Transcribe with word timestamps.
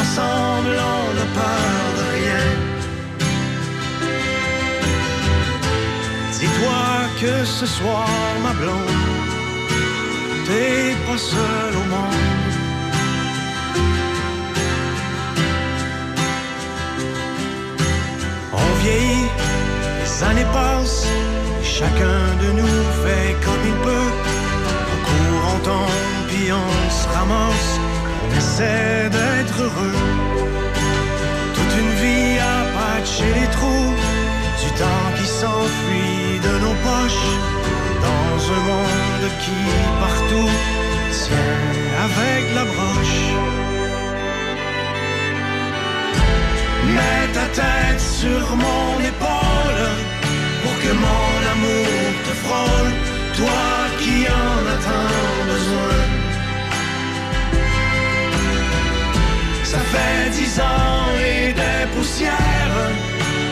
Ensemble, 0.00 0.76
on 0.96 1.14
n'a 1.16 1.28
peur 1.40 1.84
de 1.98 2.04
rien. 2.16 2.46
Dis-toi 6.38 6.82
que 7.20 7.44
ce 7.44 7.66
soir, 7.66 8.08
ma 8.42 8.52
blonde, 8.52 9.02
t'es 10.46 10.94
pas 11.06 11.18
seul 11.18 11.72
au 11.80 11.84
monde. 11.94 12.54
On 18.52 18.68
vieillit, 18.82 19.28
les 20.00 20.24
années 20.24 20.50
passent, 20.52 21.06
et 21.60 21.64
chacun 21.64 22.22
de 22.42 22.48
nous 22.60 22.82
fait 23.02 23.30
comme 23.44 23.62
il 23.72 23.76
peut. 23.86 24.10
On 24.92 24.96
court, 25.06 25.42
on 25.54 25.58
tombe, 25.68 26.26
puis 26.28 26.52
on 26.52 26.90
se 26.98 27.08
ramasse, 27.16 27.72
essaie 28.36 29.08
d'être 29.10 29.56
heureux. 29.62 29.98
Toute 31.56 31.74
une 31.82 31.94
vie 32.02 32.38
à 32.38 32.56
patcher 32.76 33.32
les 33.40 33.48
trous, 33.56 33.94
du 34.62 34.70
temps 34.80 35.08
qui 35.16 35.26
s'enfuit 35.26 36.40
de 36.46 36.52
nos 36.64 36.76
poches, 36.86 37.32
dans 38.06 38.36
un 38.56 38.62
monde 38.70 39.26
qui 39.42 39.60
partout 40.04 40.50
tient 41.22 41.60
avec 42.06 42.42
la 42.56 42.64
broche. 42.72 43.24
Mets 46.94 47.28
ta 47.32 47.46
tête 47.60 48.00
sur 48.00 48.44
mon 48.64 49.00
épaule. 49.10 49.84
Pour 50.62 50.74
que 50.82 50.92
mon 51.06 51.34
amour 51.54 52.04
te 52.26 52.34
frôle, 52.44 52.90
toi 53.36 53.64
qui 53.98 54.26
en 54.28 54.56
as 54.74 55.33
Ça 59.74 59.80
fait 59.80 60.30
dix 60.30 60.60
ans 60.60 61.10
et 61.18 61.52
des 61.52 61.86
poussières 61.96 62.90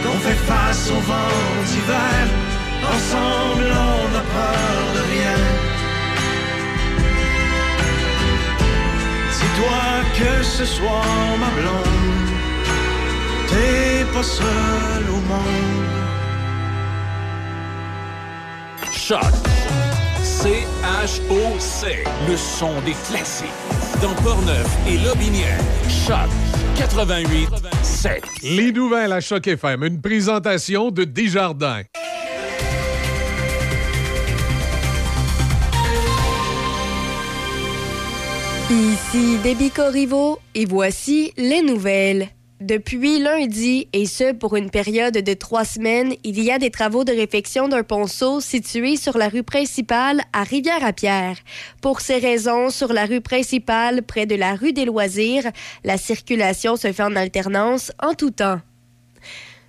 qu'on 0.04 0.18
fait 0.20 0.40
face 0.52 0.88
au 0.88 1.00
vent 1.10 1.38
d'hiver. 1.66 2.22
Ensemble, 2.94 3.66
on 3.66 4.08
n'a 4.14 4.24
peur 4.38 4.82
de 4.94 5.02
rien. 5.12 5.40
Dis-toi 9.36 9.82
que 10.18 10.44
ce 10.44 10.64
soir, 10.64 11.04
ma 11.40 11.50
blonde, 11.58 12.30
t'es 13.48 14.04
pas 14.14 14.22
seul 14.22 15.04
au 15.10 15.20
monde. 15.30 15.92
Choc. 18.92 19.34
C-H-O-C. 20.22 22.04
Le 22.28 22.36
son 22.36 22.80
des 22.82 22.96
classiques. 23.08 23.81
Dans 24.02 24.14
Portneuf 24.16 24.66
et 24.88 24.98
Lobinière. 24.98 25.60
Choc 25.88 26.28
88 26.76 27.48
7. 27.84 28.24
Les 28.42 28.72
nouvelles 28.72 29.12
à 29.12 29.20
Choc 29.20 29.46
FM, 29.46 29.84
une 29.84 30.00
présentation 30.00 30.90
de 30.90 31.04
Desjardins. 31.04 31.82
Ici 38.70 39.38
Déby 39.44 39.70
Corriveau 39.70 40.40
et 40.56 40.66
voici 40.66 41.32
les 41.36 41.62
nouvelles. 41.62 42.28
Depuis 42.62 43.18
lundi, 43.18 43.88
et 43.92 44.06
ce 44.06 44.32
pour 44.32 44.54
une 44.54 44.70
période 44.70 45.18
de 45.18 45.34
trois 45.34 45.64
semaines, 45.64 46.14
il 46.22 46.40
y 46.40 46.52
a 46.52 46.60
des 46.60 46.70
travaux 46.70 47.02
de 47.02 47.10
réfection 47.10 47.66
d'un 47.66 47.82
ponceau 47.82 48.40
situé 48.40 48.96
sur 48.96 49.18
la 49.18 49.28
rue 49.28 49.42
principale 49.42 50.20
à 50.32 50.44
Rivière-à-Pierre. 50.44 51.38
Pour 51.80 52.00
ces 52.00 52.18
raisons, 52.18 52.70
sur 52.70 52.92
la 52.92 53.06
rue 53.06 53.20
principale, 53.20 54.02
près 54.02 54.26
de 54.26 54.36
la 54.36 54.54
rue 54.54 54.72
des 54.72 54.84
Loisirs, 54.84 55.50
la 55.82 55.98
circulation 55.98 56.76
se 56.76 56.92
fait 56.92 57.02
en 57.02 57.16
alternance 57.16 57.90
en 58.00 58.14
tout 58.14 58.30
temps. 58.30 58.60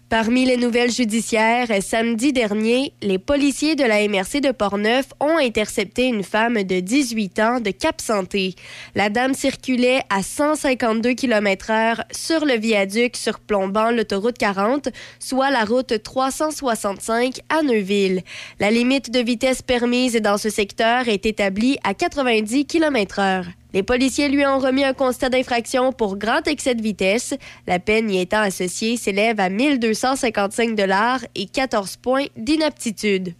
Parmi 0.10 0.46
les 0.46 0.58
nouvelles 0.58 0.92
judiciaires, 0.92 1.70
samedi 1.82 2.34
dernier, 2.34 2.94
les 3.02 3.18
policiers 3.18 3.76
de 3.76 3.84
la 3.84 4.08
MRC 4.08 4.42
de 4.42 4.52
Portneuf 4.52 5.08
ont 5.20 5.38
intercepté 5.38 6.06
une 6.06 6.24
femme 6.24 6.62
de 6.62 6.80
18 6.82 7.40
ans 7.40 7.60
de 7.60 7.72
Cap-Santé. 7.72 8.54
La 8.94 9.10
dame 9.10 9.34
circulait 9.34 10.02
à 10.12 10.22
152 10.22 11.14
km/h 11.14 12.04
sur 12.12 12.46
le 12.46 12.60
viaduc 12.60 13.18
surplombant 13.18 13.90
l'autoroute 13.90 14.38
40, 14.38 14.90
soit 15.20 15.50
la 15.50 15.66
route 15.66 16.04
365 16.04 17.40
à 17.50 17.64
Neuville. 17.64 18.22
La 18.60 18.70
limite 18.70 19.10
de 19.10 19.20
vitesse 19.20 19.64
permise 19.64 20.14
dans 20.22 20.38
ce 20.38 20.52
secteur 20.52 21.08
est 21.08 21.26
établie 21.26 21.78
à 21.84 21.96
90 21.96 22.68
km/h. 22.68 23.46
Les 23.74 23.84
policiers 23.84 24.30
lui 24.30 24.46
ont 24.46 24.60
remis 24.60 24.84
un 24.84 24.94
constat 24.94 25.30
d'infraction 25.30 25.92
pour 25.92 26.18
grand 26.18 26.48
excès 26.48 26.76
de 26.76 26.82
vitesse. 26.82 27.34
La 27.66 27.80
peine 27.80 28.10
y 28.10 28.22
étant 28.22 28.42
associée 28.42 28.98
s'élève 28.98 29.40
à 29.40 29.50
1255 29.50 30.76
dollars 30.76 31.22
et 31.34 31.48
14 31.48 31.98
points 31.98 32.28
d'inaptitude. 32.38 33.34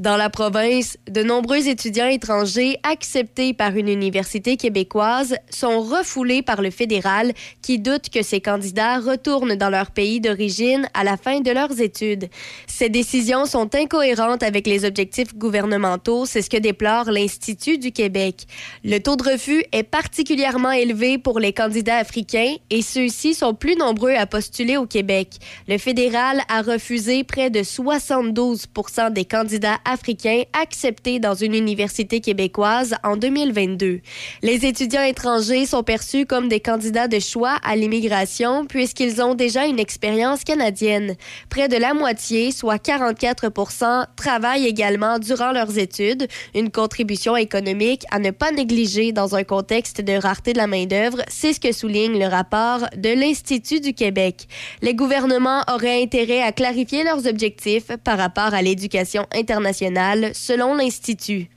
Dans 0.00 0.16
la 0.16 0.30
province, 0.30 0.96
de 1.10 1.22
nombreux 1.22 1.68
étudiants 1.68 2.06
étrangers 2.06 2.78
acceptés 2.90 3.52
par 3.52 3.76
une 3.76 3.88
université 3.90 4.56
québécoise 4.56 5.36
sont 5.50 5.82
refoulés 5.82 6.40
par 6.40 6.62
le 6.62 6.70
fédéral 6.70 7.34
qui 7.60 7.78
doute 7.78 8.08
que 8.08 8.22
ces 8.22 8.40
candidats 8.40 8.98
retournent 8.98 9.56
dans 9.56 9.68
leur 9.68 9.90
pays 9.90 10.18
d'origine 10.18 10.88
à 10.94 11.04
la 11.04 11.18
fin 11.18 11.40
de 11.40 11.50
leurs 11.50 11.82
études. 11.82 12.30
Ces 12.66 12.88
décisions 12.88 13.44
sont 13.44 13.74
incohérentes 13.74 14.42
avec 14.42 14.66
les 14.66 14.86
objectifs 14.86 15.34
gouvernementaux, 15.34 16.24
c'est 16.24 16.40
ce 16.40 16.48
que 16.48 16.56
déplore 16.56 17.10
l'Institut 17.10 17.76
du 17.76 17.92
Québec. 17.92 18.46
Le 18.82 19.00
taux 19.00 19.16
de 19.16 19.32
refus 19.32 19.64
est 19.70 19.82
particulièrement 19.82 20.70
élevé 20.70 21.18
pour 21.18 21.38
les 21.38 21.52
candidats 21.52 21.98
africains 21.98 22.54
et 22.70 22.80
ceux-ci 22.80 23.34
sont 23.34 23.52
plus 23.52 23.76
nombreux 23.76 24.14
à 24.14 24.24
postuler 24.24 24.78
au 24.78 24.86
Québec. 24.86 25.34
Le 25.68 25.76
fédéral 25.76 26.40
a 26.48 26.62
refusé 26.62 27.22
près 27.22 27.50
de 27.50 27.62
72 27.62 28.66
des 29.10 29.26
candidats 29.26 29.76
africains 29.90 30.42
acceptés 30.60 31.18
dans 31.18 31.34
une 31.34 31.54
université 31.54 32.20
québécoise 32.20 32.94
en 33.02 33.16
2022. 33.16 34.00
Les 34.42 34.66
étudiants 34.66 35.02
étrangers 35.02 35.66
sont 35.66 35.82
perçus 35.82 36.26
comme 36.26 36.48
des 36.48 36.60
candidats 36.60 37.08
de 37.08 37.18
choix 37.18 37.56
à 37.64 37.74
l'immigration 37.74 38.66
puisqu'ils 38.66 39.20
ont 39.20 39.34
déjà 39.34 39.66
une 39.66 39.80
expérience 39.80 40.44
canadienne. 40.44 41.16
Près 41.48 41.68
de 41.68 41.76
la 41.76 41.92
moitié, 41.92 42.52
soit 42.52 42.78
44 42.78 43.50
travaillent 44.14 44.66
également 44.66 45.18
durant 45.18 45.50
leurs 45.50 45.76
études, 45.76 46.28
une 46.54 46.70
contribution 46.70 47.36
économique 47.36 48.04
à 48.12 48.20
ne 48.20 48.30
pas 48.30 48.52
négliger 48.52 49.10
dans 49.12 49.34
un 49.34 49.42
contexte 49.42 50.00
de 50.00 50.12
rareté 50.12 50.52
de 50.52 50.58
la 50.58 50.68
main-d'œuvre, 50.68 51.22
c'est 51.28 51.52
ce 51.52 51.60
que 51.60 51.72
souligne 51.72 52.18
le 52.18 52.26
rapport 52.26 52.86
de 52.96 53.08
l'Institut 53.08 53.80
du 53.80 53.92
Québec. 53.92 54.46
Les 54.82 54.94
gouvernements 54.94 55.62
auraient 55.72 56.00
intérêt 56.00 56.42
à 56.42 56.52
clarifier 56.52 57.02
leurs 57.02 57.26
objectifs 57.26 57.88
par 58.04 58.18
rapport 58.18 58.54
à 58.54 58.62
l'éducation 58.62 59.26
internationale 59.34 59.79
selon 60.34 60.74
l'Institut. 60.74 61.48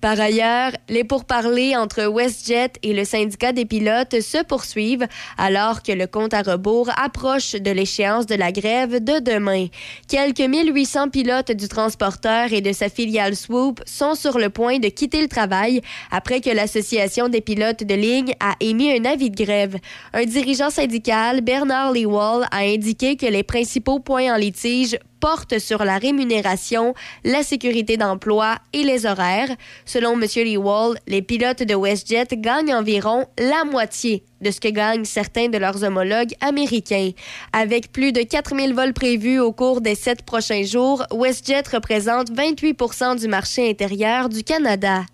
Par 0.00 0.18
ailleurs, 0.18 0.72
les 0.88 1.04
pourparlers 1.04 1.76
entre 1.76 2.06
WestJet 2.06 2.72
et 2.82 2.94
le 2.94 3.04
syndicat 3.04 3.52
des 3.52 3.66
pilotes 3.66 4.22
se 4.22 4.42
poursuivent 4.42 5.06
alors 5.36 5.82
que 5.82 5.92
le 5.92 6.06
compte 6.06 6.32
à 6.32 6.40
rebours 6.40 6.88
approche 6.96 7.52
de 7.52 7.70
l'échéance 7.70 8.24
de 8.24 8.34
la 8.34 8.50
grève 8.50 9.04
de 9.04 9.18
demain. 9.18 9.66
Quelques 10.08 10.40
1800 10.40 11.10
pilotes 11.10 11.52
du 11.52 11.68
transporteur 11.68 12.50
et 12.54 12.62
de 12.62 12.72
sa 12.72 12.88
filiale 12.88 13.36
Swoop 13.36 13.82
sont 13.84 14.14
sur 14.14 14.38
le 14.38 14.48
point 14.48 14.78
de 14.78 14.88
quitter 14.88 15.20
le 15.20 15.28
travail 15.28 15.82
après 16.10 16.40
que 16.40 16.50
l'Association 16.50 17.28
des 17.28 17.42
pilotes 17.42 17.84
de 17.84 17.94
ligne 17.94 18.32
a 18.40 18.54
émis 18.60 18.92
un 18.92 19.04
avis 19.04 19.28
de 19.28 19.44
grève. 19.44 19.76
Un 20.14 20.24
dirigeant 20.24 20.70
syndical, 20.70 21.42
Bernard 21.42 21.92
Lewall, 21.92 22.46
a 22.50 22.60
indiqué 22.60 23.16
que 23.16 23.26
les 23.26 23.42
principaux 23.42 23.98
points 23.98 24.34
en 24.34 24.38
litige 24.38 24.96
portent 25.20 25.58
sur 25.58 25.84
la 25.84 25.98
rémunération, 25.98 26.94
la 27.24 27.42
sécurité 27.42 27.96
d'emploi 27.96 28.56
et 28.72 28.82
les 28.82 29.06
horaires. 29.06 29.54
Selon 29.84 30.20
M. 30.20 30.26
Lewall, 30.44 30.98
les 31.06 31.22
pilotes 31.22 31.62
de 31.62 31.74
WestJet 31.74 32.28
gagnent 32.32 32.74
environ 32.74 33.26
la 33.38 33.64
moitié 33.64 34.24
de 34.40 34.50
ce 34.50 34.60
que 34.60 34.68
gagnent 34.68 35.04
certains 35.04 35.48
de 35.48 35.58
leurs 35.58 35.84
homologues 35.84 36.34
américains. 36.40 37.10
Avec 37.52 37.92
plus 37.92 38.12
de 38.12 38.22
4000 38.22 38.74
vols 38.74 38.94
prévus 38.94 39.38
au 39.38 39.52
cours 39.52 39.80
des 39.80 39.94
sept 39.94 40.22
prochains 40.22 40.64
jours, 40.64 41.04
WestJet 41.12 41.64
représente 41.72 42.30
28% 42.30 43.20
du 43.20 43.28
marché 43.28 43.68
intérieur 43.68 44.28
du 44.28 44.42
Canada. 44.42 45.04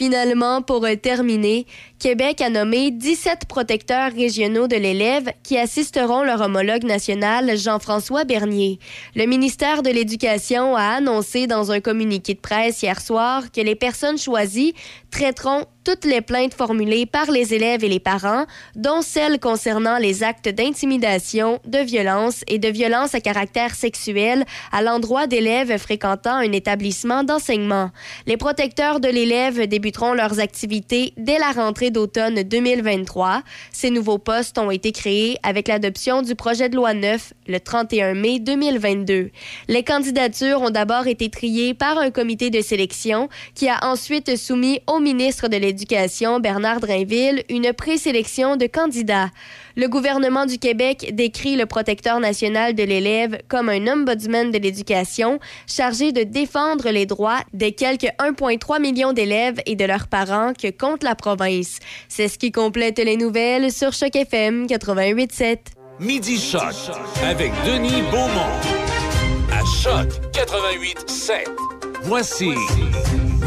Finalement, 0.00 0.62
pour 0.62 0.86
terminer, 1.02 1.66
Québec 1.98 2.40
a 2.40 2.48
nommé 2.48 2.90
17 2.90 3.40
protecteurs 3.46 4.10
régionaux 4.10 4.66
de 4.66 4.76
l'élève 4.76 5.30
qui 5.42 5.58
assisteront 5.58 6.22
leur 6.22 6.40
homologue 6.40 6.84
national 6.84 7.54
Jean-François 7.58 8.24
Bernier. 8.24 8.78
Le 9.14 9.26
ministère 9.26 9.82
de 9.82 9.90
l'Éducation 9.90 10.74
a 10.74 10.84
annoncé 10.84 11.46
dans 11.46 11.70
un 11.70 11.80
communiqué 11.80 12.32
de 12.32 12.40
presse 12.40 12.82
hier 12.82 12.98
soir 12.98 13.52
que 13.52 13.60
les 13.60 13.74
personnes 13.74 14.16
choisies 14.16 14.72
traiteront 15.10 15.66
toutes 15.84 16.04
les 16.04 16.20
plaintes 16.20 16.54
formulées 16.54 17.06
par 17.06 17.30
les 17.30 17.54
élèves 17.54 17.84
et 17.84 17.88
les 17.88 18.00
parents, 18.00 18.46
dont 18.76 19.02
celles 19.02 19.40
concernant 19.40 19.98
les 19.98 20.22
actes 20.22 20.48
d'intimidation, 20.48 21.60
de 21.66 21.78
violence 21.78 22.44
et 22.48 22.58
de 22.58 22.68
violence 22.68 23.14
à 23.14 23.20
caractère 23.20 23.74
sexuel 23.74 24.44
à 24.72 24.82
l'endroit 24.82 25.26
d'élèves 25.26 25.76
fréquentant 25.78 26.34
un 26.34 26.52
établissement 26.52 27.24
d'enseignement. 27.24 27.90
Les 28.26 28.36
protecteurs 28.36 29.00
de 29.00 29.08
l'élève 29.08 29.66
débuteront 29.66 30.12
leurs 30.12 30.40
activités 30.40 31.12
dès 31.16 31.38
la 31.38 31.52
rentrée 31.52 31.90
d'automne 31.90 32.42
2023. 32.42 33.42
Ces 33.72 33.90
nouveaux 33.90 34.18
postes 34.18 34.58
ont 34.58 34.70
été 34.70 34.92
créés 34.92 35.38
avec 35.42 35.68
l'adoption 35.68 36.22
du 36.22 36.34
projet 36.34 36.68
de 36.68 36.76
loi 36.76 36.94
9 36.94 37.32
le 37.48 37.58
31 37.60 38.14
mai 38.14 38.38
2022. 38.38 39.30
Les 39.68 39.82
candidatures 39.82 40.60
ont 40.62 40.70
d'abord 40.70 41.06
été 41.06 41.30
triées 41.30 41.74
par 41.74 41.98
un 41.98 42.10
comité 42.10 42.50
de 42.50 42.60
sélection 42.60 43.28
qui 43.54 43.68
a 43.68 43.78
ensuite 43.82 44.36
soumis 44.36 44.80
au 44.86 45.00
ministre 45.00 45.48
de 45.48 45.56
l'Éducation, 45.56 45.69
Bernard 46.40 46.80
Drainville, 46.80 47.42
une 47.48 47.72
présélection 47.72 48.56
de 48.56 48.66
candidats. 48.66 49.30
Le 49.76 49.88
gouvernement 49.88 50.46
du 50.46 50.58
Québec 50.58 51.10
décrit 51.12 51.56
le 51.56 51.66
protecteur 51.66 52.20
national 52.20 52.74
de 52.74 52.82
l'élève 52.82 53.38
comme 53.48 53.68
un 53.68 53.86
ombudsman 53.86 54.50
de 54.50 54.58
l'éducation 54.58 55.38
chargé 55.66 56.12
de 56.12 56.22
défendre 56.22 56.90
les 56.90 57.06
droits 57.06 57.40
des 57.52 57.72
quelques 57.72 58.10
1,3 58.18 58.80
millions 58.80 59.12
d'élèves 59.12 59.60
et 59.66 59.76
de 59.76 59.84
leurs 59.84 60.08
parents 60.08 60.52
que 60.52 60.70
compte 60.70 61.02
la 61.02 61.14
province. 61.14 61.78
C'est 62.08 62.28
ce 62.28 62.38
qui 62.38 62.52
complète 62.52 62.98
les 62.98 63.16
nouvelles 63.16 63.72
sur 63.72 63.92
Choc 63.92 64.16
FM 64.16 64.66
88.7. 64.66 65.58
Midi 66.00 66.38
Choc 66.38 66.74
avec 67.24 67.52
Denis 67.66 68.02
Beaumont 68.10 68.56
à 69.52 69.64
Choc 69.82 70.08
88.7. 70.32 71.46
Voici 72.02 72.50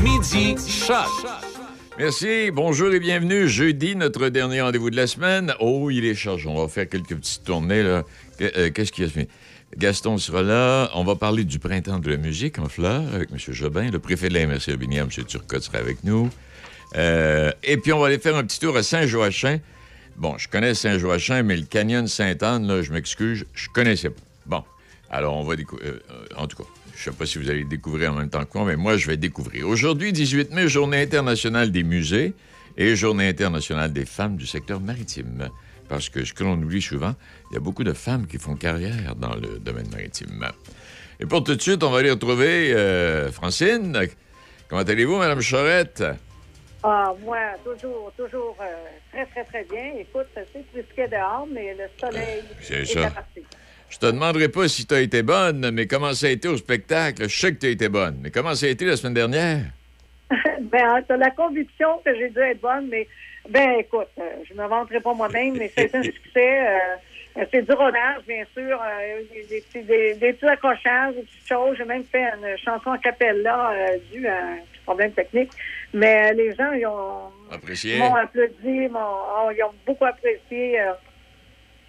Midi 0.03 0.55
Choc. 0.67 1.62
Merci, 1.97 2.49
bonjour 2.51 2.91
et 2.91 2.99
bienvenue. 2.99 3.47
Jeudi, 3.47 3.95
notre 3.95 4.29
dernier 4.29 4.61
rendez-vous 4.61 4.89
de 4.89 4.95
la 4.95 5.05
semaine. 5.07 5.53
Oh, 5.59 5.89
il 5.91 6.05
est 6.05 6.15
chargé. 6.15 6.47
On 6.49 6.59
va 6.59 6.67
faire 6.67 6.89
quelques 6.89 7.15
petites 7.15 7.43
tournées. 7.43 7.83
là. 7.83 8.03
Euh, 8.41 8.71
Qu'est-ce 8.71 8.91
qu'il 8.91 9.05
y 9.05 9.07
a? 9.19 9.23
Gaston 9.77 10.17
sera 10.17 10.41
là. 10.41 10.89
On 10.95 11.03
va 11.03 11.15
parler 11.15 11.43
du 11.43 11.59
printemps 11.59 11.99
de 11.99 12.09
la 12.09 12.17
musique 12.17 12.57
en 12.59 12.67
fleurs 12.67 13.03
avec 13.13 13.29
M. 13.31 13.37
Jobin. 13.53 13.91
Le 13.91 13.99
préfet 13.99 14.29
de 14.29 14.33
la 14.33 14.45
MRC 14.47 14.73
Aubigny, 14.73 14.97
M. 14.97 15.09
Turcotte, 15.09 15.61
sera 15.63 15.77
avec 15.77 16.03
nous. 16.03 16.29
Euh, 16.95 17.51
et 17.63 17.77
puis, 17.77 17.93
on 17.93 17.99
va 17.99 18.07
aller 18.07 18.19
faire 18.19 18.35
un 18.35 18.43
petit 18.43 18.59
tour 18.59 18.75
à 18.75 18.81
Saint-Joachim. 18.83 19.59
Bon, 20.15 20.37
je 20.37 20.47
connais 20.47 20.73
Saint-Joachim, 20.75 21.43
mais 21.43 21.57
le 21.57 21.65
canyon 21.65 22.07
Sainte-Anne, 22.07 22.81
je 22.81 22.91
m'excuse, 22.91 23.45
je 23.53 23.67
connaissais 23.73 24.09
pas. 24.11 24.21
Bon, 24.45 24.63
alors 25.09 25.35
on 25.35 25.43
va 25.43 25.55
découvrir. 25.55 25.93
en 26.37 26.45
tout 26.45 26.57
cas, 26.57 26.69
je 26.95 27.03
sais 27.03 27.11
pas 27.11 27.25
si 27.25 27.37
vous 27.37 27.49
allez 27.49 27.59
le 27.63 27.69
découvrir 27.69 28.11
en 28.11 28.15
même 28.15 28.29
temps 28.29 28.43
que 28.45 28.57
moi, 28.57 28.67
mais 28.67 28.75
moi, 28.75 28.97
je 28.97 29.07
vais 29.07 29.17
découvrir. 29.17 29.67
Aujourd'hui, 29.67 30.13
18 30.13 30.51
mai, 30.51 30.67
Journée 30.67 31.01
internationale 31.01 31.71
des 31.71 31.83
musées 31.83 32.33
et 32.77 32.95
Journée 32.95 33.27
internationale 33.27 33.91
des 33.91 34.05
femmes 34.05 34.35
du 34.37 34.45
secteur 34.45 34.79
maritime. 34.79 35.49
Parce 35.89 36.09
que 36.09 36.23
ce 36.23 36.33
que 36.33 36.43
l'on 36.43 36.53
oublie 36.53 36.81
souvent, 36.81 37.13
il 37.51 37.55
y 37.55 37.57
a 37.57 37.59
beaucoup 37.59 37.83
de 37.83 37.93
femmes 37.93 38.25
qui 38.27 38.37
font 38.37 38.55
carrière 38.55 39.15
dans 39.15 39.35
le 39.35 39.59
domaine 39.59 39.87
maritime. 39.91 40.45
Et 41.19 41.25
pour 41.25 41.43
tout 41.43 41.55
de 41.55 41.61
suite, 41.61 41.83
on 41.83 41.91
va 41.91 41.99
aller 41.99 42.11
retrouver 42.11 42.73
euh, 42.73 43.31
Francine. 43.31 43.97
Comment 44.69 44.81
allez-vous, 44.81 45.17
Madame 45.17 45.41
Charette? 45.41 46.03
Ah, 46.83 47.13
moi, 47.23 47.37
toujours, 47.63 48.11
toujours 48.17 48.57
euh, 48.61 48.65
très, 49.11 49.25
très, 49.27 49.43
très 49.45 49.63
bien. 49.65 49.93
Écoute, 49.99 50.25
c'est 50.33 50.47
risqué 50.73 51.07
dehors, 51.07 51.47
mais 51.51 51.75
le 51.75 51.85
soleil 51.99 52.43
C'est 52.61 52.81
est 52.81 52.85
ça. 52.85 53.07
à 53.07 53.11
partir. 53.11 53.43
Je 53.93 53.99
te 53.99 54.07
demanderai 54.07 54.49
pas 54.49 54.67
si 54.67 54.87
tu 54.87 54.95
as 54.95 55.01
été 55.01 55.21
bonne, 55.21 55.69
mais 55.69 55.85
comment 55.85 56.13
ça 56.13 56.25
a 56.25 56.29
été 56.31 56.47
au 56.47 56.57
spectacle? 56.57 57.29
Je 57.29 57.39
sais 57.39 57.53
que 57.53 57.59
tu 57.59 57.67
as 57.67 57.69
été 57.69 57.89
bonne, 57.89 58.17
mais 58.23 58.31
comment 58.31 58.55
ça 58.55 58.65
a 58.65 58.69
été 58.69 58.85
la 58.85 58.95
semaine 58.97 59.13
dernière? 59.13 59.65
ben, 60.61 61.03
t'as 61.07 61.15
la 61.17 61.29
conviction 61.29 61.99
que 62.03 62.15
j'ai 62.15 62.29
dû 62.29 62.39
être 62.39 62.59
bonne, 62.59 62.87
mais, 62.89 63.07
ben, 63.47 63.75
écoute, 63.77 64.07
euh, 64.19 64.23
je 64.49 64.55
me 64.55 64.65
vanterai 64.67 64.99
pas 64.99 65.13
moi-même, 65.13 65.57
mais 65.57 65.71
c'est 65.75 65.93
un 65.93 66.01
succès. 66.11 66.67
euh, 66.69 67.43
c'est 67.51 67.61
du 67.61 67.71
rodage, 67.71 68.23
bien 68.27 68.43
sûr, 68.57 68.81
euh, 68.81 69.21
des, 69.47 69.61
petits, 69.61 69.85
des, 69.85 70.15
des 70.15 70.33
petits 70.33 70.47
accrochages, 70.47 71.13
des 71.13 71.21
petites 71.21 71.47
choses. 71.47 71.77
J'ai 71.77 71.85
même 71.85 72.03
fait 72.11 72.23
une 72.23 72.57
chanson 72.57 72.89
en 72.89 72.97
cappella 72.97 73.73
euh, 73.73 73.97
due 74.11 74.25
à 74.25 74.37
un 74.37 74.55
petit 74.57 74.81
problème 74.85 75.11
technique. 75.11 75.51
Mais 75.93 76.31
euh, 76.31 76.33
les 76.33 76.55
gens, 76.55 76.71
ils 76.71 76.87
ont, 76.87 77.31
Apprécié? 77.51 77.99
m'ont 77.99 78.15
applaudi, 78.15 78.87
m'ont- 78.89 79.21
oh, 79.37 79.51
ils 79.55 79.63
ont 79.63 79.73
beaucoup 79.85 80.05
apprécié 80.05 80.79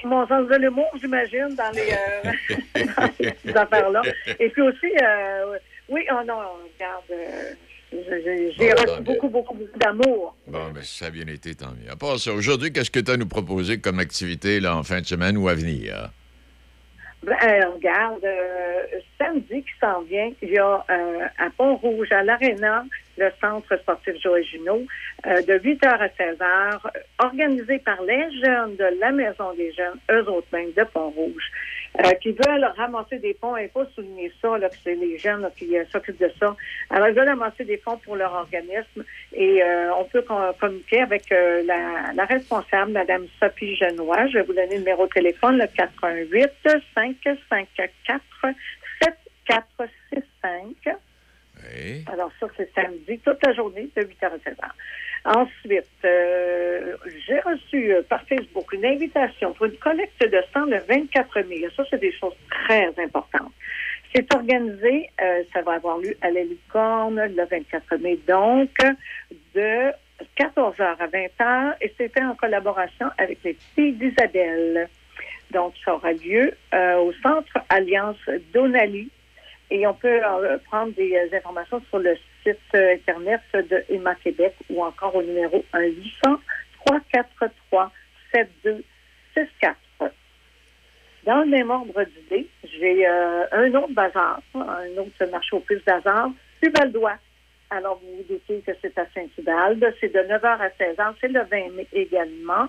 mon 0.04 0.26
sens 0.26 0.48
de 0.48 0.54
l'humour, 0.56 0.90
j'imagine, 1.00 1.54
dans 1.56 1.70
les, 1.74 1.92
euh, 1.92 2.84
dans 2.96 3.10
ces 3.18 3.56
affaires-là. 3.56 4.02
Et 4.38 4.48
puis 4.50 4.62
aussi, 4.62 4.92
euh, 5.02 5.58
oui, 5.88 6.02
oh 6.10 6.20
non, 6.26 6.38
regarde, 6.74 7.04
euh, 7.10 7.54
j'ai 7.92 8.74
Bon, 8.74 8.82
reçu 8.82 9.02
beaucoup, 9.02 9.28
beaucoup, 9.28 9.54
beaucoup 9.54 9.78
d'amour. 9.78 10.36
Bon, 10.46 10.72
mais 10.74 10.82
ça 10.82 11.06
a 11.06 11.10
bien 11.10 11.26
été, 11.26 11.54
tant 11.54 11.70
mieux. 11.70 11.90
À 11.90 11.96
part 11.96 12.18
ça, 12.18 12.32
aujourd'hui, 12.32 12.72
qu'est-ce 12.72 12.90
que 12.90 13.00
tu 13.00 13.10
as 13.10 13.14
à 13.14 13.16
nous 13.16 13.28
proposer 13.28 13.78
comme 13.80 13.98
activité 14.00 14.60
là, 14.60 14.76
en 14.76 14.82
fin 14.82 15.00
de 15.00 15.06
semaine 15.06 15.36
ou 15.36 15.48
à 15.48 15.54
venir? 15.54 16.10
Ben, 17.24 17.36
euh, 17.42 17.70
regarde, 17.70 18.22
euh, 18.22 18.82
samedi 19.18 19.62
qui 19.62 19.78
s'en 19.80 20.02
vient, 20.02 20.30
il 20.42 20.50
y 20.50 20.58
a 20.58 20.84
euh, 20.90 21.26
à 21.38 21.48
Pont-Rouge, 21.56 22.12
à 22.12 22.22
l'Arena, 22.22 22.84
le 23.16 23.30
centre 23.40 23.74
sportif 23.78 24.14
Joël 24.22 24.44
Junot, 24.44 24.82
euh, 25.26 25.40
de 25.40 25.54
8h 25.54 25.86
à 25.86 26.08
16h, 26.08 26.80
organisé 27.18 27.78
par 27.78 28.02
les 28.02 28.30
jeunes 28.42 28.76
de 28.76 29.00
la 29.00 29.10
Maison 29.10 29.54
des 29.54 29.72
jeunes, 29.72 29.98
eux 30.10 30.28
autres 30.28 30.48
mêmes 30.52 30.72
de 30.76 30.84
Pont-Rouge, 30.84 31.50
euh, 32.00 32.10
qui 32.14 32.32
veulent 32.32 32.64
ramasser 32.76 33.18
des 33.18 33.34
fonds, 33.34 33.56
et 33.56 33.68
pas 33.68 33.86
souligner 33.94 34.32
ça, 34.42 34.58
là, 34.58 34.68
que 34.68 34.76
c'est 34.82 34.94
les 34.96 35.16
jeunes 35.18 35.42
là, 35.42 35.50
qui 35.56 35.76
euh, 35.76 35.84
s'occupent 35.92 36.20
de 36.20 36.30
ça. 36.40 36.56
Alors, 36.90 37.08
ils 37.08 37.14
veulent 37.14 37.28
ramasser 37.28 37.64
des 37.64 37.78
fonds 37.78 37.98
pour 37.98 38.16
leur 38.16 38.32
organisme 38.32 39.04
et 39.32 39.62
euh, 39.62 39.94
on 39.94 40.04
peut 40.04 40.22
com- 40.22 40.52
communiquer 40.60 41.02
avec 41.02 41.30
euh, 41.30 41.62
la, 41.64 42.12
la 42.14 42.24
responsable, 42.24 42.92
Mme 42.92 43.26
Sophie 43.40 43.76
Genois. 43.76 44.26
Je 44.28 44.38
vais 44.38 44.42
vous 44.42 44.54
donner 44.54 44.72
le 44.74 44.78
numéro 44.78 45.06
de 45.06 45.12
téléphone, 45.12 45.58
le 45.58 45.66
88 45.68 46.50
554 46.94 48.22
7465. 49.02 50.96
Oui. 51.76 52.04
Alors 52.12 52.30
ça, 52.40 52.46
c'est 52.56 52.70
samedi, 52.74 53.18
toute 53.24 53.44
la 53.46 53.52
journée, 53.52 53.88
de 53.96 54.02
8h 54.02 54.24
à 54.24 54.36
16h. 54.36 54.68
Ensuite, 55.24 55.86
euh, 56.04 56.96
j'ai 57.26 57.40
reçu 57.40 57.94
euh, 57.94 58.02
par 58.02 58.22
Facebook 58.24 58.70
une 58.74 58.84
invitation 58.84 59.54
pour 59.54 59.66
une 59.66 59.78
collecte 59.78 60.20
de 60.20 60.42
sang 60.52 60.66
le 60.66 60.78
24 60.86 61.40
mai. 61.48 61.64
Ça, 61.74 61.82
c'est 61.88 62.00
des 62.00 62.12
choses 62.12 62.34
très 62.50 62.88
importantes. 63.02 63.52
C'est 64.14 64.32
organisé, 64.34 65.10
euh, 65.22 65.42
ça 65.52 65.62
va 65.62 65.72
avoir 65.72 65.98
lieu 65.98 66.14
à 66.20 66.30
la 66.30 66.42
Licorne 66.42 67.20
le 67.34 67.44
24 67.46 67.96
mai, 67.96 68.18
donc, 68.28 68.70
de 69.54 69.92
14h 70.38 70.96
à 70.98 71.06
20h, 71.06 71.74
et 71.80 71.92
c'est 71.96 72.12
fait 72.12 72.22
en 72.22 72.34
collaboration 72.34 73.06
avec 73.16 73.38
les 73.44 73.56
filles 73.74 73.94
d'Isabelle. 73.94 74.88
Donc, 75.50 75.74
ça 75.84 75.94
aura 75.94 76.12
lieu 76.12 76.52
euh, 76.74 76.96
au 76.98 77.12
Centre 77.14 77.58
Alliance 77.70 78.18
Donali, 78.52 79.10
et 79.70 79.86
on 79.86 79.94
peut 79.94 80.20
euh, 80.22 80.58
prendre 80.70 80.92
des 80.92 81.30
informations 81.32 81.80
sur 81.88 81.98
le 81.98 82.14
site 82.44 82.58
euh, 82.74 82.94
Internet 82.94 83.40
de 83.52 83.84
Emma 83.88 84.14
Québec 84.16 84.54
ou 84.70 84.84
encore 84.84 85.14
au 85.16 85.22
numéro 85.22 85.64
1 85.72 85.80
800 85.82 86.40
343 86.86 87.90
7264. 88.32 89.76
Dans 91.24 91.40
le 91.40 91.46
même 91.46 91.70
ordre 91.70 92.04
d'idée, 92.04 92.46
j'ai 92.64 93.06
euh, 93.08 93.46
un 93.52 93.74
autre 93.74 93.92
bazar, 93.92 94.40
un 94.54 94.96
autre 94.98 95.24
marché 95.30 95.56
au 95.56 95.60
plus 95.60 95.82
bazar, 95.84 96.30
Ubaldois. 96.62 97.18
Alors, 97.70 98.00
vous 98.02 98.16
vous 98.16 98.34
doutez 98.34 98.60
que 98.60 98.72
c'est 98.80 98.96
à 98.98 99.06
Saint-Ubalde. 99.14 99.94
C'est 100.00 100.12
de 100.12 100.20
9h 100.20 100.44
à 100.44 100.68
16h. 100.68 101.14
C'est 101.20 101.28
le 101.28 101.40
20 101.40 101.76
mai 101.76 101.86
également. 101.92 102.68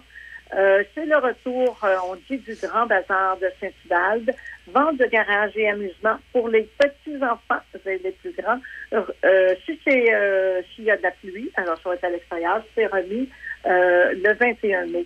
Euh, 0.54 0.84
c'est 0.94 1.06
le 1.06 1.18
retour, 1.18 1.78
euh, 1.84 1.96
on 2.10 2.16
dit, 2.30 2.38
du 2.38 2.56
grand 2.62 2.86
bazar 2.86 3.38
de 3.38 3.48
Saint-Ubalde. 3.60 4.32
Vente 4.68 4.98
de 4.98 5.06
garage 5.06 5.52
et 5.56 5.70
amusement 5.70 6.18
pour 6.32 6.50
les 6.50 6.68
petits-enfants 6.80 7.62
et 7.86 7.98
les 8.00 8.12
plus 8.12 8.32
grands. 8.32 8.60
Euh, 8.94 9.56
si 9.66 9.80
c'est 9.86 10.14
euh, 10.14 10.62
s'il 10.74 10.86
y 10.86 10.92
a 10.92 10.98
de 10.98 11.04
la 11.04 11.12
pluie, 11.12 11.52
alors 11.56 11.78
ça 11.78 11.90
va 11.90 11.96
être 11.96 12.04
à 12.04 12.10
l'extérieur, 12.10 12.64
c'est 12.74 12.88
remis 12.88 13.30
euh, 13.68 14.14
le 14.14 14.34
21 14.34 14.88
mai 14.88 15.06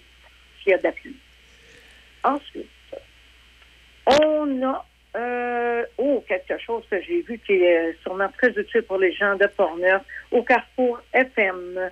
s'il 0.61 0.71
y 0.71 0.75
a 0.75 0.77
de 0.77 0.83
la 0.83 0.91
pluie. 0.93 1.15
Ensuite, 2.23 2.69
on 4.05 4.63
a 4.63 4.85
euh, 5.17 5.85
oh, 5.97 6.23
quelque 6.27 6.57
chose 6.59 6.83
que 6.89 7.01
j'ai 7.01 7.21
vu 7.21 7.39
qui 7.39 7.53
est 7.53 7.97
sûrement 8.03 8.29
très 8.37 8.51
utile 8.51 8.83
pour 8.83 8.97
les 8.97 9.11
gens 9.11 9.35
de 9.35 9.47
Portneuf 9.47 10.03
au 10.31 10.43
Carrefour 10.43 11.01
FM 11.13 11.89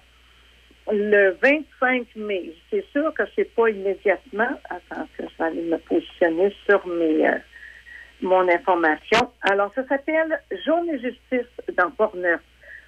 le 0.91 1.38
25 1.41 2.08
mai. 2.15 2.53
C'est 2.70 2.86
sûr 2.91 3.13
que 3.13 3.24
c'est 3.36 3.53
pas 3.56 3.70
immédiatement. 3.70 4.50
Attends, 4.70 5.08
je 5.20 5.24
vais 5.24 5.46
aller 5.46 5.62
me 5.63 5.77
positionner 5.77 6.53
sur 6.65 6.86
mes, 6.88 7.27
euh, 7.27 7.38
mon 8.22 8.48
information. 8.50 9.32
Alors, 9.41 9.72
ça 9.75 9.86
s'appelle 9.88 10.39
Journée 10.65 11.00
Justice 11.00 11.51
dans 11.77 11.91
Portneuf. 11.91 12.41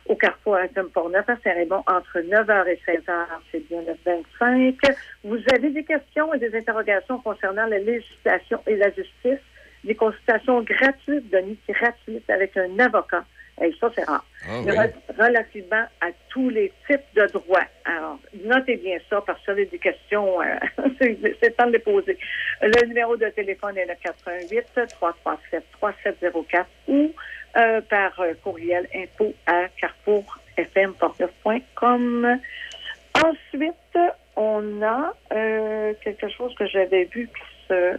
au 0.08 0.15
Carrefour 0.15 0.56
à 0.56 0.68
Port-Neuf 0.91 1.29
à 1.29 1.36
Saint-Raymond 1.44 1.84
entre 1.86 2.20
9h 2.20 2.68
et 2.68 2.82
16h, 2.88 3.25
c'est 3.51 3.68
bien 3.70 3.82
le 3.82 3.94
25. 4.03 4.75
Vous 5.24 5.38
avez 5.53 5.70
des 5.70 5.84
questions 5.84 6.34
et 6.34 6.39
des 6.39 6.56
interrogations 6.58 7.20
concernant 7.20 7.68
la 7.68 7.77
législation 7.77 8.60
et 8.65 8.75
la 8.75 8.89
justice, 8.89 9.39
des 9.84 9.94
consultations 9.94 10.62
gratuites, 10.63 11.29
données 11.29 11.58
gratuites 11.68 12.27
avec 12.27 12.58
un 12.58 12.79
avocat. 12.79 13.24
Et 13.62 13.74
ça, 13.80 13.89
c'est 13.96 14.04
rare. 14.04 14.25
Ah 14.48 14.60
oui. 14.66 14.74
relativement 15.18 15.86
à 16.01 16.08
tous 16.30 16.50
les 16.50 16.72
types 16.88 17.01
de 17.16 17.25
droits. 17.28 17.66
Alors, 17.86 18.20
notez 18.44 18.75
bien 18.78 18.98
ça, 19.10 19.22
parce 19.25 19.39
que 19.39 19.46
ça, 19.48 19.56
des 19.56 19.68
questions, 19.68 20.42
euh, 20.42 20.46
c'est 21.00 21.18
le 21.22 21.51
temps 21.51 21.68
de 21.68 21.74
les 21.74 21.80
poser. 21.80 22.18
Le 22.62 22.88
numéro 22.88 23.18
de 23.18 23.28
téléphone 23.30 23.78
est 23.78 23.86
le 23.86 23.96
88 24.01 24.88
337 24.89 25.63
3704 25.80 26.68
ou 26.88 27.12
euh, 27.58 27.82
par 27.82 28.20
euh, 28.20 28.34
courriel 28.44 28.88
info 28.94 29.34
à 29.46 29.68
carrefourfm.com. 29.82 32.39
Ensuite, 33.16 33.98
on 34.36 34.82
a 34.82 35.13
euh, 35.34 35.94
quelque 36.04 36.28
chose 36.30 36.54
que 36.56 36.66
j'avais 36.68 37.06
vu 37.06 37.28
qui 37.28 37.68
se, 37.68 37.74
euh, 37.74 37.96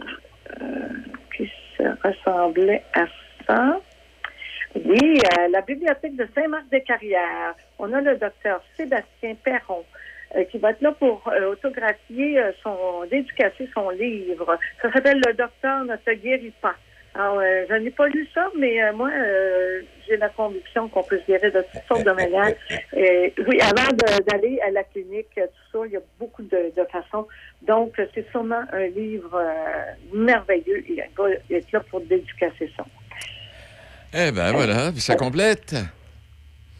qui 1.35 1.51
se 1.77 1.83
ressemblait 2.07 2.83
à 2.93 3.05
ça. 3.45 3.79
Oui, 4.75 5.19
à 5.37 5.47
la 5.47 5.61
bibliothèque 5.61 6.15
de 6.15 6.27
Saint-Marc-des-Carrières, 6.33 7.55
on 7.77 7.91
a 7.93 8.01
le 8.01 8.17
docteur 8.17 8.63
Sébastien 8.77 9.35
Perron 9.43 9.83
euh, 10.35 10.43
qui 10.45 10.59
va 10.59 10.71
être 10.71 10.81
là 10.81 10.91
pour 10.93 11.27
euh, 11.27 11.51
autographier 11.51 12.39
euh, 12.39 12.51
son, 12.63 13.05
dédicacer 13.09 13.69
son 13.73 13.89
livre. 13.89 14.57
Ça 14.81 14.91
s'appelle 14.91 15.21
Le 15.25 15.33
docteur 15.33 15.83
ne 15.83 15.95
te 15.97 16.11
guérit 16.11 16.53
pas. 16.61 16.75
Alors, 17.13 17.39
euh, 17.39 17.65
je 17.69 17.75
n'ai 17.75 17.91
pas 17.91 18.07
lu 18.07 18.25
ça, 18.33 18.49
mais 18.57 18.81
euh, 18.81 18.93
moi, 18.93 19.09
euh, 19.09 19.81
j'ai 20.07 20.15
la 20.15 20.29
conviction 20.29 20.87
qu'on 20.87 21.03
peut 21.03 21.19
se 21.19 21.25
guérir 21.25 21.51
de 21.51 21.61
toutes 21.61 21.83
sortes 21.87 22.05
de 22.05 22.11
manières. 22.11 22.55
Et, 22.95 23.33
oui, 23.47 23.59
avant 23.61 23.89
d'aller 24.27 24.59
à 24.61 24.71
la 24.71 24.83
clinique, 24.85 25.27
euh, 25.37 25.47
tout 25.47 25.79
ça, 25.79 25.85
il 25.87 25.91
y 25.91 25.97
a 25.97 26.01
beaucoup 26.17 26.43
de, 26.43 26.71
de 26.75 26.85
façons. 26.89 27.27
Donc, 27.63 27.99
euh, 27.99 28.05
c'est 28.15 28.29
sûrement 28.31 28.63
un 28.71 28.87
livre 28.87 29.35
euh, 29.35 29.91
merveilleux. 30.13 30.85
Il 30.87 31.03
va 31.17 31.29
être 31.49 31.71
là 31.73 31.81
pour 31.89 31.99
dédicacer 31.99 32.71
ça. 32.77 32.85
Eh 34.13 34.31
ben 34.31 34.51
voilà, 34.51 34.91
puis 34.91 35.01
ça 35.01 35.15
complète. 35.15 35.75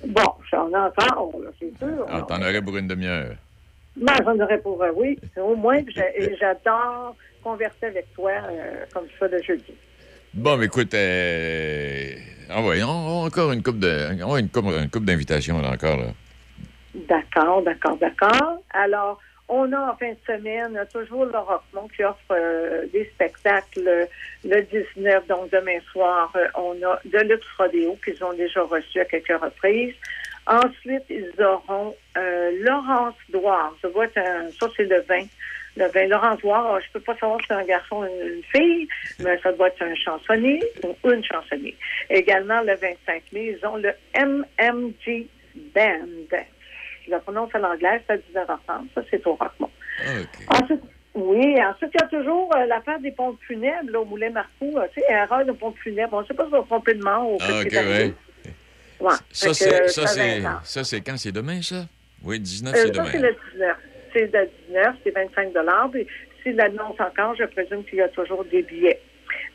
Bon, 0.06 0.34
j'en 0.50 0.70
ai 0.70 0.76
encore, 0.76 1.32
c'est 1.60 1.78
sûr. 1.78 2.06
Ah, 2.10 2.24
T'en 2.28 2.42
aurais 2.42 2.62
pour 2.62 2.76
une 2.78 2.88
demi-heure. 2.88 3.36
Ben, 3.96 4.14
j'en 4.24 4.38
aurais 4.40 4.58
pour 4.60 4.82
euh, 4.84 4.92
oui. 4.96 5.18
Au 5.38 5.56
moins, 5.56 5.80
j'adore 6.40 7.16
converser 7.44 7.86
avec 7.88 8.14
toi 8.14 8.32
euh, 8.32 8.86
comme 8.94 9.06
ça 9.20 9.28
le 9.28 9.42
jeudi. 9.42 9.74
Bon, 10.34 10.58
mais 10.58 10.66
écoute, 10.66 10.94
euh, 10.94 12.14
envoyons 12.50 13.24
encore 13.24 13.52
une 13.52 13.64
coupe 13.64 13.80
de, 13.80 14.12
une 14.40 14.50
coupe, 14.50 14.66
une 14.66 14.90
coupe 14.90 15.06
d'invitations 15.06 15.62
là 15.62 15.72
encore. 15.72 15.98
Là. 15.98 16.08
D'accord, 17.08 17.64
d'accord, 17.64 17.98
d'accord. 17.98 18.62
Alors, 18.74 19.20
on 19.52 19.72
a 19.74 19.92
en 19.92 19.96
fin 19.98 20.12
de 20.12 20.18
semaine 20.26 20.80
toujours 20.94 21.26
le 21.26 21.38
Rockmont 21.38 21.90
qui 21.90 22.04
offre 22.06 22.20
euh, 22.32 22.86
des 22.94 23.04
spectacles 23.14 23.86
euh, 23.86 24.06
le 24.46 24.62
19, 24.62 25.28
donc 25.28 25.52
demain 25.52 25.80
soir, 25.92 26.32
euh, 26.38 26.48
on 26.56 26.72
a 26.84 27.00
de 27.04 27.20
Luxe 27.20 27.46
Rodéo 27.58 27.98
qu'ils 28.04 28.24
ont 28.24 28.32
déjà 28.32 28.64
reçu 28.64 29.02
à 29.02 29.06
quelques 29.06 29.40
reprises. 29.40 29.94
Ensuite, 30.48 31.04
ils 31.10 31.34
auront 31.44 31.96
Laurence 32.16 33.16
Douard. 33.30 33.76
Ça 33.82 33.90
doit 33.90 34.06
être 34.06 34.18
un, 34.18 34.50
ça 34.60 34.68
c'est 34.76 34.86
le 34.86 35.02
vin. 35.02 35.26
Le 35.76 35.86
vin 35.88 36.08
Laurence 36.08 36.40
Douard, 36.40 36.80
je 36.82 36.92
peux 36.94 37.00
pas 37.02 37.16
savoir 37.18 37.40
si 37.42 37.48
c'est 37.48 37.54
un 37.54 37.66
garçon 37.66 37.98
ou 37.98 38.28
une 38.28 38.44
fille, 38.44 38.88
mais 39.20 39.38
ça 39.44 39.52
doit 39.52 39.68
être 39.68 39.84
un 39.84 39.96
chansonnier 39.96 40.64
ou 40.84 41.12
une 41.12 41.24
chansonnier. 41.24 41.76
Également, 42.10 42.62
le 42.62 42.76
25 42.76 43.24
mai, 43.34 43.58
ils 43.58 43.66
ont 43.66 43.78
le 43.78 43.92
MMG 44.16 45.28
Band. 45.76 46.40
La 47.08 47.20
prononce 47.20 47.54
à 47.54 47.60
l'anglais, 47.60 48.02
c'est 48.08 48.14
à 48.14 48.18
19h30. 48.18 48.88
Ça, 48.96 49.02
c'est 49.10 49.26
au 49.28 49.34
Rockmont. 49.36 49.70
OK. 50.00 50.62
Ensuite, 50.62 50.82
oui, 51.14 51.56
ensuite, 51.64 51.92
il 51.94 52.00
y 52.02 52.04
a 52.04 52.08
toujours 52.08 52.50
euh, 52.56 52.66
l'affaire 52.66 53.00
des 53.00 53.12
pompes 53.12 53.40
funèbres, 53.46 53.92
là, 53.92 54.00
au 54.02 54.06
Moulin 54.06 54.30
Marcoux. 54.30 54.78
euh, 54.78 54.88
tu 54.94 55.02
sais, 55.02 55.06
erreur 55.12 55.46
de 55.46 55.52
pompes 55.52 55.78
funèbres. 55.80 56.14
On 56.14 56.22
ne 56.22 56.26
sait 56.26 56.34
pas 56.34 56.46
si 56.48 56.54
on 56.54 56.60
va 56.62 56.66
tromper 56.66 56.94
de 56.94 57.04
mort 57.04 57.30
ou 57.32 57.38
Ah, 57.42 57.46
qu'est-ce 57.48 57.62
OK, 57.64 57.68
qui 57.70 57.76
est 57.76 57.78
arrivé. 57.80 58.04
ouais. 58.06 58.52
Ouais. 59.08 59.14
Ça, 59.32 59.54
c'est, 59.54 59.82
que, 59.82 59.88
ça, 59.88 60.08
c'est, 60.08 61.02
quand? 61.02 61.18
C'est 61.18 61.32
demain, 61.32 61.62
ça? 61.62 61.86
Oui, 62.24 62.40
19, 62.40 62.74
Euh, 62.74 62.78
c'est 62.78 62.86
ça, 62.88 62.90
demain. 62.94 63.06
c'est 63.12 63.18
le 63.20 63.36
19. 63.54 63.78
C'est 64.14 64.32
le 64.32 64.50
19, 64.68 64.96
c'est 65.04 65.12
25 65.12 65.54
Puis 65.92 66.08
s'il 66.44 66.56
l'annonce 66.56 67.00
encore, 67.00 67.36
je 67.36 67.46
présume 67.46 67.84
qu'il 67.86 67.98
y 67.98 68.02
a 68.02 68.10
toujours 68.10 68.44
des 68.46 68.62
billets. 68.62 69.00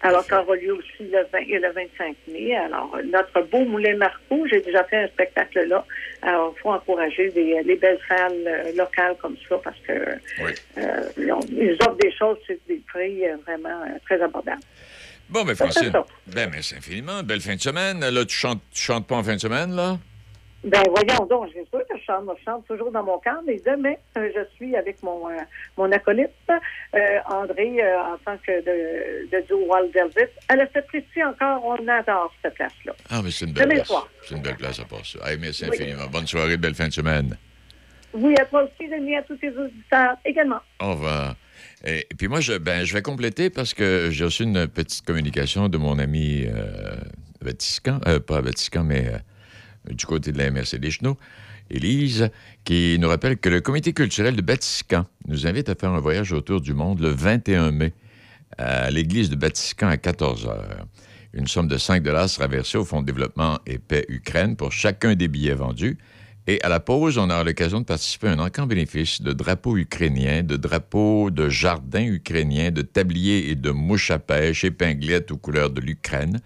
Alors, 0.03 0.23
ça 0.25 0.43
aura 0.43 0.55
lieu 0.57 0.73
aussi 0.75 1.05
le 1.11 1.27
20 1.33 1.39
et 1.49 1.59
le 1.59 1.73
25 1.73 2.17
mai. 2.29 2.55
Alors, 2.57 2.97
notre 3.13 3.41
beau 3.51 3.65
Moulin 3.65 3.97
Marcoux, 3.97 4.47
j'ai 4.51 4.61
déjà 4.61 4.85
fait 4.85 4.97
un 5.05 5.09
spectacle 5.09 5.63
là. 5.67 5.85
Alors, 6.23 6.55
il 6.57 6.61
faut 6.61 6.71
encourager 6.71 7.31
les, 7.35 7.63
les 7.63 7.77
belles 7.77 7.99
salles 8.09 8.33
euh, 8.47 8.73
locales 8.77 9.17
comme 9.21 9.37
ça 9.49 9.57
parce 9.65 9.79
que 9.87 9.93
Oui. 10.43 10.53
euh, 10.79 11.09
ils 11.49 11.73
offrent 11.81 11.97
des 11.97 12.13
choses 12.13 12.39
sur 12.45 12.55
des 12.69 12.81
prix 12.89 13.25
euh, 13.27 13.37
vraiment 13.47 13.85
très 14.05 14.21
abordables. 14.21 14.61
Bon, 15.29 15.45
mais 15.45 15.55
c'est 15.55 15.65
Francine, 15.65 15.93
ben, 16.29 16.51
merci 16.53 16.75
infiniment. 16.77 17.23
Belle 17.25 17.41
fin 17.41 17.57
de 17.57 17.61
semaine. 17.61 18.01
Là, 18.01 18.25
tu 18.25 18.37
chantes, 18.37 18.63
tu 18.73 18.81
chantes 18.83 19.07
pas 19.09 19.17
en 19.17 19.25
fin 19.25 19.35
de 19.35 19.41
semaine, 19.41 19.75
là? 19.75 19.99
Ben 20.65 20.83
voyons 20.91 21.27
donc, 21.27 21.49
j'ai 21.55 21.65
sûr 21.67 21.81
que 21.89 21.97
je 21.97 22.03
chante, 22.05 22.25
je 22.39 22.45
chante 22.45 22.67
toujours 22.67 22.91
dans 22.91 23.05
mon 23.05 23.19
camp, 23.19 23.41
mais 23.47 23.61
demain, 23.65 23.95
euh, 24.19 24.29
je 24.35 24.41
suis 24.57 24.75
avec 24.75 25.01
mon, 25.03 25.29
euh, 25.29 25.35
mon 25.77 25.93
acolyte, 25.93 26.31
euh, 26.51 26.99
André, 27.29 27.77
euh, 27.81 28.01
en 28.01 28.17
tant 28.25 28.37
que 28.39 28.51
de, 28.65 29.29
de 29.31 29.47
duo 29.47 29.59
Wild 29.69 29.93
Velvet. 29.95 30.33
Elle 30.49 30.63
a 30.63 30.67
fait 30.67 30.85
ici 30.95 31.23
encore, 31.23 31.65
on 31.65 31.87
adore 31.87 32.33
cette 32.43 32.55
place-là. 32.55 32.95
Ah, 33.11 33.21
mais 33.23 33.31
c'est 33.31 33.45
une 33.45 33.53
belle 33.53 33.65
Demain 33.65 33.75
place. 33.77 33.87
soir. 33.87 34.09
C'est 34.25 34.35
une 34.35 34.43
belle 34.43 34.57
place 34.57 34.81
à 34.81 34.85
part 34.87 35.07
ça. 35.07 35.19
Hey, 35.31 35.39
merci 35.39 35.65
Oui. 35.69 35.77
infiniment. 35.77 36.07
Bonne 36.11 36.27
soirée, 36.27 36.57
belle 36.57 36.75
fin 36.75 36.89
de 36.89 36.93
semaine. 36.93 37.37
Oui, 38.13 38.35
à 38.41 38.45
toi 38.47 38.65
aussi, 38.65 38.89
Denis, 38.89 39.17
à 39.17 39.23
tous 39.23 39.37
tes 39.37 39.51
auditeurs 39.51 40.17
également. 40.25 40.61
Au 40.81 40.93
revoir. 40.93 41.37
Et, 41.85 42.01
et 42.11 42.15
puis 42.19 42.27
moi, 42.29 42.41
je, 42.41 42.55
ben, 42.55 42.83
je 42.85 42.93
vais 42.95 43.03
compléter 43.03 43.51
parce 43.51 43.73
que 43.75 44.09
j'ai 44.11 44.25
reçu 44.25 44.43
une 44.43 44.67
petite 44.67 45.05
communication 45.07 45.69
de 45.69 45.77
mon 45.79 45.99
ami 45.99 46.47
Vatican, 47.41 48.01
euh, 48.09 48.19
pas 48.19 48.41
Vatican, 48.41 48.83
mais 48.85 49.07
euh, 49.07 49.19
du 49.91 50.07
côté 50.07 50.33
de 50.33 50.39
la 50.39 50.51
MRC 50.51 50.77
des 50.79 50.91
Chenaux, 50.91 51.17
Élise, 51.71 52.31
qui 52.65 52.97
nous 53.01 53.09
rappelle 53.09 53.39
que 53.39 53.49
le 53.49 53.61
comité 53.61 53.93
culturel 53.93 54.37
de 54.37 54.43
Batiscan 54.43 55.07
nous 55.27 55.47
invite 55.47 55.69
à 55.69 55.75
faire 55.75 55.91
un 55.91 56.01
voyage 56.01 56.33
autour 56.33 56.61
du 56.61 56.75
monde 56.75 57.01
le 57.01 57.09
21 57.09 57.73
mai 57.73 57.93
à 58.59 58.91
l'église 58.91 59.31
de 59.31 59.37
Batiscan 59.37 59.89
à 59.89 59.97
14 59.97 60.47
heures. 60.47 60.87
Une 61.33 61.47
somme 61.47 61.69
de 61.69 61.77
5 61.77 62.05
sera 62.29 62.47
versée 62.47 62.79
au 62.79 62.85
Fonds 62.85 63.03
de 63.03 63.07
développement 63.07 63.59
et 63.67 63.79
paix 63.79 64.07
Ukraine 64.09 64.57
pour 64.57 64.73
chacun 64.73 65.15
des 65.15 65.29
billets 65.29 65.55
vendus. 65.55 65.99
Et 66.47 66.63
à 66.63 66.69
la 66.69 66.79
pause, 66.79 67.19
on 67.19 67.29
aura 67.29 67.43
l'occasion 67.43 67.81
de 67.81 67.85
participer 67.85 68.29
à 68.29 68.33
un 68.33 68.39
encamp 68.39 68.67
bénéfice 68.67 69.21
de 69.21 69.33
drapeaux 69.33 69.77
ukrainiens, 69.77 70.45
de 70.45 70.57
drapeaux 70.57 71.31
de 71.31 71.49
jardins 71.49 72.07
ukrainiens, 72.07 72.71
de 72.71 72.83
tabliers 72.83 73.51
et 73.51 73.57
de 73.57 73.71
mouches 73.73 74.13
à 74.13 74.21
pêche, 74.21 74.65
épinglettes 74.65 75.33
aux 75.33 75.37
couleurs 75.37 75.71
de 75.71 75.81
l'Ukraine. 75.81 76.39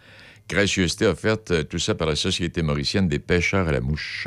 Gracieuseté 0.51 1.07
offerte, 1.07 1.53
euh, 1.53 1.63
tout 1.63 1.79
ça 1.79 1.95
par 1.95 2.09
la 2.09 2.17
Société 2.17 2.63
mauricienne 2.63 3.07
des 3.07 3.21
pêcheurs 3.21 3.69
à 3.69 3.73
la 3.73 3.81
mouche. 3.81 4.27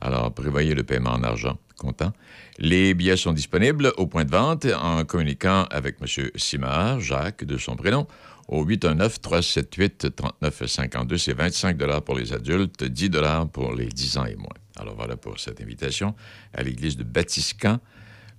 Alors, 0.00 0.32
prévoyez 0.32 0.76
le 0.76 0.84
paiement 0.84 1.10
en 1.10 1.24
argent. 1.24 1.58
Content. 1.76 2.12
Les 2.58 2.94
billets 2.94 3.16
sont 3.16 3.32
disponibles 3.32 3.92
au 3.96 4.06
point 4.06 4.24
de 4.24 4.30
vente 4.30 4.64
en 4.66 5.04
communiquant 5.04 5.64
avec 5.70 5.96
M. 6.00 6.06
Simard, 6.36 7.00
Jacques, 7.00 7.42
de 7.42 7.56
son 7.56 7.74
prénom, 7.74 8.06
au 8.46 8.64
819-378-3952. 8.64 11.18
C'est 11.18 11.32
25 11.32 11.76
pour 12.02 12.14
les 12.14 12.32
adultes, 12.32 12.84
10 12.84 13.10
pour 13.52 13.74
les 13.74 13.86
10 13.86 14.18
ans 14.18 14.26
et 14.26 14.36
moins. 14.36 14.54
Alors 14.76 14.94
voilà 14.94 15.16
pour 15.16 15.40
cette 15.40 15.60
invitation 15.60 16.14
à 16.54 16.62
l'église 16.62 16.96
de 16.96 17.02
Batiscan 17.02 17.80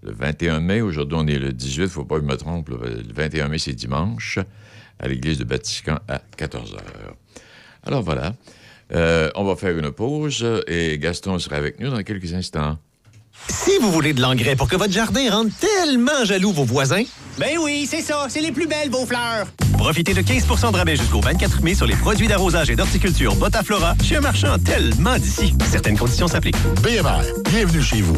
le 0.01 0.13
21 0.13 0.61
mai. 0.61 0.79
Aujourd'hui, 0.81 1.17
on 1.19 1.27
est 1.27 1.39
le 1.39 1.51
18, 1.51 1.75
il 1.75 1.81
ne 1.81 1.87
faut 1.87 2.05
pas 2.05 2.15
que 2.15 2.21
je 2.21 2.27
me 2.27 2.37
trompe. 2.37 2.69
Le 2.69 3.03
21 3.13 3.49
mai, 3.49 3.57
c'est 3.57 3.73
dimanche, 3.73 4.39
à 5.01 5.07
l'église 5.07 5.37
de 5.37 5.43
Batiscan 5.43 5.97
à 6.07 6.21
14 6.37 6.73
h. 6.73 6.77
Alors 7.85 8.03
voilà. 8.03 8.33
Euh, 8.93 9.29
on 9.35 9.43
va 9.43 9.55
faire 9.55 9.77
une 9.77 9.91
pause 9.91 10.45
et 10.67 10.97
Gaston 10.99 11.39
sera 11.39 11.55
avec 11.55 11.79
nous 11.79 11.89
dans 11.89 12.03
quelques 12.03 12.33
instants. 12.33 12.77
Si 13.47 13.71
vous 13.79 13.91
voulez 13.91 14.13
de 14.13 14.21
l'engrais 14.21 14.55
pour 14.55 14.67
que 14.67 14.75
votre 14.75 14.91
jardin 14.91 15.31
rende 15.31 15.49
tellement 15.59 16.25
jaloux 16.25 16.51
vos 16.51 16.65
voisins, 16.65 17.03
Ben 17.39 17.57
oui, 17.59 17.87
c'est 17.89 18.01
ça. 18.01 18.27
C'est 18.29 18.41
les 18.41 18.51
plus 18.51 18.67
belles, 18.67 18.89
vos 18.89 19.05
fleurs. 19.05 19.47
profitez 19.77 20.13
de 20.13 20.21
15% 20.21 20.71
de 20.73 20.77
rabais 20.77 20.95
jusqu'au 20.97 21.21
24 21.21 21.61
mai 21.63 21.73
sur 21.73 21.87
les 21.87 21.95
produits 21.95 22.27
d'arrosage 22.27 22.69
et 22.69 22.75
d'horticulture 22.75 23.35
Botaflora 23.35 23.95
chez 24.03 24.17
un 24.17 24.21
marchand 24.21 24.57
tellement 24.59 25.17
d'ici. 25.17 25.55
Certaines 25.71 25.97
conditions 25.97 26.27
s'appliquent. 26.27 26.61
BMR, 26.83 27.21
bienvenue 27.49 27.81
chez 27.81 28.01
vous. 28.01 28.17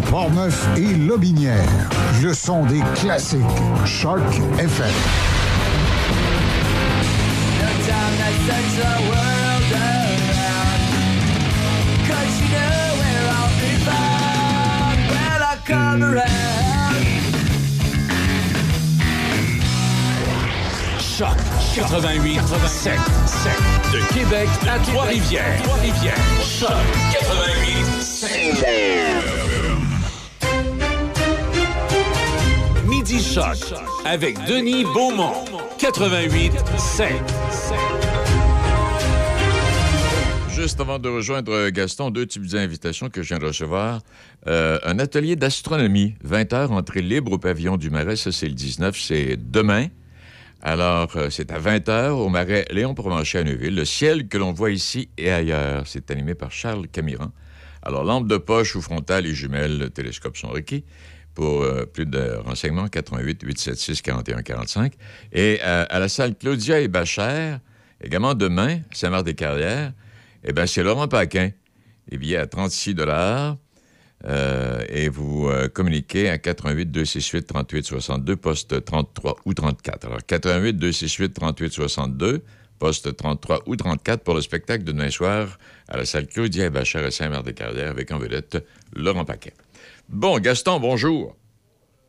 Portneuf 0.00 0.68
et 0.76 0.94
Lobinière. 0.94 1.68
Le 2.22 2.32
son 2.34 2.64
des 2.64 2.80
classiques. 2.94 3.40
Choc 3.84 4.20
FM. 4.58 4.90
Choc 21.20 21.28
88 21.74 22.40
7 22.66 22.92
7 23.26 23.52
de 23.92 24.14
Québec 24.14 24.48
à 24.66 24.78
Trois-Rivières. 24.78 25.62
Trois-Rivières. 25.62 26.14
Choc 26.42 26.70
88 27.12 28.02
7 28.02 29.39
Avec 34.04 34.36
Denis 34.44 34.84
Beaumont. 34.84 35.32
88 35.78 36.52
7 36.76 37.06
Juste 40.54 40.80
avant 40.80 40.98
de 40.98 41.08
rejoindre 41.08 41.70
Gaston, 41.70 42.10
deux 42.10 42.26
types 42.26 42.44
d'invitations 42.44 43.08
que 43.08 43.22
je 43.22 43.28
viens 43.28 43.38
de 43.38 43.46
recevoir. 43.46 44.00
Euh, 44.46 44.78
un 44.84 44.98
atelier 44.98 45.34
d'astronomie, 45.34 46.14
20 46.24 46.52
heures, 46.52 46.72
entrée 46.72 47.00
libre 47.00 47.32
au 47.32 47.38
pavillon 47.38 47.78
du 47.78 47.88
Marais. 47.88 48.16
Ça, 48.16 48.32
c'est 48.32 48.48
le 48.48 48.54
19, 48.54 48.94
c'est 49.00 49.38
demain. 49.38 49.86
Alors, 50.60 51.16
euh, 51.16 51.30
c'est 51.30 51.52
à 51.52 51.58
20 51.58 51.88
heures 51.88 52.18
au 52.18 52.28
Marais 52.28 52.66
Léon 52.70 52.92
Provencher 52.92 53.38
à 53.38 53.44
Neuville. 53.44 53.76
Le 53.76 53.86
ciel 53.86 54.28
que 54.28 54.36
l'on 54.36 54.52
voit 54.52 54.72
ici 54.72 55.08
et 55.16 55.30
ailleurs. 55.30 55.84
C'est 55.86 56.10
animé 56.10 56.34
par 56.34 56.52
Charles 56.52 56.86
Camiran. 56.88 57.32
Alors, 57.82 58.04
lampe 58.04 58.28
de 58.28 58.36
poche 58.36 58.76
ou 58.76 58.82
frontale 58.82 59.24
et 59.26 59.32
jumelles, 59.32 59.90
télescopes 59.90 60.36
sont 60.36 60.48
requis. 60.48 60.84
Pour 61.40 61.62
euh, 61.62 61.86
plus 61.86 62.04
de 62.04 62.36
renseignements, 62.44 62.88
88 62.88 63.44
876 63.44 64.02
41 64.02 64.42
45. 64.42 64.92
Et 65.32 65.58
euh, 65.64 65.86
à 65.88 65.98
la 65.98 66.10
salle 66.10 66.36
Claudia 66.36 66.80
et 66.80 66.88
Bachère, 66.88 67.60
également 68.04 68.34
demain, 68.34 68.80
Saint-Marc-des-Carrières, 68.92 69.94
eh 70.44 70.52
bien, 70.52 70.66
c'est 70.66 70.82
Laurent 70.82 71.08
Paquin. 71.08 71.48
Les 72.10 72.18
billets 72.18 72.36
à 72.36 72.46
36 72.46 72.94
euh, 74.26 74.84
et 74.90 75.08
vous 75.08 75.50
communiquez 75.72 76.28
à 76.28 76.36
88 76.36 76.90
268 76.90 77.46
38 77.46 77.86
62, 77.86 78.36
poste 78.36 78.84
33 78.84 79.36
ou 79.46 79.54
34. 79.54 80.08
Alors, 80.08 80.18
88 80.26 80.74
268 80.74 81.32
38 81.32 81.72
62, 81.72 82.42
poste 82.78 83.16
33 83.16 83.62
ou 83.64 83.76
34 83.76 84.24
pour 84.24 84.34
le 84.34 84.42
spectacle 84.42 84.84
de 84.84 84.92
demain 84.92 85.08
soir 85.08 85.58
à 85.88 85.96
la 85.96 86.04
salle 86.04 86.26
Claudia 86.26 86.66
et 86.66 86.70
Bachère 86.70 87.06
à 87.06 87.10
Saint-Marc-des-Carrières 87.10 87.88
avec 87.88 88.12
en 88.12 88.18
vedette 88.18 88.62
Laurent 88.94 89.24
Paquin. 89.24 89.52
Bon, 90.10 90.38
Gaston, 90.38 90.80
bonjour. 90.80 91.36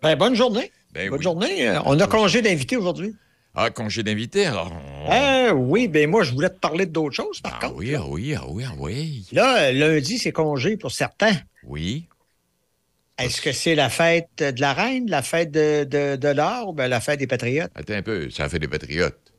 Ben, 0.02 0.16
bonne 0.16 0.36
journée. 0.36 0.72
Ben 0.94 1.10
bonne 1.10 1.20
oui. 1.20 1.24
journée. 1.24 1.68
Euh, 1.70 1.80
On 1.86 2.00
a 2.00 2.08
congé 2.08 2.42
d'invité 2.42 2.76
aujourd'hui. 2.78 3.16
Ah, 3.54 3.70
congé 3.70 4.02
d'invité, 4.04 4.46
alors. 4.46 4.72
on- 5.06 5.12
Euh, 5.12 5.52
oui, 5.52 5.88
ben 5.88 6.10
moi, 6.10 6.24
je 6.24 6.32
voulais 6.34 6.50
te 6.50 6.58
parler 6.60 6.86
d'autres 6.86 7.16
choses, 7.16 7.42
par 7.42 7.60
Ah 7.62 7.66
contre. 7.68 7.78
oui, 7.78 7.96
ah 7.96 8.04
oui, 8.08 8.34
ah 8.36 8.44
oui, 8.48 8.64
ah 8.68 8.74
oui. 8.78 9.26
Là, 9.32 9.72
lundi, 9.72 10.18
c'est 10.18 10.32
congé 10.32 10.78
pour 10.78 10.92
certains. 10.92 11.34
Oui. 11.64 12.08
Est-ce 13.18 13.42
que 13.42 13.52
c'est 13.52 13.76
la 13.76 13.90
fête 13.90 14.30
de 14.40 14.60
la 14.62 14.74
reine, 14.74 15.10
la 15.10 15.22
fête 15.22 15.52
de, 15.52 15.84
de, 15.84 16.16
de 16.16 16.28
l'or 16.30 16.70
ou 16.70 16.74
bien 16.74 16.88
la 16.88 17.02
fête 17.02 17.20
des 17.20 17.28
patriotes? 17.28 17.70
Attends 17.76 17.94
un 17.94 18.02
peu, 18.02 18.30
ça 18.32 18.50
fait 18.50 18.58
des 18.58 18.68
patriotes. 18.70 19.31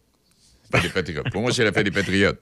Des 0.80 0.88
patriotes. 0.88 1.30
Pour 1.30 1.42
moi, 1.42 1.52
c'est 1.52 1.64
la 1.64 1.72
fête 1.72 1.84
des 1.84 1.90
patriotes. 1.90 2.40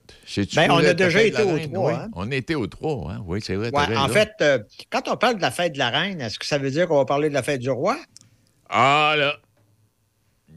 Ben, 0.54 0.70
on 0.70 0.78
a 0.78 0.94
déjà 0.94 1.22
été 1.22 1.42
aux 1.42 1.58
trois, 1.58 1.92
hein? 1.92 2.08
On 2.14 2.30
a 2.30 2.34
été 2.34 2.54
aux 2.54 2.66
trois, 2.66 3.12
hein? 3.12 3.22
Oui, 3.26 3.40
c'est 3.42 3.56
vrai. 3.56 3.70
Ouais, 3.72 3.96
en 3.96 4.08
fait, 4.08 4.32
euh, 4.40 4.58
quand 4.90 5.08
on 5.08 5.16
parle 5.16 5.37
de 5.37 5.42
la 5.42 5.50
fête 5.50 5.72
de 5.72 5.78
la 5.78 5.90
reine, 5.90 6.20
est-ce 6.20 6.38
que 6.38 6.46
ça 6.46 6.58
veut 6.58 6.70
dire 6.70 6.87
qu'on 6.87 6.96
va 6.99 7.04
parler 7.04 7.28
de 7.28 7.34
la 7.34 7.42
fête 7.42 7.60
du 7.60 7.70
roi? 7.70 7.96
Ah, 8.68 9.14
là. 9.16 9.37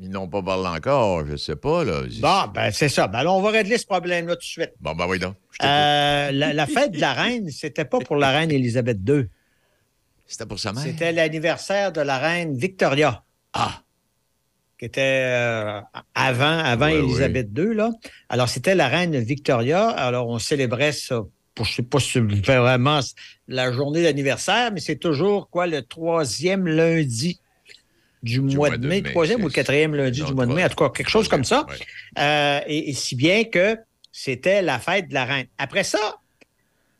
Ils 0.01 0.09
n'ont 0.09 0.27
pas 0.27 0.41
parlé 0.41 0.67
encore, 0.67 1.25
je 1.25 1.35
sais 1.35 1.55
pas, 1.55 1.83
là. 1.83 2.01
Bon, 2.19 2.51
ben 2.53 2.71
c'est 2.71 2.89
ça. 2.89 3.07
Ben 3.07 3.23
là, 3.23 3.31
on 3.31 3.41
va 3.41 3.51
régler 3.51 3.77
ce 3.77 3.85
problème-là 3.85 4.35
tout 4.35 4.39
de 4.41 4.43
suite. 4.45 4.71
Bon, 4.79 4.93
ben 4.95 5.05
oui, 5.07 5.19
donc. 5.19 5.35
Euh, 5.61 6.31
la, 6.31 6.51
la 6.53 6.67
fête 6.67 6.91
de 6.91 6.99
la 6.99 7.13
reine, 7.13 7.49
c'était 7.49 7.85
pas 7.85 7.99
pour 7.99 8.15
la 8.15 8.31
reine 8.31 8.51
Élisabeth 8.51 8.97
II. 9.07 9.27
C'était 10.25 10.45
pour 10.45 10.59
sa 10.59 10.73
mère. 10.73 10.83
C'était 10.83 11.11
l'anniversaire 11.11 11.91
de 11.91 12.01
la 12.01 12.17
reine 12.17 12.57
Victoria. 12.57 13.23
Ah. 13.53 13.81
Qui 14.79 14.85
était 14.85 15.01
euh, 15.01 15.79
avant, 16.15 16.57
avant 16.57 16.87
Ouais, 16.87 16.99
Élisabeth 16.99 17.49
II, 17.55 17.75
là. 17.75 17.91
Alors, 18.29 18.49
c'était 18.49 18.75
la 18.75 18.87
reine 18.87 19.17
Victoria. 19.19 19.89
Alors, 19.89 20.27
on 20.27 20.39
célébrait 20.39 20.91
ça. 20.91 21.21
Pour, 21.55 21.65
je 21.65 21.75
sais 21.75 21.83
pas 21.83 21.99
si 21.99 22.11
c'est 22.13 22.21
vraiment 22.21 22.99
la 23.47 23.71
journée 23.71 24.01
d'anniversaire, 24.01 24.71
mais 24.73 24.79
c'est 24.79 24.95
toujours, 24.95 25.49
quoi, 25.49 25.67
le 25.67 25.83
troisième 25.83 26.67
lundi 26.67 27.39
du, 28.23 28.41
mois, 28.41 28.75
de 28.75 28.87
mai. 28.87 29.03
Troisième 29.03 29.43
ou 29.43 29.47
le 29.47 29.53
quatrième 29.53 29.93
lundi 29.93 30.21
Non, 30.21 30.27
du 30.27 30.33
mois 30.33 30.45
de 30.47 30.53
mai. 30.53 30.63
En 30.63 30.69
tout 30.69 30.75
cas, 30.75 30.89
quelque 30.89 31.09
chose 31.09 31.27
comme 31.27 31.43
ça. 31.43 31.65
Ouais. 31.69 31.75
Euh, 32.19 32.61
et, 32.67 32.89
et 32.89 32.93
si 32.93 33.15
bien 33.15 33.43
que 33.43 33.77
c'était 34.11 34.61
la 34.61 34.79
fête 34.79 35.09
de 35.09 35.13
la 35.13 35.25
reine. 35.25 35.47
Après 35.57 35.83
ça, 35.83 36.17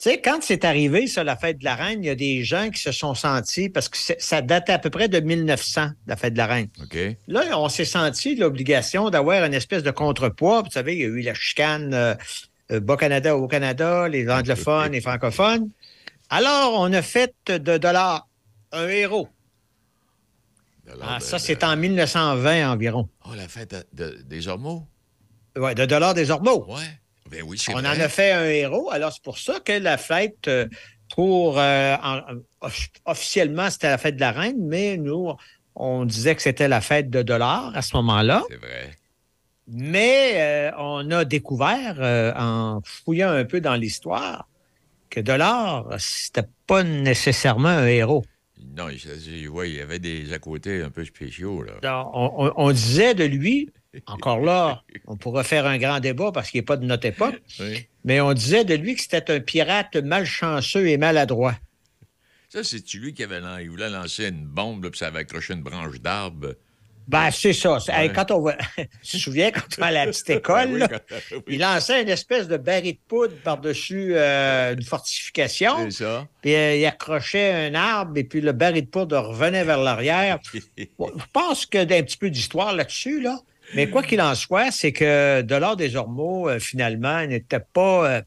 tu 0.04 0.10
sais, 0.10 0.22
quand 0.22 0.40
c'est 0.42 0.66
arrivé, 0.66 1.08
ça, 1.08 1.24
la 1.24 1.38
fête 1.38 1.60
de 1.60 1.64
la 1.64 1.76
reine, 1.76 2.04
il 2.04 2.08
y 2.08 2.10
a 2.10 2.16
des 2.16 2.44
gens 2.44 2.70
qui 2.70 2.82
se 2.82 2.92
sont 2.92 3.16
sentis, 3.16 3.70
parce 3.70 3.88
que 3.88 3.98
ça 4.18 4.42
date 4.42 4.70
à 4.70 4.78
peu 4.80 4.90
près 4.90 5.08
de 5.08 5.20
1900, 5.20 5.92
la 6.08 6.16
fête 6.18 6.34
de 6.34 6.38
la 6.40 6.48
reine. 6.48 6.68
Là, 7.28 7.58
on 7.58 7.70
s'est 7.70 7.86
senti 7.86 8.36
l'obligation 8.36 9.10
d'avoir 9.10 9.46
une 9.46 9.54
espèce 9.54 9.82
de 9.84 9.92
contrepoids. 9.92 10.62
Vous 10.64 10.72
savez, 10.72 10.94
il 10.96 11.00
y 11.00 11.04
a 11.04 11.08
eu 11.08 11.22
la 11.22 11.34
chicane 11.34 11.94
euh, 11.94 12.16
euh, 12.72 12.80
Bas-Canada 12.82 13.38
au 13.38 13.48
Canada, 13.48 14.08
les 14.10 14.30
anglophones, 14.30 14.92
les 14.92 15.02
francophones. 15.02 15.70
Alors, 16.30 16.74
on 16.80 16.92
a 16.92 17.02
fait 17.02 17.34
de 17.48 17.78
dollars 17.78 18.28
un 18.72 18.88
héros. 18.88 19.30
Ah, 21.02 21.20
ça, 21.22 21.40
c'est 21.40 21.64
en 21.64 21.78
1920 21.78 22.70
environ. 22.72 23.08
Oh, 23.26 23.34
la 23.36 23.48
fête 23.48 23.72
de- 23.72 24.04
de- 24.06 24.22
des 24.24 24.48
Ormeaux? 24.48 24.84
Ouais, 25.56 25.76
de 25.76 25.86
dollars 25.86 26.14
des 26.14 26.30
ormeaux. 26.32 26.66
Ouais. 26.68 26.82
Ben 27.34 27.44
oui, 27.46 27.58
On 27.70 27.74
vrai. 27.74 27.82
en 27.90 28.00
a 28.00 28.10
fait 28.10 28.32
un 28.32 28.46
héros. 28.46 28.90
Alors, 28.92 29.12
c'est 29.12 29.24
pour 29.24 29.38
ça 29.38 29.60
que 29.60 29.74
la 29.74 29.98
fête, 29.98 30.48
euh, 30.48 30.68
pour 31.16 31.60
euh, 31.60 31.96
en- 32.02 32.22
off- 32.62 32.90
officiellement, 33.06 33.70
c'était 33.70 33.90
la 33.90 33.98
fête 33.98 34.16
de 34.16 34.22
la 34.22 34.32
reine, 34.32 34.58
mais 34.60 34.98
nous, 34.98 35.34
on 35.76 36.06
disait 36.06 36.36
que 36.36 36.42
c'était 36.42 36.68
la 36.68 36.82
fête 36.82 37.10
de 37.10 37.22
dollars 37.22 37.72
à 37.76 37.82
ce 37.82 37.96
moment-là. 37.98 38.44
C'est 38.50 38.58
vrai. 38.58 38.92
Mais 39.68 40.34
euh, 40.36 40.72
on 40.78 41.10
a 41.12 41.24
découvert, 41.26 41.96
euh, 42.00 42.34
en 42.36 42.82
fouillant 42.84 43.30
un 43.32 43.46
peu 43.46 43.62
dans 43.62 43.76
l'histoire, 43.76 44.48
que 45.10 45.20
Dollars, 45.20 45.86
c'était 46.00 46.48
pas 46.68 46.84
nécessairement 46.84 47.70
un 47.70 47.86
héros. 47.86 48.26
Non, 48.78 48.90
il, 48.90 48.98
il- 49.28 49.50
ouais, 49.50 49.70
il 49.70 49.76
y 49.78 49.82
avait 49.82 50.00
des 50.00 50.34
à 50.34 50.40
côté 50.40 50.82
un 50.82 50.90
peu 50.90 51.06
spéciaux, 51.06 51.64
là. 51.64 51.74
On, 52.14 52.48
on- 52.48 52.54
on 52.56 52.72
disait 52.72 53.14
de 53.14 53.24
lui, 53.24 53.70
encore 54.08 54.40
là, 54.40 54.84
on 55.06 55.16
pourrait 55.18 55.44
faire 55.44 55.66
un 55.68 55.78
grand 55.78 56.00
débat 56.00 56.32
parce 56.32 56.50
qu'il 56.50 56.60
n'est 56.60 56.66
pas 56.66 56.78
de 56.78 56.86
notre 56.86 57.06
époque, 57.06 57.42
Oui. 57.60 57.86
mais 58.04 58.20
on 58.22 58.34
disait 58.34 58.66
de 58.66 58.74
lui 58.76 58.96
que 58.96 59.02
c'était 59.02 59.32
un 59.32 59.40
pirate 59.40 59.96
malchanceux 59.98 60.88
et 60.88 60.98
maladroit. 60.98 61.56
Ça, 62.50 62.64
c'est-tu 62.64 63.00
lui 63.00 63.14
qui 63.14 63.24
avait 63.24 63.42
il 63.62 63.70
voulait 63.70 63.90
lancer 63.90 64.28
une 64.28 64.46
bombe, 64.46 64.84
là, 64.84 64.90
puis 64.92 65.00
ça 65.00 65.08
avait 65.08 65.20
accroché 65.20 65.54
une 65.54 65.64
branche 65.64 66.00
d'arbre? 66.00 66.54
Ben, 67.08 67.30
c'est 67.32 67.54
ça. 67.54 67.78
Hey, 67.90 68.12
quand 68.12 68.32
on 68.32 68.42
va. 68.42 68.56
tu 69.04 69.12
te 69.12 69.18
souviens, 69.18 69.52
quand 69.52 69.62
on 69.78 69.82
va 69.82 69.88
à 69.88 69.92
la 69.92 70.06
petite 70.08 70.30
école, 70.30 70.70
Oui, 70.74 70.80
là, 70.80 70.88
quand- 70.88 71.00
oui. 71.32 71.42
il 71.48 71.60
lançait 71.60 72.02
une 72.02 72.10
espèce 72.10 72.48
de 72.48 72.58
baril 72.58 72.94
de 72.94 73.00
poudre 73.08 73.34
par-dessus 73.44 74.14
euh, 74.16 74.74
une 74.74 74.84
fortification. 74.84 75.90
C'est 75.90 76.04
ça. 76.04 76.28
Puis 76.42 76.56
euh, 76.56 76.76
il 76.76 76.86
accrochait 76.86 77.52
un 77.68 77.76
arbre 77.76 78.18
et 78.18 78.24
puis 78.24 78.42
le 78.42 78.52
baril 78.54 78.86
de 78.86 78.90
poudre 78.90 79.18
revenait 79.20 79.64
vers 79.64 79.80
l'arrière. 79.80 80.40
Bon, 80.98 81.12
je 81.16 81.24
pense 81.34 81.66
qu'il 81.66 81.90
y 81.90 81.94
a 81.94 81.98
un 81.98 82.04
petit 82.04 82.18
peu 82.18 82.30
d'histoire 82.30 82.74
là-dessus, 82.74 83.22
là. 83.22 83.40
Mais 83.76 83.90
quoi 83.90 84.04
qu'il 84.04 84.22
en 84.22 84.36
soit, 84.36 84.72
c'est 84.72 84.92
que 84.92 85.42
Delors 85.42 85.76
des 85.78 85.96
Ormeaux, 85.96 86.50
euh, 86.50 86.60
finalement, 86.60 87.26
n'était 87.26 87.60
pas, 87.62 88.22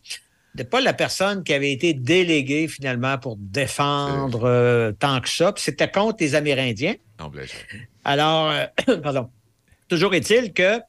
pas 0.65 0.81
la 0.81 0.93
personne 0.93 1.45
qui 1.45 1.53
avait 1.53 1.73
été 1.73 1.95
déléguée, 1.95 2.69
finalement, 2.69 3.19
pour 3.19 3.37
défendre 3.37 4.45
euh, 4.45 4.93
tant 4.93 5.21
que 5.21 5.29
ça. 5.29 5.53
Puis 5.53 5.65
c'était 5.65 5.91
contre 5.91 6.17
les 6.21 6.35
Amérindiens. 6.35 6.95
Ça. 7.19 7.31
Alors, 8.05 8.51
euh, 8.51 8.97
pardon. 9.03 9.29
Toujours 9.89 10.15
est-il 10.15 10.53
que 10.53 10.81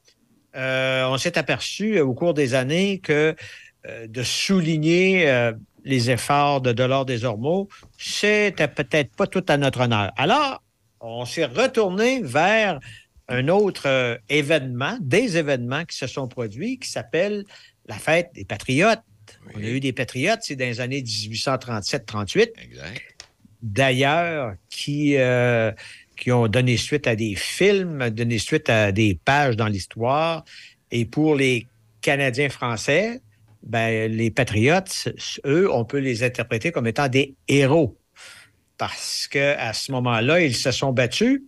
euh, 0.56 1.04
on 1.06 1.18
s'est 1.18 1.36
aperçu 1.36 1.98
euh, 1.98 2.04
au 2.04 2.14
cours 2.14 2.34
des 2.34 2.54
années 2.54 3.00
que 3.00 3.34
de 4.06 4.22
souligner 4.22 5.52
les 5.84 6.10
efforts 6.10 6.60
de 6.60 6.72
Delors 6.72 7.06
des 7.06 7.24
Ormeaux, 7.24 7.68
c'était 7.96 8.68
peut-être 8.68 9.14
pas 9.16 9.26
tout 9.26 9.44
à 9.48 9.56
notre 9.56 9.80
honneur. 9.80 10.10
Alors, 10.18 10.62
on 11.00 11.24
s'est 11.24 11.46
retourné 11.46 12.20
vers 12.22 12.80
un 13.28 13.48
autre 13.48 14.18
événement, 14.28 14.98
des 15.00 15.38
événements 15.38 15.86
qui 15.86 15.96
se 15.96 16.06
sont 16.06 16.28
produits, 16.28 16.78
qui 16.78 16.90
s'appelle 16.90 17.44
la 17.86 17.94
fête 17.94 18.30
des 18.34 18.44
Patriotes. 18.44 19.00
On 19.54 19.62
a 19.62 19.66
eu 19.66 19.80
des 19.80 19.92
Patriotes, 19.92 20.40
c'est 20.42 20.56
dans 20.56 20.64
les 20.66 20.80
années 20.80 21.02
1837-38 21.02 22.50
Exact. 22.62 23.02
d'ailleurs 23.62 24.54
qui, 24.68 25.16
euh, 25.16 25.72
qui 26.16 26.32
ont 26.32 26.48
donné 26.48 26.76
suite 26.76 27.06
à 27.06 27.16
des 27.16 27.34
films, 27.34 28.10
donné 28.10 28.38
suite 28.38 28.68
à 28.68 28.92
des 28.92 29.18
pages 29.24 29.56
dans 29.56 29.68
l'histoire. 29.68 30.44
Et 30.90 31.04
pour 31.04 31.34
les 31.34 31.66
Canadiens 32.00 32.48
français, 32.48 33.20
ben, 33.62 34.10
les 34.10 34.30
Patriotes, 34.30 35.08
eux, 35.44 35.70
on 35.72 35.84
peut 35.84 35.98
les 35.98 36.22
interpréter 36.22 36.72
comme 36.72 36.86
étant 36.86 37.08
des 37.08 37.34
héros. 37.48 37.96
parce 38.76 39.26
qu'à 39.26 39.72
ce 39.72 39.90
moment-là, 39.92 40.40
ils 40.40 40.54
se 40.54 40.70
sont 40.70 40.92
battus. 40.92 41.42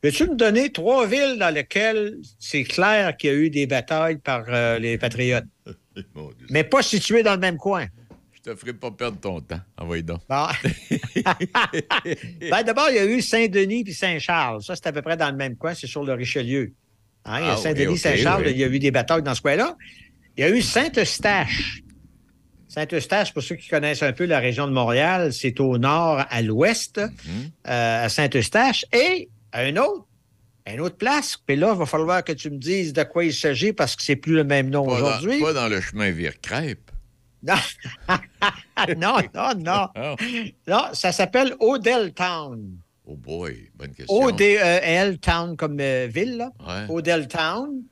Peux-tu 0.00 0.28
me 0.28 0.36
donner 0.36 0.70
trois 0.70 1.06
villes 1.06 1.36
dans 1.38 1.52
lesquelles 1.52 2.16
c'est 2.38 2.62
clair 2.62 3.16
qu'il 3.16 3.30
y 3.30 3.32
a 3.32 3.36
eu 3.36 3.50
des 3.50 3.66
batailles 3.66 4.18
par 4.18 4.44
euh, 4.48 4.78
les 4.78 4.98
Patriotes? 4.98 5.46
Mais 6.50 6.64
pas 6.64 6.82
situées 6.82 7.22
dans 7.22 7.32
le 7.34 7.40
même 7.40 7.56
coin. 7.56 7.86
Je 8.32 8.40
te 8.52 8.54
ferai 8.56 8.72
pas 8.74 8.90
perdre 8.90 9.18
ton 9.18 9.40
temps. 9.40 9.60
Envoyez 9.76 10.02
donc. 10.02 10.20
Bon. 10.28 10.46
ben, 12.50 12.62
D'abord, 12.62 12.88
il 12.90 12.96
y 12.96 12.98
a 12.98 13.04
eu 13.06 13.20
Saint-Denis 13.20 13.84
puis 13.84 13.94
Saint-Charles. 13.94 14.62
Ça, 14.62 14.76
c'est 14.76 14.86
à 14.86 14.92
peu 14.92 15.02
près 15.02 15.16
dans 15.16 15.30
le 15.30 15.36
même 15.36 15.56
coin. 15.56 15.74
C'est 15.74 15.86
sur 15.86 16.04
le 16.04 16.12
Richelieu. 16.12 16.72
Hein, 17.24 17.40
il 17.40 17.46
y 17.46 17.48
a 17.48 17.52
Ah, 17.54 17.56
Saint-Denis, 17.56 17.86
oui, 17.88 17.92
ok, 17.94 17.98
Saint-Charles. 17.98 18.42
oui. 18.46 18.52
Il 18.52 18.58
y 18.58 18.64
a 18.64 18.68
eu 18.68 18.78
des 18.78 18.90
batailles 18.90 19.22
dans 19.22 19.34
ce 19.34 19.42
coin-là. 19.42 19.76
Il 20.36 20.42
y 20.42 20.44
a 20.44 20.50
eu 20.50 20.62
Saint-Eustache. 20.62 21.82
Saint-Eustache, 22.68 23.32
pour 23.32 23.42
ceux 23.42 23.56
qui 23.56 23.68
connaissent 23.68 24.02
un 24.02 24.12
peu 24.12 24.26
la 24.26 24.38
région 24.38 24.66
de 24.66 24.72
Montréal, 24.72 25.32
c'est 25.32 25.58
au 25.60 25.78
nord, 25.78 26.24
à 26.28 26.42
l'ouest, 26.42 26.98
Mhm. 26.98 27.50
euh, 27.68 28.04
à 28.04 28.08
Saint-Eustache. 28.08 28.84
Et 28.92 29.28
un 29.52 29.76
autre, 29.76 30.06
à 30.66 30.74
une 30.74 30.80
autre 30.80 30.96
place. 30.96 31.36
Puis 31.46 31.56
là, 31.56 31.72
il 31.72 31.78
va 31.78 31.86
falloir 31.86 32.22
que 32.22 32.32
tu 32.32 32.50
me 32.50 32.58
dises 32.58 32.92
de 32.92 33.04
quoi 33.04 33.24
il 33.24 33.32
s'agit 33.32 33.72
parce 33.72 33.96
que 33.96 34.02
c'est 34.02 34.16
plus 34.16 34.34
le 34.34 34.44
même 34.44 34.68
nom 34.68 34.86
aujourd'hui. 34.86 35.40
pas 35.40 35.52
dans 35.52 35.68
le 35.68 35.80
chemin 35.80 36.10
Vire-Crêpe. 36.10 36.90
Non. 37.46 37.54
non, 38.96 39.18
non, 39.34 39.54
non. 39.58 39.88
Ah. 39.94 40.16
Non, 40.66 40.82
ça 40.94 41.12
s'appelle 41.12 41.54
Odell 41.60 42.12
Town. 42.12 42.78
Oh 43.06 43.14
boy, 43.14 43.70
bonne 43.76 43.92
question. 43.92 44.16
O-D-E-L 44.16 45.18
Town 45.18 45.56
comme 45.56 45.78
euh, 45.78 46.08
ville, 46.10 46.38
là. 46.38 46.50
Ouais. 46.66 46.92
Odell 46.92 47.28
Town, 47.28 47.82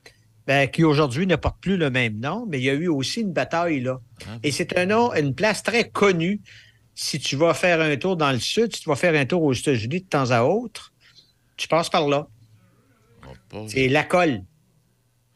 ben, 0.47 0.69
qui 0.69 0.83
aujourd'hui 0.83 1.27
ne 1.29 1.37
porte 1.37 1.61
plus 1.61 1.77
le 1.77 1.91
même 1.91 2.19
nom, 2.19 2.47
mais 2.49 2.59
il 2.59 2.65
y 2.65 2.71
a 2.71 2.75
eu 2.75 2.89
aussi 2.89 3.21
une 3.21 3.33
bataille 3.33 3.81
là. 3.81 4.01
Ah. 4.27 4.39
Et 4.43 4.51
c'est 4.51 4.77
un 4.77 4.87
nom, 4.87 5.15
une 5.15 5.35
place 5.35 5.63
très 5.63 5.89
connue. 5.89 6.41
Si 6.97 7.21
tu 7.21 7.37
vas 7.37 7.55
faire 7.55 7.81
un 7.81 7.97
tour 7.97 8.17
dans 8.17 8.33
le 8.33 8.41
sud, 8.41 8.75
si 8.75 8.83
tu 8.83 8.89
vas 8.89 8.97
faire 8.97 9.15
un 9.15 9.27
tour 9.27 9.43
aux 9.43 9.53
États-Unis 9.53 10.01
de 10.01 10.09
temps 10.09 10.31
à 10.33 10.43
autre, 10.43 10.93
tu 11.57 11.69
passes 11.69 11.91
par 11.91 12.09
là. 12.09 12.27
Pas- 13.55 13.69
C'est 13.69 13.89
la 13.89 14.03
colle. 14.03 14.43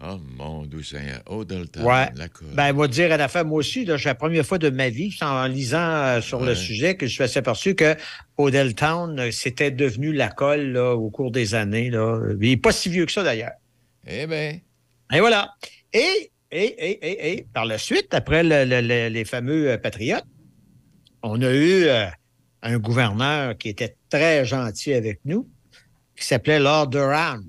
Oh 0.01 0.17
mon 0.37 0.65
Dieu 0.65 0.83
Seigneur. 0.85 1.23
Oh, 1.27 1.45
Delta. 1.45 1.83
Ouais. 1.83 2.09
La 2.15 2.29
colle. 2.29 2.49
Ben, 2.55 2.73
moi, 2.73 2.87
dire 2.87 3.11
à 3.13 3.17
la 3.17 3.27
fin, 3.27 3.43
moi 3.43 3.59
aussi, 3.59 3.85
c'est 3.85 4.05
la 4.05 4.15
première 4.15 4.47
fois 4.47 4.59
de 4.59 4.71
ma 4.71 4.91
vie, 4.91 5.17
en 5.23 5.47
lisant 5.47 5.79
euh, 5.81 6.21
sur 6.21 6.39
le 6.45 6.55
sujet, 6.55 6.95
que 6.97 7.07
je 7.09 7.25
suis 7.25 7.39
aperçu 7.39 7.75
que 7.75 7.97
Odell 8.37 8.75
Town, 8.77 9.19
euh, 9.19 9.31
c'était 9.33 9.73
devenu 9.73 10.13
la 10.13 10.29
colle 10.29 10.71
là, 10.73 10.95
au 10.95 11.11
cours 11.11 11.33
des 11.33 11.55
années. 11.57 11.91
Là. 11.91 12.21
Il 12.41 12.49
n'est 12.51 12.57
pas 12.57 12.71
si 12.71 12.89
vieux 12.89 13.07
que 13.07 13.13
ça, 13.13 13.25
d'ailleurs. 13.25 13.51
Eh 14.07 14.27
bien, 14.29 14.59
Et 15.13 15.19
voilà. 15.21 15.53
Et, 15.93 16.31
et, 16.53 16.65
et, 16.65 16.91
et, 16.91 17.33
et, 17.33 17.47
par 17.53 17.65
la 17.67 17.77
suite, 17.79 18.15
après 18.15 18.45
le- 18.45 18.65
le- 18.65 18.81
le- 18.87 19.09
les 19.09 19.25
fameux 19.25 19.71
euh, 19.73 19.79
patriotes, 19.79 20.25
on 21.25 21.43
a 21.43 21.51
eu 21.53 21.85
euh, 21.87 22.07
un 22.63 22.79
gouverneur 22.79 23.59
qui 23.59 23.69
était 23.69 23.97
très 24.11 24.45
gentil 24.45 24.93
avec 24.95 25.19
nous, 25.25 25.49
qui 26.17 26.25
s'appelait 26.25 26.61
Lord 26.61 26.87
Durham. 26.91 27.45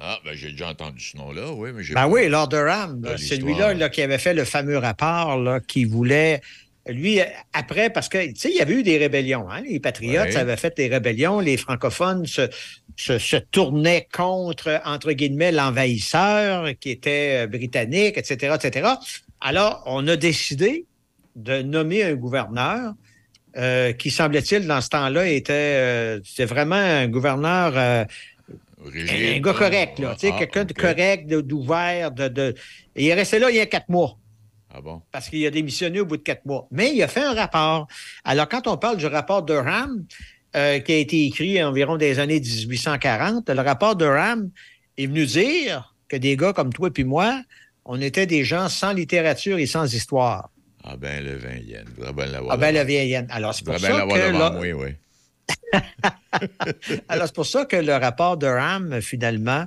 Ah, 0.00 0.18
ben 0.24 0.34
j'ai 0.34 0.50
déjà 0.52 0.68
entendu 0.68 1.02
ce 1.04 1.16
nom-là, 1.16 1.52
oui, 1.52 1.70
mais 1.74 1.82
j'ai 1.82 1.94
Ben 1.94 2.02
pas- 2.02 2.08
oui, 2.08 2.28
Lord 2.28 2.48
Durham, 2.48 3.02
celui-là 3.16 3.74
là, 3.74 3.88
qui 3.88 4.02
avait 4.02 4.18
fait 4.18 4.34
le 4.34 4.44
fameux 4.44 4.78
rapport 4.78 5.36
là, 5.38 5.60
qui 5.60 5.84
voulait. 5.84 6.40
Lui, 6.88 7.20
après, 7.52 7.90
parce 7.90 8.08
que, 8.08 8.26
tu 8.28 8.34
sais, 8.36 8.50
il 8.50 8.56
y 8.56 8.60
avait 8.62 8.72
eu 8.74 8.82
des 8.82 8.96
rébellions. 8.96 9.48
Hein? 9.50 9.60
Les 9.68 9.78
patriotes 9.78 10.28
Ouais. 10.28 10.36
avaient 10.36 10.56
fait 10.56 10.74
des 10.76 10.88
rébellions. 10.88 11.38
Les 11.38 11.58
francophones 11.58 12.24
se, 12.26 12.48
se, 12.96 13.18
se 13.18 13.36
tournaient 13.36 14.08
contre, 14.12 14.80
entre 14.86 15.12
guillemets, 15.12 15.52
l'envahisseur 15.52 16.70
qui 16.80 16.90
était 16.90 17.44
euh, 17.44 17.46
britannique, 17.46 18.16
etc., 18.16 18.56
etc. 18.60 18.88
Alors, 19.42 19.82
on 19.86 20.08
a 20.08 20.16
décidé 20.16 20.86
de 21.36 21.60
nommer 21.62 22.02
un 22.02 22.14
gouverneur 22.14 22.94
euh, 23.56 23.92
qui, 23.92 24.10
semblait-il, 24.10 24.66
dans 24.66 24.80
ce 24.80 24.88
temps-là, 24.88 25.26
était, 25.28 25.52
euh, 25.52 26.20
vraiment 26.40 26.76
un 26.76 27.08
gouverneur 27.08 27.72
euh, 27.76 28.04
Rigide. 28.84 29.36
un 29.36 29.40
gars 29.40 29.52
correct, 29.54 29.98
là. 29.98 30.14
tu 30.14 30.20
sais, 30.26 30.32
Ah, 30.34 30.38
quelqu'un 30.38 30.64
de 30.64 30.72
correct, 30.72 31.26
de- 31.26 31.40
d'ouvert, 31.40 32.10
de, 32.12 32.28
de... 32.28 32.54
Et 32.96 33.04
il 33.04 33.08
est 33.08 33.14
resté 33.14 33.38
là 33.38 33.50
il 33.50 33.56
y 33.56 33.60
a 33.60 33.66
quatre 33.66 33.88
mois, 33.88 34.16
Ah 34.72 34.80
bon? 34.80 35.02
parce 35.12 35.28
qu'il 35.28 35.44
a 35.46 35.50
démissionné 35.50 36.00
au 36.00 36.06
bout 36.06 36.16
de 36.16 36.22
quatre 36.22 36.44
mois. 36.46 36.66
Mais 36.70 36.92
il 36.94 37.02
a 37.02 37.08
fait 37.08 37.22
un 37.22 37.34
rapport. 37.34 37.86
Alors, 38.24 38.48
quand 38.48 38.66
on 38.66 38.76
parle 38.76 38.96
du 38.96 39.06
rapport 39.06 39.42
Durham, 39.42 40.04
euh, 40.56 40.78
qui 40.80 40.92
a 40.92 40.96
été 40.96 41.26
écrit 41.26 41.62
environ 41.62 41.96
des 41.96 42.18
années 42.18 42.40
1840, 42.40 43.48
le 43.50 43.60
rapport 43.60 43.96
Durham 43.96 44.50
est 44.98 45.06
venu 45.06 45.26
dire 45.26 45.94
que 46.08 46.16
des 46.16 46.36
gars 46.36 46.52
comme 46.52 46.72
toi 46.72 46.88
et 46.96 47.04
moi, 47.04 47.42
on 47.84 48.00
était 48.00 48.26
des 48.26 48.44
gens 48.44 48.68
sans 48.68 48.92
littérature 48.92 49.58
et 49.58 49.66
sans 49.66 49.92
histoire. 49.94 50.50
Ah 50.84 50.96
ben, 50.96 51.22
le 51.24 51.36
vin 51.36 51.56
yen. 51.56 51.84
Ah 52.50 52.56
ben, 52.56 52.72
la 52.74 52.84
vieille 52.84 53.12
haine. 53.12 53.26
Alors, 53.30 53.54
c'est 53.54 53.64
pour 53.64 53.78
ça 53.78 53.88
que... 53.88 53.92
là- 54.32 54.32
moi, 54.32 54.50
oui. 54.60 54.94
Alors, 57.08 57.26
c'est 57.26 57.34
pour 57.34 57.46
ça 57.46 57.64
que 57.64 57.76
le 57.76 57.94
rapport 57.94 58.36
Durham, 58.36 59.00
finalement, 59.00 59.64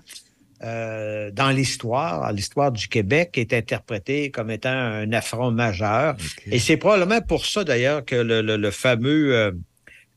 euh, 0.64 1.30
dans 1.32 1.50
l'histoire, 1.50 2.32
l'histoire 2.32 2.72
du 2.72 2.88
Québec, 2.88 3.38
est 3.38 3.54
interprété 3.54 4.32
comme 4.32 4.50
étant 4.50 4.70
un 4.72 5.12
affront 5.12 5.52
majeur. 5.52 6.16
Et 6.48 6.60
c'est 6.60 6.78
probablement 6.78 7.22
pour 7.22 7.46
ça, 7.46 7.64
d'ailleurs, 7.64 8.06
que 8.06 8.16
le, 8.16 8.42
le- 8.42 8.58
le 8.58 8.72
fameux, 8.72 9.36
euh, 9.36 9.52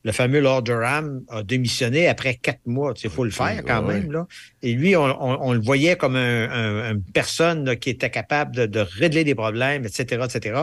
le 0.03 0.11
fameux 0.13 0.39
Lord 0.39 0.63
Durham 0.63 1.21
a 1.29 1.43
démissionné 1.43 2.07
après 2.07 2.35
quatre 2.35 2.65
mois. 2.65 2.93
Il 3.03 3.09
faut 3.09 3.25
le 3.25 3.31
faire 3.31 3.61
quand 3.65 3.85
ouais, 3.85 3.95
même. 3.95 4.11
Là. 4.11 4.25
Et 4.61 4.73
lui, 4.73 4.95
on, 4.95 5.03
on- 5.03 5.49
on 5.49 5.53
le 5.53 5.59
voyait 5.59 5.97
comme 5.97 6.15
un- 6.15 6.49
un- 6.49 6.91
une 6.93 7.03
personne 7.03 7.65
là, 7.65 7.75
qui 7.75 7.89
était 7.89 8.09
capable 8.09 8.55
de, 8.55 8.65
de 8.67 8.79
régler 8.79 9.25
des 9.25 9.35
problèmes, 9.35 9.85
etc., 9.85 10.25
etc. 10.33 10.61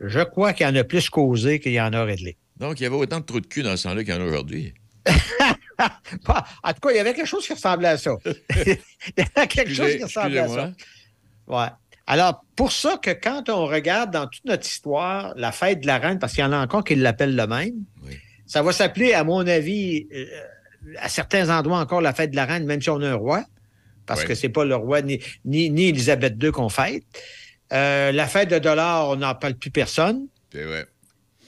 Je 0.00 0.20
crois 0.20 0.54
qu'il 0.54 0.66
y 0.66 0.70
en 0.70 0.76
a 0.76 0.84
plus 0.84 1.10
causé 1.10 1.60
qu'il 1.60 1.72
y 1.72 1.80
en 1.80 1.92
a 1.92 2.04
réglé. 2.04 2.38
Donc, 2.60 2.78
il 2.78 2.84
y 2.84 2.86
avait 2.86 2.94
autant 2.96 3.18
de 3.20 3.24
trous 3.24 3.40
de 3.40 3.46
cul 3.46 3.62
dans 3.62 3.76
ce 3.76 3.84
temps-là 3.84 4.04
qu'il 4.04 4.14
y 4.14 4.16
en 4.16 4.20
a 4.20 4.24
aujourd'hui. 4.24 4.74
Pas- 6.24 6.44
En 6.62 6.72
tout 6.72 6.80
cas, 6.80 6.90
il 6.90 6.96
y 6.96 6.98
avait 7.00 7.14
quelque 7.14 7.26
chose 7.26 7.46
qui 7.46 7.54
ressemblait 7.54 7.88
à 7.88 7.98
ça. 7.98 8.12
il 8.24 8.76
y 9.16 9.22
avait 9.34 9.46
quelque 9.48 9.72
chose 9.74 9.96
qui 9.96 10.02
ressemblait 10.04 10.38
à 10.40 10.48
ça. 10.48 10.72
Ouais. 11.48 11.68
Alors, 12.06 12.44
pour 12.56 12.70
ça 12.72 12.98
que 13.02 13.10
quand 13.10 13.48
on 13.48 13.66
regarde 13.66 14.10
dans 14.12 14.26
toute 14.26 14.44
notre 14.44 14.66
histoire 14.66 15.32
la 15.36 15.52
fête 15.52 15.80
de 15.80 15.86
la 15.86 15.98
reine, 15.98 16.18
parce 16.18 16.34
qu'il 16.34 16.42
y 16.42 16.46
en 16.46 16.52
a 16.52 16.58
encore 16.58 16.84
qui 16.84 16.94
l'appellent 16.96 17.36
le 17.36 17.46
même, 17.46 17.72
ça 18.46 18.62
va 18.62 18.72
s'appeler, 18.72 19.12
à 19.14 19.24
mon 19.24 19.46
avis, 19.46 20.06
euh, 20.12 20.26
à 20.98 21.08
certains 21.08 21.48
endroits 21.56 21.78
encore 21.78 22.00
la 22.00 22.12
fête 22.12 22.32
de 22.32 22.36
la 22.36 22.44
reine, 22.46 22.66
même 22.66 22.82
si 22.82 22.90
on 22.90 23.00
a 23.00 23.08
un 23.10 23.14
roi, 23.14 23.44
parce 24.06 24.22
Ouais. 24.22 24.26
que 24.26 24.34
c'est 24.34 24.48
pas 24.48 24.64
le 24.64 24.74
roi 24.76 25.02
ni, 25.02 25.20
ni, 25.44 25.70
ni 25.70 25.84
Élisabeth 25.88 26.34
II 26.42 26.50
qu'on 26.50 26.68
fête. 26.68 27.04
Euh, 27.72 28.10
la 28.12 28.26
fête 28.26 28.50
de 28.50 28.58
dollars, 28.58 29.08
on 29.10 29.16
n'en 29.16 29.34
parle 29.36 29.54
plus 29.54 29.70
personne. 29.70 30.26
C'est 30.52 30.64
vrai. 30.64 30.86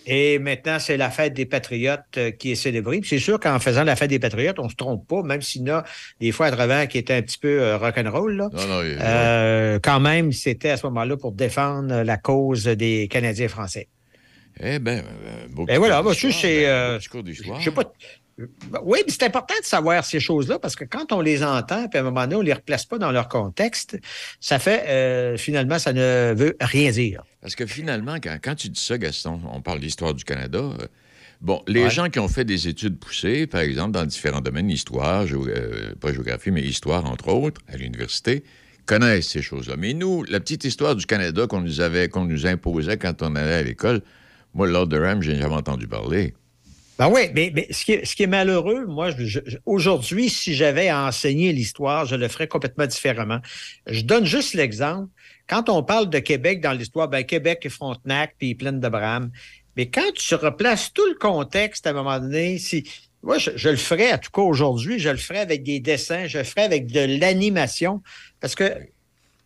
Et 0.06 0.38
maintenant, 0.38 0.78
c'est 0.80 0.96
la 0.96 1.10
fête 1.10 1.32
des 1.34 1.46
Patriotes 1.46 2.00
euh, 2.16 2.30
qui 2.32 2.52
est 2.52 2.54
célébrée. 2.56 3.00
C'est 3.04 3.18
sûr 3.20 3.38
qu'en 3.38 3.58
faisant 3.60 3.84
la 3.84 3.94
fête 3.96 4.10
des 4.10 4.18
Patriotes, 4.18 4.58
on 4.58 4.68
se 4.68 4.74
trompe 4.74 5.06
pas, 5.06 5.22
même 5.22 5.42
s'il 5.42 5.62
y 5.66 5.70
en 5.70 5.76
a 5.76 5.84
des 6.20 6.32
fois 6.32 6.46
à 6.46 6.50
travers 6.50 6.88
qui 6.88 6.98
étaient 6.98 7.14
un 7.14 7.22
petit 7.22 7.38
peu 7.38 7.62
euh, 7.62 7.76
rock'n'roll. 7.78 8.36
Là. 8.36 8.48
Non, 8.52 8.66
non, 8.66 8.82
il- 8.82 8.98
Euh, 9.00 9.78
quand 9.82 10.00
même, 10.00 10.32
c'était 10.32 10.70
à 10.70 10.76
ce 10.76 10.86
moment-là 10.86 11.16
pour 11.16 11.32
défendre 11.32 12.02
la 12.02 12.16
cause 12.16 12.64
des 12.64 13.06
Canadiens 13.08 13.48
français. 13.48 13.88
Eh 14.60 14.78
bien, 14.78 15.02
beau 15.50 15.62
Et 15.62 15.66
petit 15.66 15.76
voilà, 15.78 16.02
d'histoire, 16.02 16.32
c'est. 16.32 16.60
ben, 16.62 16.66
euh, 16.68 16.98
beau 17.12 17.22
je 17.58 17.64
sais 17.64 17.70
pas. 17.70 17.92
Oui, 18.82 19.00
mais 19.06 19.12
c'est 19.12 19.24
important 19.24 19.54
de 19.60 19.64
savoir 19.66 20.04
ces 20.04 20.18
choses-là 20.18 20.58
parce 20.58 20.74
que 20.74 20.84
quand 20.84 21.12
on 21.12 21.20
les 21.20 21.44
entend, 21.44 21.86
puis 21.88 21.98
à 21.98 22.00
un 22.00 22.04
moment 22.04 22.22
donné, 22.22 22.36
on 22.36 22.40
ne 22.40 22.46
les 22.46 22.52
replace 22.54 22.84
pas 22.86 22.98
dans 22.98 23.12
leur 23.12 23.28
contexte, 23.28 23.98
ça 24.40 24.58
fait, 24.58 24.84
euh, 24.88 25.36
finalement, 25.36 25.78
ça 25.78 25.92
ne 25.92 26.32
veut 26.34 26.56
rien 26.60 26.90
dire. 26.90 27.22
Parce 27.40 27.54
que 27.54 27.66
finalement, 27.66 28.16
quand, 28.22 28.38
quand 28.42 28.54
tu 28.54 28.68
dis 28.70 28.80
ça, 28.80 28.96
Gaston, 28.98 29.40
on 29.52 29.60
parle 29.60 29.80
d'histoire 29.80 30.14
du 30.14 30.24
Canada. 30.24 30.58
euh, 30.58 30.86
bon, 31.40 31.62
les 31.68 31.84
Ouais. 31.84 31.90
gens 31.90 32.08
qui 32.08 32.18
ont 32.20 32.28
fait 32.28 32.44
des 32.46 32.68
études 32.68 32.98
poussées, 32.98 33.46
par 33.46 33.60
exemple, 33.60 33.92
dans 33.92 34.06
différents 34.06 34.40
domaines, 34.40 34.70
histoire, 34.70 35.26
géo- 35.26 35.46
euh, 35.48 35.94
pas 36.00 36.12
géographie, 36.12 36.50
mais 36.50 36.62
histoire, 36.62 37.04
entre 37.04 37.28
autres, 37.28 37.60
à 37.68 37.76
l'université, 37.76 38.44
connaissent 38.86 39.28
ces 39.28 39.42
choses-là. 39.42 39.74
Mais 39.76 39.92
nous, 39.92 40.24
la 40.24 40.40
petite 40.40 40.64
histoire 40.64 40.96
du 40.96 41.04
Canada 41.06 41.46
qu'on 41.46 41.60
nous 41.60 41.80
avait, 41.80 42.08
qu'on 42.08 42.24
nous 42.24 42.46
imposait 42.46 42.96
quand 42.96 43.22
on 43.22 43.36
allait 43.36 43.54
à 43.54 43.62
l'école, 43.62 44.00
moi, 44.54 44.66
Lord 44.66 44.88
Durham, 44.88 45.22
j'ai 45.22 45.36
jamais 45.36 45.54
entendu 45.54 45.86
parler. 45.86 46.34
Ben 46.98 47.08
oui, 47.08 47.22
mais, 47.34 47.50
mais 47.54 47.68
ce, 47.70 47.84
qui 47.84 47.92
est, 47.92 48.04
ce 48.04 48.14
qui 48.14 48.24
est 48.24 48.28
malheureux, 48.28 48.86
moi, 48.86 49.10
aujourd'hui, 49.64 50.28
si 50.28 50.54
j'avais 50.54 50.88
à 50.88 51.06
enseigner 51.06 51.52
l'histoire, 51.52 52.04
je 52.04 52.16
le 52.16 52.28
ferais 52.28 52.48
complètement 52.48 52.86
différemment. 52.86 53.40
Je 53.86 54.02
donne 54.02 54.26
juste 54.26 54.54
l'exemple. 54.54 55.08
Quand 55.48 55.68
on 55.68 55.82
parle 55.82 56.10
de 56.10 56.18
Québec 56.18 56.60
dans 56.60 56.72
l'histoire, 56.72 57.08
ben 57.08 57.24
Québec 57.24 57.60
et 57.64 57.68
Frontenac, 57.70 58.34
puis 58.38 58.54
Plaine 58.54 58.78
de 58.78 58.88
Bram. 58.88 59.30
Mais 59.76 59.88
quand 59.88 60.12
tu 60.14 60.34
replaces 60.34 60.92
tout 60.92 61.06
le 61.06 61.14
contexte 61.14 61.86
à 61.86 61.90
un 61.90 61.94
moment 61.94 62.18
donné, 62.20 62.58
si. 62.58 62.88
Moi, 63.24 63.38
je, 63.38 63.50
je 63.54 63.68
le 63.68 63.76
ferais, 63.76 64.12
en 64.12 64.18
tout 64.18 64.32
cas 64.32 64.42
aujourd'hui, 64.42 64.98
je 64.98 65.08
le 65.08 65.16
ferais 65.16 65.38
avec 65.38 65.62
des 65.62 65.78
dessins, 65.78 66.26
je 66.26 66.38
le 66.38 66.44
ferais 66.44 66.62
avec 66.62 66.90
de 66.90 67.20
l'animation. 67.20 68.02
Parce 68.40 68.56
que 68.56 68.74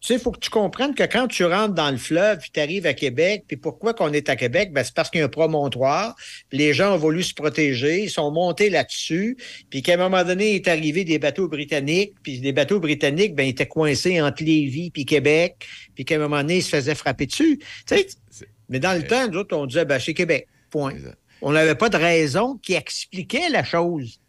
tu 0.07 0.13
sais, 0.13 0.21
il 0.21 0.23
faut 0.23 0.31
que 0.31 0.39
tu 0.39 0.51
comprennes 0.51 0.95
que 0.95 1.03
quand 1.03 1.27
tu 1.27 1.45
rentres 1.45 1.75
dans 1.75 1.91
le 1.91 1.97
fleuve, 1.97 2.39
puis 2.39 2.51
tu 2.53 2.61
arrives 2.61 2.87
à 2.87 2.95
Québec, 2.95 3.43
puis 3.49 3.57
pourquoi 3.57 3.93
qu'on 3.93 4.13
est 4.13 4.29
à 4.29 4.37
Québec? 4.37 4.73
Ben, 4.73 4.85
c'est 4.85 4.95
parce 4.95 5.11
qu'il 5.11 5.19
y 5.19 5.23
a 5.23 5.27
un 5.27 5.29
promontoire. 5.29 6.15
puis 6.49 6.59
Les 6.59 6.75
gens 6.75 6.95
ont 6.95 6.97
voulu 6.97 7.25
se 7.25 7.35
protéger, 7.35 8.05
ils 8.05 8.11
sont 8.11 8.31
montés 8.31 8.71
là-dessus, 8.71 9.37
puis 9.69 9.83
qu'à 9.83 9.95
un 9.95 9.97
moment 9.97 10.23
donné, 10.23 10.53
il 10.53 10.55
est 10.55 10.69
arrivé 10.69 11.03
des 11.03 11.19
bateaux 11.19 11.49
britanniques, 11.49 12.15
puis 12.23 12.39
les 12.39 12.53
bateaux 12.53 12.79
britanniques, 12.79 13.35
ben, 13.35 13.43
ils 13.43 13.49
étaient 13.49 13.67
coincés 13.67 14.23
entre 14.23 14.45
Lévis 14.45 14.93
puis 14.93 15.05
Québec, 15.07 15.67
puis 15.97 16.05
qu'à 16.05 16.15
un 16.15 16.19
moment 16.19 16.37
donné, 16.37 16.59
ils 16.59 16.63
se 16.63 16.69
faisaient 16.69 16.95
frapper 16.95 17.27
dessus. 17.27 17.59
Tu 17.89 17.97
sais, 17.97 18.07
mais 18.69 18.79
dans 18.79 18.97
le 18.97 19.05
temps, 19.05 19.27
nous 19.27 19.39
autres, 19.39 19.57
on 19.57 19.67
disait, 19.67 19.87
ben, 19.87 19.99
c'est 19.99 20.15
Québec. 20.15 20.47
Point. 20.71 20.95
on 21.43 21.51
n'avait 21.51 21.75
pas 21.75 21.89
de 21.89 21.97
raison 21.97 22.59
qui 22.63 22.75
expliquait 22.75 23.49
la 23.51 23.65
chose. 23.65 24.21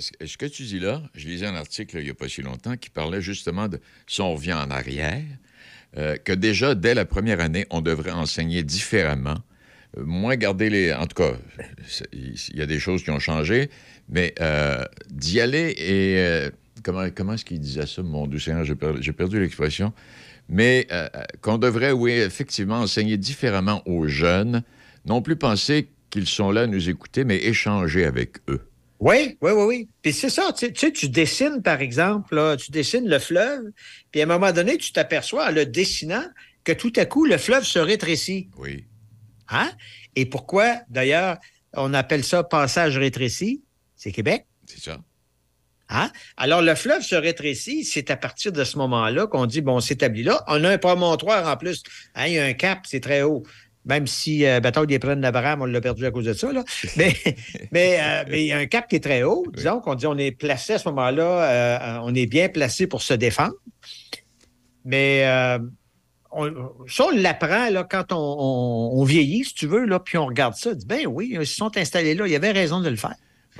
Ce 0.00 0.36
que 0.36 0.46
tu 0.46 0.64
dis 0.64 0.80
là, 0.80 1.02
je 1.14 1.26
lisais 1.26 1.46
un 1.46 1.54
article 1.54 1.98
il 1.98 2.04
n'y 2.04 2.10
a 2.10 2.14
pas 2.14 2.28
si 2.28 2.42
longtemps 2.42 2.76
qui 2.76 2.90
parlait 2.90 3.20
justement 3.20 3.68
de, 3.68 3.80
si 4.06 4.20
on 4.20 4.34
revient 4.34 4.54
en 4.54 4.70
arrière, 4.70 5.22
euh, 5.96 6.16
que 6.16 6.32
déjà, 6.32 6.74
dès 6.74 6.94
la 6.94 7.04
première 7.04 7.40
année, 7.40 7.66
on 7.70 7.80
devrait 7.80 8.10
enseigner 8.10 8.62
différemment. 8.62 9.38
Euh, 9.96 10.04
moins 10.04 10.36
garder 10.36 10.70
les... 10.70 10.92
En 10.92 11.06
tout 11.06 11.22
cas, 11.22 11.34
il 12.12 12.36
y 12.54 12.62
a 12.62 12.66
des 12.66 12.80
choses 12.80 13.04
qui 13.04 13.10
ont 13.10 13.20
changé, 13.20 13.70
mais 14.08 14.34
euh, 14.40 14.84
d'y 15.10 15.40
aller 15.40 15.74
et... 15.78 16.50
comment 16.82 17.34
est-ce 17.34 17.44
qu'il 17.44 17.60
disait 17.60 17.86
ça, 17.86 18.02
mon 18.02 18.26
doux 18.26 18.40
Seigneur? 18.40 18.64
J'ai 18.64 18.74
perdu, 18.74 19.12
perdu 19.12 19.40
l'expression. 19.40 19.92
Mais 20.48 20.88
qu'on 21.40 21.56
devrait, 21.56 21.92
oui, 21.92 22.12
effectivement, 22.12 22.80
enseigner 22.80 23.16
différemment 23.16 23.82
aux 23.86 24.08
jeunes, 24.08 24.62
non 25.06 25.22
plus 25.22 25.36
penser 25.36 25.88
qu'ils 26.10 26.26
sont 26.26 26.50
là 26.50 26.62
à 26.62 26.66
nous 26.66 26.90
écouter, 26.90 27.24
mais 27.24 27.36
échanger 27.36 28.04
avec 28.04 28.38
eux. 28.48 28.60
Oui, 29.04 29.36
oui, 29.42 29.50
oui, 29.52 29.64
oui. 29.64 29.88
Puis 30.00 30.14
c'est 30.14 30.30
ça, 30.30 30.50
tu 30.56 30.72
sais, 30.74 30.90
tu 30.90 31.10
dessines, 31.10 31.60
par 31.62 31.82
exemple, 31.82 32.34
là, 32.34 32.56
tu 32.56 32.70
dessines 32.70 33.06
le 33.06 33.18
fleuve, 33.18 33.60
puis 34.10 34.22
à 34.22 34.24
un 34.24 34.26
moment 34.26 34.50
donné, 34.50 34.78
tu 34.78 34.92
t'aperçois 34.92 35.48
en 35.48 35.50
le 35.50 35.66
dessinant 35.66 36.24
que 36.64 36.72
tout 36.72 36.92
à 36.96 37.04
coup, 37.04 37.26
le 37.26 37.36
fleuve 37.36 37.64
se 37.64 37.78
rétrécit. 37.78 38.48
Oui. 38.56 38.86
Hein? 39.50 39.70
Et 40.16 40.24
pourquoi, 40.24 40.78
d'ailleurs, 40.88 41.36
on 41.74 41.92
appelle 41.92 42.24
ça 42.24 42.44
passage 42.44 42.96
rétréci? 42.96 43.62
C'est 43.94 44.10
Québec. 44.10 44.46
C'est 44.64 44.80
ça. 44.80 44.98
Hein? 45.90 46.10
Alors, 46.38 46.62
le 46.62 46.74
fleuve 46.74 47.02
se 47.02 47.14
rétrécit, 47.14 47.84
c'est 47.84 48.10
à 48.10 48.16
partir 48.16 48.52
de 48.52 48.64
ce 48.64 48.78
moment-là 48.78 49.26
qu'on 49.26 49.44
dit, 49.44 49.60
bon, 49.60 49.76
on 49.76 49.80
s'établit 49.80 50.22
là. 50.22 50.42
On 50.46 50.64
a 50.64 50.70
un 50.70 50.78
promontoire 50.78 51.46
en 51.46 51.58
plus. 51.58 51.82
Hein, 52.14 52.28
il 52.28 52.32
y 52.32 52.38
a 52.38 52.44
un 52.46 52.54
cap, 52.54 52.86
c'est 52.86 53.00
très 53.00 53.20
haut. 53.20 53.42
Même 53.86 54.06
si 54.06 54.46
euh, 54.46 54.60
Bataille 54.60 54.86
des 54.86 54.98
Plaines 54.98 55.20
d'Abraham, 55.20 55.60
on 55.62 55.66
l'a 55.66 55.80
perdu 55.80 56.06
à 56.06 56.10
cause 56.10 56.24
de 56.24 56.32
ça. 56.32 56.52
Là. 56.52 56.64
Mais, 56.96 57.12
mais, 57.70 57.98
euh, 58.00 58.24
mais 58.30 58.42
il 58.44 58.46
y 58.46 58.52
a 58.52 58.58
un 58.58 58.66
cap 58.66 58.88
qui 58.88 58.96
est 58.96 59.00
très 59.04 59.22
haut. 59.24 59.44
Disons 59.54 59.80
qu'on 59.80 59.94
dit 59.94 60.06
on 60.06 60.16
est 60.16 60.30
placé 60.32 60.72
à 60.74 60.78
ce 60.78 60.88
moment-là, 60.88 61.24
euh, 61.24 61.98
on 62.02 62.14
est 62.14 62.26
bien 62.26 62.48
placé 62.48 62.86
pour 62.86 63.02
se 63.02 63.12
défendre. 63.14 63.54
Mais 64.84 65.24
euh, 65.26 65.58
on, 66.30 66.50
ça, 66.88 67.04
on 67.06 67.16
l'apprend 67.16 67.70
là, 67.70 67.84
quand 67.84 68.12
on, 68.12 68.16
on- 68.16 69.00
on 69.00 69.04
vieillit, 69.04 69.44
si 69.44 69.54
tu 69.54 69.66
veux, 69.66 69.84
là, 69.84 70.00
puis 70.00 70.18
on 70.18 70.26
regarde 70.26 70.54
ça. 70.54 70.70
On 70.70 70.74
dit, 70.74 70.86
ben 70.86 71.06
oui, 71.06 71.30
ils 71.38 71.46
se 71.46 71.54
sont 71.56 71.76
installés 71.76 72.14
là. 72.14 72.26
Il 72.26 72.32
y 72.32 72.36
avait 72.36 72.52
raison 72.52 72.80
de 72.80 72.88
le 72.88 72.96
faire. 72.96 73.14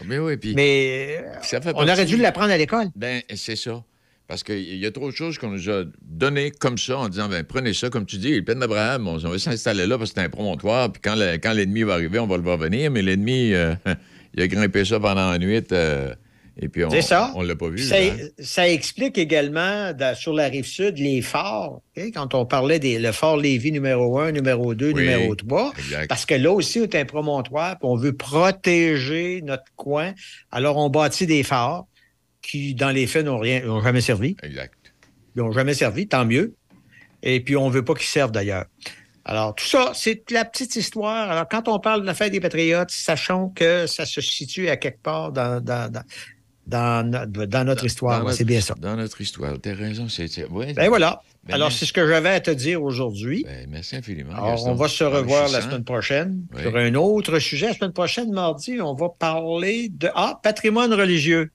Mais 0.06 0.18
oui, 0.18 0.36
puis... 0.36 0.54
Mais 0.54 1.24
Ça 1.42 1.60
fait 1.60 1.72
on 1.76 1.82
aurait 1.88 2.04
dû 2.04 2.16
l'apprendre 2.16 2.50
à 2.50 2.56
l'école. 2.56 2.86
Ben, 2.96 3.22
c'est 3.34 3.56
ça. 3.56 3.82
Parce 4.26 4.42
qu'il 4.42 4.76
y 4.76 4.86
a 4.86 4.90
trop 4.90 5.10
de 5.10 5.14
choses 5.14 5.36
qu'on 5.36 5.50
nous 5.50 5.68
a 5.68 5.84
données 6.02 6.50
comme 6.50 6.78
ça 6.78 6.96
en 6.98 7.08
disant, 7.10 7.28
ben, 7.28 7.44
prenez 7.44 7.74
ça, 7.74 7.90
comme 7.90 8.06
tu 8.06 8.16
dis, 8.16 8.34
le 8.36 8.42
peine 8.44 8.58
d'Abraham, 8.60 9.06
on, 9.06 9.16
on 9.16 9.28
va 9.28 9.38
s'installer 9.38 9.86
là 9.86 9.98
parce 9.98 10.12
que 10.12 10.20
c'est 10.20 10.24
un 10.26 10.30
promontoire, 10.30 10.90
puis 10.90 11.02
quand 11.04 11.14
le- 11.14 11.34
quand 11.36 11.52
l'ennemi 11.52 11.82
va 11.82 11.92
arriver, 11.94 12.18
on 12.18 12.26
va 12.26 12.36
le 12.38 12.42
voir 12.42 12.56
venir, 12.56 12.90
mais 12.90 13.02
l'ennemi, 13.02 13.52
euh, 13.52 13.74
il 14.34 14.42
a 14.42 14.48
grimpé 14.48 14.84
ça 14.86 14.98
pendant 14.98 15.30
la 15.30 15.38
nuit, 15.38 15.62
euh, 15.72 16.14
et 16.58 16.68
puis 16.70 16.84
on 16.86 16.90
C'est 16.90 17.02
ça. 17.02 17.32
on 17.34 17.42
l'a 17.42 17.54
pas 17.54 17.68
vu. 17.68 17.78
Ça, 17.80 17.96
hein. 17.98 18.16
ça 18.38 18.66
explique 18.66 19.18
également 19.18 19.92
dans- 19.92 20.16
sur 20.16 20.32
la 20.32 20.46
rive 20.48 20.64
sud 20.66 20.96
les 20.98 21.20
forts. 21.20 21.82
Quand 22.14 22.32
on 22.34 22.46
parlait 22.46 22.78
des 22.78 22.98
le 22.98 23.12
fort 23.12 23.36
Lévis 23.36 23.72
numéro 23.72 24.18
1, 24.20 24.32
numéro 24.32 24.72
2, 24.74 24.92
Oui, 24.92 25.02
numéro 25.02 25.34
3. 25.34 25.72
exact. 25.76 26.08
Parce 26.08 26.24
que 26.24 26.34
là 26.34 26.50
aussi, 26.50 26.80
c'est 26.80 26.94
un 26.98 27.04
promontoire, 27.04 27.78
puis 27.78 27.86
on 27.90 27.96
veut 27.96 28.14
protéger 28.16 29.42
notre 29.42 29.64
coin. 29.76 30.12
Alors, 30.50 30.76
on 30.78 30.88
bâtit 30.88 31.26
des 31.26 31.42
forts 31.42 31.86
qui, 32.46 32.74
dans 32.74 32.90
les 32.90 33.06
faits, 33.06 33.24
n'ont 33.26 33.38
rien, 33.38 33.60
n'ont 33.64 33.82
jamais 33.82 34.00
servi. 34.00 34.36
Exact. 34.42 34.74
Ils 35.34 35.42
n'ont 35.42 35.52
jamais 35.52 35.74
servi, 35.74 36.06
tant 36.06 36.24
mieux. 36.24 36.54
Et 37.22 37.40
puis, 37.40 37.56
on 37.56 37.68
ne 37.68 37.72
veut 37.72 37.84
pas 37.84 37.94
qu'ils 37.94 38.06
servent 38.06 38.32
d'ailleurs. 38.32 38.66
Alors, 39.24 39.54
tout 39.54 39.64
ça, 39.64 39.92
c'est 39.94 40.30
la 40.30 40.44
petite 40.44 40.76
histoire. 40.76 41.30
Alors, 41.30 41.48
quand 41.48 41.66
on 41.68 41.78
parle 41.78 42.02
de 42.02 42.06
la 42.06 42.12
fête 42.14 42.30
des 42.32 42.40
Patriotes, 42.40 42.90
sachons 42.90 43.48
que 43.48 43.86
ça 43.86 44.04
se 44.04 44.20
situe 44.20 44.68
à 44.68 44.76
quelque 44.76 45.02
part 45.02 45.32
dans, 45.32 45.62
dans, 45.62 45.90
dans, 45.90 46.02
dans 46.66 47.10
no- 47.10 47.46
dans 47.46 47.64
notre 47.64 47.86
histoire. 47.86 48.18
Dans 48.18 48.24
notre- 48.26 48.36
c'est 48.36 48.44
bien 48.44 48.60
ça. 48.60 48.74
Dans 48.78 48.96
notre 48.96 49.18
histoire. 49.22 49.58
T'as 49.60 49.74
raison, 49.74 50.08
c'est... 50.10 50.28
c'est- 50.28 50.46
ouais. 50.48 50.74
Ben 50.74 50.88
voilà. 50.90 51.22
Ben, 51.44 51.54
Alors, 51.54 51.72
c'est 51.72 51.86
ce 51.86 51.92
que 51.94 52.06
j'avais 52.06 52.28
à 52.30 52.40
te 52.40 52.50
dire 52.50 52.82
aujourd'hui. 52.82 53.44
Ben, 53.46 53.66
merci 53.70 53.96
infiniment, 53.96 54.34
Alors, 54.34 54.66
on 54.66 54.74
va 54.74 54.88
se 54.88 55.04
revoir 55.04 55.48
la 55.50 55.62
semaine 55.62 55.84
prochaine 55.84 56.42
Oui. 56.54 56.60
sur 56.62 56.76
un 56.76 56.94
autre 56.94 57.38
sujet. 57.38 57.68
La 57.68 57.74
semaine 57.74 57.92
prochaine, 57.92 58.30
mardi, 58.30 58.78
on 58.80 58.94
va 58.94 59.08
parler 59.08 59.88
de 59.90 60.08
ah, 60.14 60.38
patrimoine 60.42 60.92
religieux. 60.92 61.50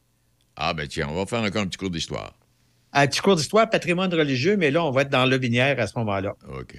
Ah, 0.62 0.74
ben 0.74 0.88
tiens, 0.88 1.08
on 1.10 1.16
va 1.16 1.26
faire 1.26 1.40
encore 1.42 1.62
un 1.62 1.68
petit 1.68 1.78
cours 1.78 1.90
d'histoire. 1.90 2.34
Un 2.92 3.08
petit 3.08 3.22
cours 3.22 3.36
d'histoire, 3.36 3.70
patrimoine 3.70 4.14
religieux, 4.14 4.58
mais 4.58 4.72
là, 4.72 4.84
on 4.84 4.92
va 4.92 5.04
être 5.04 5.10
dans 5.10 5.26
le 5.26 5.38
binaire 5.38 5.80
à 5.80 5.88
ce 5.88 5.98
moment-là. 6.00 6.36
OK. 6.60 6.76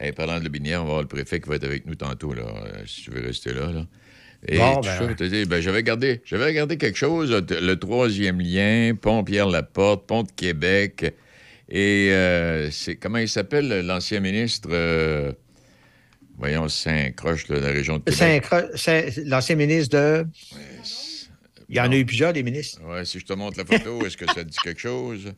Hey, 0.00 0.12
parlant 0.12 0.38
de 0.38 0.44
Lobinière, 0.44 0.80
on 0.80 0.84
va 0.84 0.90
avoir 0.90 1.02
le 1.02 1.08
préfet 1.08 1.40
qui 1.40 1.48
va 1.50 1.56
être 1.56 1.64
avec 1.64 1.84
nous 1.84 1.94
tantôt, 1.94 2.32
là, 2.32 2.44
euh, 2.44 2.82
si 2.86 3.02
tu 3.02 3.10
veux 3.10 3.20
rester 3.20 3.52
là. 3.52 3.70
là. 3.70 3.86
Et 4.48 4.56
Bon, 4.56 4.80
ben, 4.80 4.98
ça, 4.98 5.06
je 5.08 5.12
te 5.12 5.24
dis, 5.24 5.44
ben, 5.44 5.60
j'avais 5.60 5.82
gardé, 5.82 6.22
j'avais 6.24 6.46
regardé 6.46 6.78
quelque 6.78 6.96
chose, 6.96 7.30
le, 7.30 7.74
troisième 7.74 8.40
lien, 8.40 8.94
Pont 8.98 9.22
Pierre-Laporte, 9.22 10.06
Pont 10.06 10.22
de 10.22 10.30
Québec. 10.32 11.14
Et 11.68 12.08
euh, 12.12 12.70
c'est 12.70 12.96
comment 12.96 13.18
il 13.18 13.28
s'appelle, 13.28 13.84
l'ancien 13.84 14.20
ministre, 14.20 14.70
euh, 14.72 15.32
voyons, 16.38 16.68
Saint-Croche, 16.68 17.46
de 17.48 17.56
la 17.56 17.68
région 17.68 17.98
de 17.98 18.04
Québec? 18.04 18.18
Saint-Cro- 18.18 18.76
Saint- 18.76 19.22
L'ancien 19.26 19.56
ministre 19.56 19.98
de. 19.98 20.26
Il 21.70 21.76
y 21.76 21.80
en 21.80 21.90
a 21.92 21.96
eu 21.96 22.04
plusieurs, 22.04 22.32
des 22.32 22.42
ministres. 22.42 22.80
Ouais, 22.84 23.04
si 23.04 23.20
je 23.20 23.24
te 23.24 23.32
montre 23.32 23.56
la 23.58 23.64
photo, 23.64 24.04
est-ce 24.04 24.16
que 24.16 24.26
ça 24.26 24.34
te 24.44 24.48
dit 24.50 24.56
quelque 24.62 24.80
chose? 24.80 25.32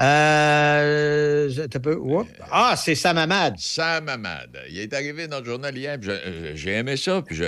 Euh, 0.00 1.48
je- 1.48 1.78
peu- 1.78 1.96
oups. 1.96 2.28
Ah, 2.50 2.74
c'est 2.76 2.94
Sam 2.94 3.16
Hamad. 3.18 3.54
Sam 3.58 4.08
Hamad. 4.08 4.58
Il 4.70 4.78
est 4.78 4.92
arrivé 4.92 5.28
dans 5.28 5.40
le 5.40 5.44
journal 5.46 5.76
hier, 5.76 5.98
euh, 6.06 6.52
j'ai 6.54 6.72
aimé 6.72 6.96
ça. 6.96 7.22
Puis 7.22 7.36
je- 7.36 7.44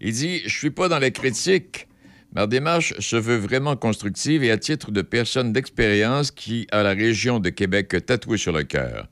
il 0.00 0.12
dit 0.12 0.42
Je 0.44 0.54
suis 0.56 0.70
pas 0.70 0.88
dans 0.88 0.98
la 0.98 1.10
critique. 1.10 1.86
Ma 2.34 2.46
démarche 2.46 2.94
se 2.98 3.16
veut 3.16 3.36
vraiment 3.36 3.76
constructive 3.76 4.42
et 4.42 4.50
à 4.50 4.56
titre 4.58 4.90
de 4.90 5.02
personne 5.02 5.52
d'expérience 5.52 6.30
qui 6.30 6.66
a 6.72 6.82
la 6.82 6.90
région 6.94 7.40
de 7.40 7.50
Québec 7.50 7.94
tatouée 8.06 8.38
sur 8.38 8.52
le 8.52 8.62
cœur. 8.64 9.06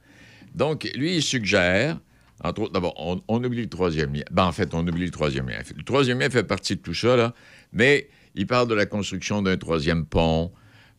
Donc, 0.55 0.89
lui, 0.95 1.17
il 1.17 1.23
suggère, 1.23 1.99
entre 2.43 2.63
autres, 2.63 2.73
d'abord, 2.73 2.95
on, 2.99 3.21
on 3.29 3.45
oublie 3.45 3.61
le 3.63 3.69
troisième 3.69 4.15
lien. 4.15 4.23
Ben, 4.31 4.45
en 4.45 4.53
fait, 4.53 4.73
on 4.75 4.87
oublie 4.89 5.05
le 5.05 5.11
troisième 5.11 5.49
lien. 5.51 5.59
Le 5.77 5.83
troisième 5.85 6.19
lien 6.19 6.31
fait 6.31 6.45
partie 6.45 6.77
de 6.77 6.81
tout 6.81 6.95
ça, 6.95 7.15
là, 7.15 7.35
mais 7.75 8.09
il 8.35 8.47
parle 8.47 8.69
de 8.69 8.75
la 8.75 8.87
construction 8.87 9.43
d'un 9.43 9.57
troisième 9.57 10.07
pont, 10.07 10.53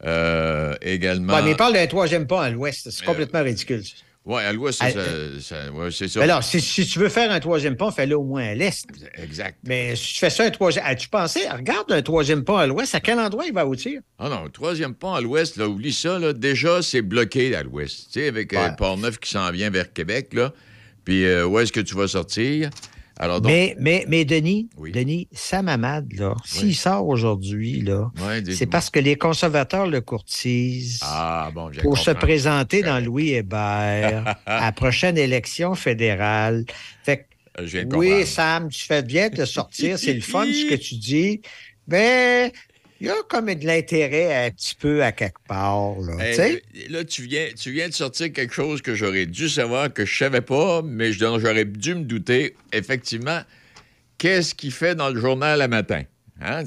euh, 0.06 0.74
également. 0.82 1.36
Ouais, 1.36 1.42
mais 1.44 1.52
il 1.52 1.58
parle 1.58 1.74
d'un 1.74 1.88
troisième 1.88 2.28
pont 2.28 2.40
à 2.40 2.50
l'ouest. 2.50 2.90
C'est 2.90 3.06
complètement 3.06 3.44
ridicule. 3.44 3.84
Oui, 4.24 4.40
à 4.44 4.54
l'ouest, 4.54 4.78
ça, 4.78 4.86
À- 4.86 4.92
ça- 4.92 5.02
ça- 5.42 5.72
ouais, 5.72 5.90
c'est 5.90 6.08
ça. 6.08 6.20
Mais 6.20 6.26
alors, 6.26 6.44
si, 6.44 6.62
si 6.62 6.86
tu 6.86 7.00
veux 7.00 7.10
faire 7.10 7.32
un 7.32 7.40
troisième 7.40 7.76
pont, 7.76 7.90
fais-le 7.90 8.16
au 8.16 8.24
moins 8.24 8.44
à 8.44 8.54
l'est. 8.54 8.86
Exact. 9.18 9.58
Mais 9.64 9.96
si 9.96 10.14
tu 10.14 10.20
fais 10.20 10.30
ça 10.30 10.44
un 10.44 10.52
troisième. 10.52 10.86
As-tu 10.86 11.10
pensé, 11.10 11.40
regarde 11.50 11.92
un 11.92 12.04
troisième 12.04 12.44
pont 12.44 12.58
à 12.58 12.68
l'ouest, 12.68 12.94
à 12.94 13.00
quel 13.00 13.18
endroit 13.20 13.46
il 13.48 13.54
va 13.54 13.62
aboutir? 13.62 14.00
Ah 14.20 14.30
non, 14.30 14.48
troisième 14.50 14.94
pont 14.94 15.14
à 15.16 15.22
l'ouest, 15.22 15.58
là, 15.58 15.68
oublie 15.68 15.92
ça, 15.92 16.20
là. 16.20 16.34
Déjà, 16.34 16.84
c'est 16.84 17.02
bloqué 17.02 17.56
à 17.56 17.64
l'ouest. 17.64 18.10
Tu 18.14 18.20
sais, 18.20 18.28
avec 18.28 18.54
euh, 18.54 18.58
Ouais. 18.64 18.76
Port-Neuf 18.78 19.18
qui 19.18 19.32
s'en 19.32 19.50
vient 19.52 19.72
vers 19.72 19.92
Québec, 19.92 20.34
là. 20.34 20.54
Puis 21.04 21.26
euh, 21.26 21.48
où 21.48 21.58
est-ce 21.58 21.72
que 21.72 21.80
tu 21.80 21.96
vas 21.96 22.08
sortir? 22.08 22.70
Alors, 23.22 23.40
donc. 23.40 23.52
Mais, 23.52 23.76
mais, 23.80 24.04
mais 24.08 24.26
Denis, 24.26 24.68
Oui. 24.78 24.92
Denis, 24.92 25.28
Sam 25.32 25.70
Hamad, 25.70 26.12
là, 26.14 26.36
s'il 26.44 26.76
sort 26.76 27.08
aujourd'hui, 27.08 27.82
là, 27.82 28.12
c'est 28.52 28.66
parce 28.66 28.90
que 28.90 29.00
les 29.00 29.16
conservateurs 29.16 29.86
le 29.86 30.02
courtisent 30.02 31.00
Ah, 31.04 31.52
bon, 31.54 31.70
pour 31.84 32.00
se 32.00 32.10
présenter 32.12 32.82
dans 32.82 33.00
Louis 33.00 33.30
Hébert 33.30 34.36
à 34.48 34.62
la 34.66 34.72
prochaine 34.72 35.20
élection 35.20 35.76
fédérale. 35.76 36.66
Fait 37.04 37.28
que, 37.56 37.96
oui. 37.96 38.26
Sam, 38.26 38.70
tu 38.70 38.84
fais 38.86 39.04
bien 39.04 39.30
de 39.30 39.46
sortir, 39.46 40.00
c'est 40.00 40.14
le 40.16 40.22
fun 40.22 40.46
ce 40.46 40.68
que 40.68 40.76
tu 40.76 40.96
dis, 40.96 41.42
mais 41.88 42.52
il 43.02 43.08
y 43.08 43.10
a 43.10 43.16
comme 43.28 43.52
de 43.52 43.66
l'intérêt 43.66 44.46
un 44.46 44.52
petit 44.52 44.76
peu 44.76 45.04
à 45.04 45.12
quelque 45.12 45.40
part. 45.48 46.00
Là, 46.02 46.24
Hey, 46.24 46.36
tu 46.36 46.36
sais? 46.36 46.64
là, 46.90 47.04
tu 47.04 47.24
viens, 47.24 47.48
tu 47.60 47.72
viens 47.72 47.90
de 47.90 47.94
sortir 47.94 48.32
quelque 48.32 48.54
chose 48.54 48.84
que 48.84 48.94
j'aurais 48.94 49.26
dû 49.26 49.50
savoir, 49.50 49.92
que 49.92 50.06
je 50.06 50.16
savais 50.18 50.42
pas, 50.42 50.84
mais 50.84 51.12
dont 51.14 51.40
j'aurais 51.40 51.66
dû 51.66 51.96
me 51.96 52.04
douter. 52.04 52.56
Effectivement, 52.72 53.42
qu'est-ce 54.20 54.54
qu'il 54.54 54.72
fait 54.72 54.94
dans 54.94 55.10
le 55.10 55.20
journal 55.20 55.60
le 55.60 55.68
matin? 55.68 56.04
Hein? 56.44 56.64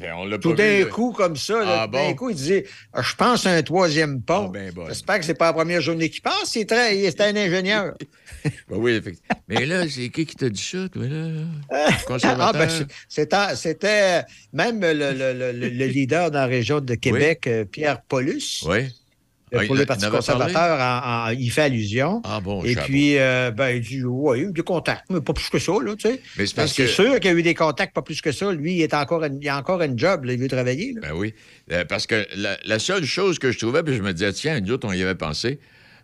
Ben, 0.00 0.14
on 0.16 0.38
tout 0.38 0.54
d'un 0.54 0.84
coup, 0.84 1.12
comme 1.12 1.36
ça, 1.36 1.60
Ah, 1.64 1.84
tout 1.86 1.92
d'un 1.92 2.14
coup, 2.14 2.30
il 2.30 2.36
disait 2.36 2.64
Je 2.96 3.14
pense 3.14 3.46
à 3.46 3.50
un 3.52 3.62
troisième 3.62 4.22
pont. 4.22 4.46
Ah, 4.46 4.50
ben, 4.52 4.72
bon. 4.72 4.86
J'espère 4.88 5.18
que 5.18 5.24
c'est 5.24 5.34
pas 5.34 5.46
la 5.46 5.52
première 5.52 5.80
journée 5.80 6.08
qu'il 6.08 6.22
passe. 6.22 6.44
C'est 6.46 6.64
très... 6.64 7.06
un 7.20 7.36
ingénieur. 7.36 7.94
Ben 8.68 8.76
oui, 8.76 8.92
effectivement. 8.92 9.36
Mais 9.48 9.66
là, 9.66 9.82
c'est 9.88 10.08
qui 10.10 10.24
qui 10.24 10.36
t'a 10.36 10.48
dit 10.48 10.62
ça, 10.62 10.88
toi, 10.88 11.04
là? 11.06 11.26
ah, 12.38 12.52
ben, 12.52 12.68
c'était, 13.08 13.56
c'était 13.56 14.22
même 14.52 14.80
le, 14.80 14.92
le- 14.94 15.12
le- 15.32 15.52
le- 15.52 15.68
le 15.68 15.86
leader 15.86 16.30
dans 16.30 16.38
la 16.40 16.46
région 16.46 16.80
de 16.80 16.94
Québec, 16.94 17.46
euh, 17.46 17.64
Pierre 17.64 18.00
Paulus. 18.02 18.64
Oui. 18.66 18.88
Ah, 19.54 19.64
pour 19.66 19.74
le 19.76 19.86
Parti 19.86 20.06
conservateur, 20.08 20.78
en- 20.80 21.28
en- 21.28 21.30
il 21.30 21.50
fait 21.50 21.62
allusion. 21.62 22.20
Ah 22.24 22.40
bon, 22.40 22.62
Et 22.64 22.74
puis, 22.76 23.18
euh, 23.18 23.50
ben, 23.50 23.70
il 23.70 23.80
dit, 23.80 24.02
oui, 24.04 24.38
il 24.38 24.42
y 24.42 24.46
a 24.46 24.48
eu 24.48 24.52
des 24.52 24.62
contacts, 24.62 25.04
mais 25.10 25.20
pas 25.20 25.32
plus 25.32 25.48
que 25.48 25.58
ça, 25.58 25.72
là, 25.82 25.94
tu 25.96 26.08
sais. 26.08 26.20
Mais 26.36 26.46
c'est 26.46 26.54
Ben, 26.56 26.62
parce 26.62 26.72
c'est 26.74 26.84
que- 26.84 26.88
sûr 26.90 27.14
qu'il 27.20 27.30
y 27.30 27.34
a 27.34 27.36
eu 27.38 27.42
des 27.42 27.54
contacts, 27.54 27.94
pas 27.94 28.02
plus 28.02 28.20
que 28.20 28.32
ça. 28.32 28.52
Lui, 28.52 28.74
il, 28.74 28.82
est 28.82 28.94
encore 28.94 29.24
une- 29.24 29.38
il 29.40 29.48
a 29.48 29.56
encore 29.58 29.80
un 29.82 29.96
job, 29.96 30.24
là, 30.24 30.32
il 30.34 30.38
veut 30.38 30.48
travailler. 30.48 30.92
là. 30.94 31.00
Ben 31.08 31.12
oui. 31.14 31.34
Euh, 31.72 31.84
parce 31.84 32.06
que 32.06 32.26
la, 32.36 32.56
la 32.64 32.78
seule 32.78 33.04
chose 33.04 33.38
que 33.38 33.50
je 33.52 33.58
trouvais, 33.58 33.82
puis 33.82 33.94
je 33.96 34.02
me 34.02 34.12
disais, 34.12 34.32
tiens, 34.32 34.60
nous 34.60 34.72
autres, 34.72 34.86
on 34.88 34.92
y 34.92 35.02
avait 35.02 35.14
pensé, 35.14 35.58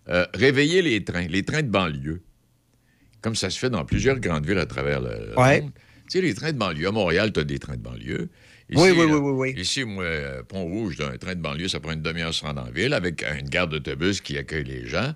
euh, 0.09 0.27
réveiller 0.35 0.83
les 0.83 1.03
trains, 1.05 1.27
les 1.29 1.43
trains 1.43 1.63
de 1.63 1.69
banlieue, 1.71 2.23
comme 3.21 3.35
ça 3.35 3.51
se 3.51 3.59
fait 3.59 3.71
dans 3.71 3.85
plusieurs 3.85 4.19
grandes 4.21 4.47
villes 4.47 4.59
à 4.59 4.67
travers 4.67 5.01
le, 5.01 5.11
le 5.31 5.39
Ouais. 5.39 5.61
monde. 5.63 5.71
Tu 6.11 6.19
sais, 6.19 6.21
les 6.21 6.35
trains 6.35 6.53
de 6.53 6.59
banlieue. 6.59 6.87
À 6.89 6.93
Montréal, 6.93 7.33
tu 7.33 7.41
as 7.41 7.45
des 7.45 7.59
trains 7.59 7.77
de 7.77 7.83
banlieue. 7.83 8.29
Oui, 8.71 8.91
oui, 8.91 9.05
oui, 9.05 9.13
oui, 9.13 9.33
oui. 9.53 9.61
Ici, 9.61 9.85
moi, 9.85 10.05
euh, 10.05 10.43
Pont-Rouge, 10.43 10.97
d'un 10.97 11.17
train 11.19 11.35
de 11.35 11.41
banlieue, 11.41 11.69
ça 11.69 11.81
prend 11.81 11.93
une 11.93 12.03
demi-heure 12.03 12.33
se 12.33 12.45
rendre 12.45 12.63
en 12.67 12.71
ville 12.71 12.95
avec 12.95 13.23
une 13.23 13.49
gare 13.49 13.69
d'autobus 13.69 14.21
qui 14.21 14.39
accueille 14.39 14.65
les 14.65 14.87
gens. 14.87 15.13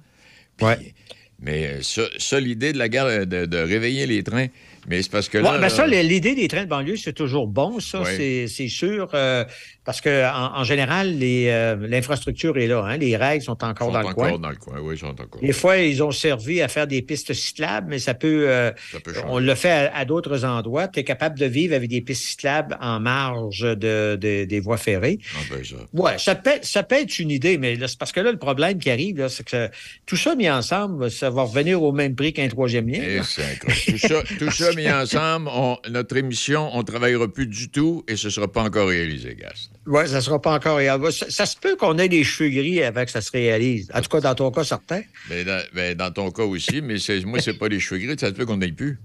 Puis- 0.57 0.95
Mais 1.41 1.67
euh, 1.69 1.83
ça, 1.83 2.03
ça, 2.19 2.41
l'idée 2.41 2.73
de 2.73 2.79
la 2.79 2.89
gare, 2.89 3.07
euh, 3.07 3.25
de, 3.25 3.47
de 3.47 3.57
réveiller 3.59 4.07
les 4.07 4.25
trains, 4.25 4.49
mais 4.89 5.01
c'est 5.03 5.11
parce 5.11 5.29
que 5.29 5.39
là... 5.39 5.45
Ouais, 5.53 5.57
ben 5.59 5.63
là, 5.63 5.69
ça, 5.71 5.87
l'idée 5.87 6.35
des 6.35 6.49
trains 6.49 6.65
de 6.65 6.69
banlieue, 6.69 6.97
c'est 6.97 7.13
toujours 7.13 7.47
bon, 7.47 7.79
ça, 7.79 8.03
Ouais. 8.03 8.17
c'est- 8.17 8.49
c'est 8.49 8.67
sûr. 8.69 9.09
euh, 9.15 9.45
parce 9.89 10.03
que 10.03 10.23
en, 10.31 10.59
en 10.61 10.65
général, 10.65 11.17
euh, 11.23 11.77
l'infrastructure 11.89 12.59
est 12.59 12.67
là. 12.67 12.85
hein, 12.85 12.99
les 12.99 13.17
règles 13.17 13.43
sont 13.43 13.65
encore 13.65 13.87
sont 13.87 13.93
dans 13.95 14.01
le 14.01 14.07
encore 14.09 14.15
coin. 14.29 14.39
dans 14.39 14.51
le 14.51 14.57
coin, 14.57 14.75
oui, 14.83 14.99
sont 14.99 15.07
encore. 15.19 15.41
Des 15.41 15.55
fois, 15.55 15.79
ils 15.79 16.03
ont 16.03 16.11
servi 16.11 16.61
à 16.61 16.69
faire 16.69 16.87
des 16.87 17.01
pistes 17.01 17.33
cyclables, 17.33 17.87
mais 17.89 17.99
ça 17.99 18.13
peut. 18.13 18.45
euh, 18.51 18.71
Ça 18.93 19.01
peut 19.01 19.15
changer. 19.15 19.27
on 19.31 19.39
le 19.39 19.55
fait 19.55 19.71
à, 19.71 19.97
à 19.97 20.05
d'autres 20.05 20.45
endroits. 20.45 20.89
Tu 20.89 21.01
es 21.01 21.05
capable 21.05 21.39
de 21.39 21.47
vivre 21.47 21.75
avec 21.75 21.89
des 21.89 22.03
pistes 22.03 22.23
cyclables 22.23 22.77
en 22.83 23.01
marge 23.01 23.61
de, 23.61 24.17
de- 24.21 24.45
des 24.45 24.61
voies 24.61 24.77
ferrées. 24.77 25.19
Ah, 25.35 25.39
ben, 25.51 25.65
ça. 25.65 25.77
Ouais, 25.95 26.19
ça 26.19 26.35
peut, 26.35 26.51
ça 26.61 26.83
peut 26.83 26.97
être 26.97 27.19
une 27.19 27.31
idée, 27.31 27.57
mais 27.57 27.79
c'est 27.87 27.99
parce 27.99 28.13
que 28.13 28.21
là, 28.21 28.31
le 28.31 28.39
problème 28.39 28.79
qui 28.79 28.91
arrive, 28.91 29.27
c'est 29.29 29.47
que 29.49 29.71
tout 30.05 30.17
ça 30.17 30.35
mis 30.35 30.51
ensemble, 30.51 31.11
ça 31.11 31.31
va 31.31 31.45
revenir 31.45 31.83
au 31.83 31.93
même 31.93 32.15
prix 32.15 32.35
qu'un 32.35 32.49
troisième 32.49 32.89
lien. 32.89 33.03
Et 33.03 33.19
incroyable. 33.21 33.59
tout, 33.87 33.97
ça, 33.99 34.23
tout 34.39 34.51
ça 34.51 34.73
mis 34.75 34.91
ensemble, 34.91 35.49
on- 35.51 35.79
notre 35.89 36.15
émission, 36.19 36.69
on 36.75 36.79
ne 36.81 36.83
travaillera 36.83 37.27
plus 37.27 37.47
du 37.47 37.71
tout 37.71 38.05
et 38.07 38.17
ce 38.17 38.27
ne 38.27 38.31
sera 38.33 38.49
pas 38.53 38.63
encore 38.65 38.89
réalisé, 38.89 39.35
Gast. 39.35 39.71
Oui, 39.91 40.07
ça 40.07 40.17
ne 40.17 40.21
sera 40.21 40.41
pas 40.41 40.55
encore. 40.55 40.81
Ça, 41.13 41.31
ça 41.31 41.47
se 41.47 41.57
peut 41.57 41.75
qu'on 41.77 41.97
ait 41.99 42.09
des 42.11 42.23
cheveux 42.23 42.51
gris 42.51 42.83
avant 42.83 43.05
que 43.07 43.11
ça 43.11 43.23
se 43.23 43.31
réalise. 43.33 43.91
En 43.95 44.03
tout 44.03 44.11
cas, 44.11 44.21
dans 44.21 44.35
ton 44.35 44.51
cas, 44.51 44.63
certain. 44.63 45.01
Mais 45.31 45.45
dans, 45.45 45.63
ben, 45.75 45.95
dans 45.97 46.11
ton 46.11 46.31
cas 46.31 46.43
aussi, 46.43 46.83
mais 46.83 46.99
c'est, 46.99 47.25
moi, 47.25 47.41
c'est 47.41 47.55
pas 47.59 47.69
les 47.69 47.81
cheveux 47.81 47.99
gris, 48.01 48.19
ça 48.19 48.29
se 48.29 48.33
peut 48.33 48.45
qu'on 48.45 48.59
n'aille 48.59 48.73
plus. 48.73 48.99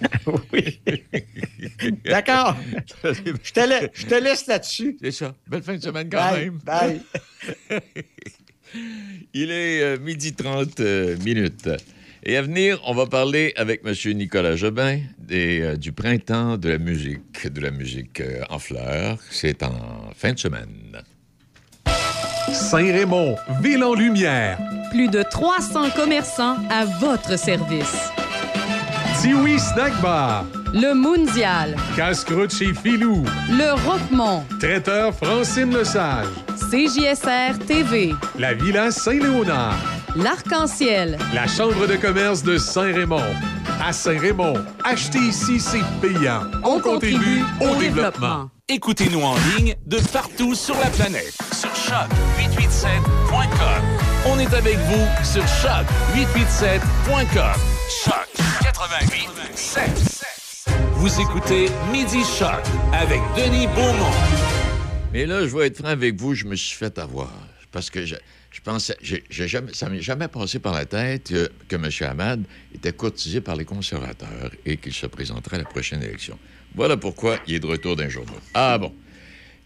oui. 0.52 0.80
D'accord. 2.04 2.56
je, 3.04 3.52
te 3.52 3.60
la- 3.68 3.88
je 3.92 4.06
te 4.06 4.14
laisse 4.14 4.46
là-dessus. 4.46 4.96
C'est 5.02 5.10
ça. 5.12 5.34
Belle 5.46 5.62
fin 5.62 5.76
de 5.76 5.82
semaine 5.82 6.08
quand 6.10 6.18
Bye, 6.32 6.44
même. 6.50 6.58
bye. 6.64 7.00
Il 9.34 9.50
est 9.50 9.82
euh, 9.82 9.98
midi 9.98 10.32
30 10.32 10.80
euh, 10.80 11.16
minutes. 11.18 11.68
Et 12.26 12.38
à 12.38 12.42
venir, 12.42 12.80
on 12.86 12.94
va 12.94 13.04
parler 13.04 13.52
avec 13.56 13.82
M. 13.84 13.92
Nicolas 14.16 14.56
Jobin 14.56 15.00
des, 15.18 15.60
euh, 15.60 15.76
du 15.76 15.92
printemps 15.92 16.56
de 16.56 16.70
la 16.70 16.78
musique, 16.78 17.52
de 17.52 17.60
la 17.60 17.70
musique 17.70 18.20
euh, 18.20 18.40
en 18.48 18.58
fleurs. 18.58 19.18
C'est 19.30 19.62
en 19.62 20.10
fin 20.16 20.32
de 20.32 20.38
semaine. 20.38 21.02
Saint-Raymond, 22.50 23.36
ville 23.60 23.84
en 23.84 23.94
lumière. 23.94 24.58
Plus 24.90 25.08
de 25.08 25.22
300 25.22 25.90
commerçants 25.90 26.56
à 26.70 26.86
votre 26.86 27.38
service. 27.38 28.08
Tiwi 29.20 29.58
Snack 29.58 30.00
Bar. 30.00 30.46
Le 30.72 30.94
Mondial. 30.94 31.76
Casse-croûte 31.94 32.54
chez 32.54 32.72
Filou. 32.72 33.22
Le 33.50 33.72
Roquemont. 33.86 34.44
Traiteur 34.60 35.14
Francine 35.14 35.76
Lesage. 35.76 36.26
CJSR 36.70 37.58
TV. 37.66 38.12
La 38.38 38.54
Villa 38.54 38.90
Saint-Léonard. 38.90 40.03
L'Arc-en-Ciel. 40.16 41.18
La 41.32 41.46
Chambre 41.48 41.88
de 41.88 41.96
commerce 41.96 42.44
de 42.44 42.56
Saint-Raymond. 42.56 43.34
À 43.82 43.92
Saint-Raymond, 43.92 44.54
acheter 44.84 45.18
ici, 45.18 45.58
c'est 45.58 45.82
payant. 46.00 46.42
On, 46.62 46.78
contribue 46.78 47.42
au 47.60 47.74
développement. 47.74 48.48
Écoutez-nous 48.68 49.20
en 49.20 49.34
ligne 49.56 49.74
de 49.86 49.98
partout 50.12 50.54
sur 50.54 50.76
la 50.76 50.88
planète. 50.90 51.36
Sur 51.52 51.70
choc887.com. 51.70 53.82
On 54.26 54.38
est 54.38 54.54
avec 54.54 54.76
vous 54.76 55.04
sur 55.24 55.42
choc887.com. 55.42 57.60
Choc 58.04 58.28
88.7. 58.62 60.68
Vous 60.92 61.20
écoutez 61.20 61.66
Midi 61.90 62.22
Choc 62.38 62.62
avec 62.92 63.20
Denis 63.36 63.66
Beaumont. 63.66 64.14
Mais 65.12 65.26
là, 65.26 65.44
je 65.44 65.56
vais 65.56 65.66
être 65.66 65.78
franc 65.78 65.88
avec 65.88 66.20
vous, 66.20 66.34
je 66.34 66.44
me 66.44 66.54
suis 66.54 66.76
fait 66.76 66.96
avoir. 66.98 67.32
Parce 67.72 67.90
que 67.90 68.06
je 68.06 68.14
pensais, 68.64 68.96
j'ai, 69.02 69.22
j'ai 69.30 69.46
jamais, 69.46 69.72
ça 69.74 69.88
m'est 69.88 70.00
jamais 70.00 70.28
passé 70.28 70.58
par 70.58 70.74
la 70.74 70.86
tête 70.86 71.30
euh, 71.32 71.48
que 71.68 71.76
M. 71.76 71.88
Hamad 72.00 72.42
était 72.74 72.92
courtisé 72.92 73.40
par 73.40 73.56
les 73.56 73.64
conservateurs 73.64 74.50
et 74.64 74.76
qu'il 74.78 74.92
se 74.92 75.06
présenterait 75.06 75.56
à 75.56 75.60
la 75.60 75.64
prochaine 75.64 76.02
élection. 76.02 76.38
Voilà 76.74 76.96
pourquoi 76.96 77.38
il 77.46 77.54
est 77.54 77.60
de 77.60 77.66
retour 77.66 77.94
d'un 77.94 78.08
journal. 78.08 78.34
Ah 78.54 78.78
bon. 78.78 78.92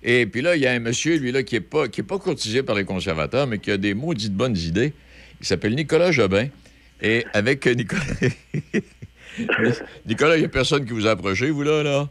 Et 0.03 0.27
puis 0.27 0.43
là, 0.43 0.57
il 0.57 0.63
y 0.63 0.67
a 0.67 0.73
un 0.73 0.79
monsieur, 0.79 1.17
lui, 1.17 1.33
là, 1.33 1.43
qui 1.43 1.55
n'est 1.55 1.61
pas, 1.61 1.87
pas 1.89 2.19
courtisé 2.19 2.63
par 2.63 2.77
les 2.77 2.85
conservateurs, 2.85 3.47
mais 3.47 3.59
qui 3.59 3.71
a 3.71 3.77
des 3.77 3.95
maudites 3.95 4.35
bonnes 4.35 4.57
idées. 4.57 4.93
Il 5.41 5.47
s'appelle 5.47 5.75
Nicolas 5.75 6.13
Jobin. 6.13 6.49
Et 7.01 7.25
avec 7.33 7.67
euh, 7.67 7.75
Nicolas... 7.75 8.03
Nicolas, 10.07 10.37
il 10.37 10.41
n'y 10.41 10.47
a 10.47 10.49
personne 10.49 10.85
qui 10.85 10.93
vous 10.93 11.07
a 11.07 11.11
approché, 11.13 11.51
vous, 11.51 11.63
là, 11.63 11.83
là? 11.83 12.09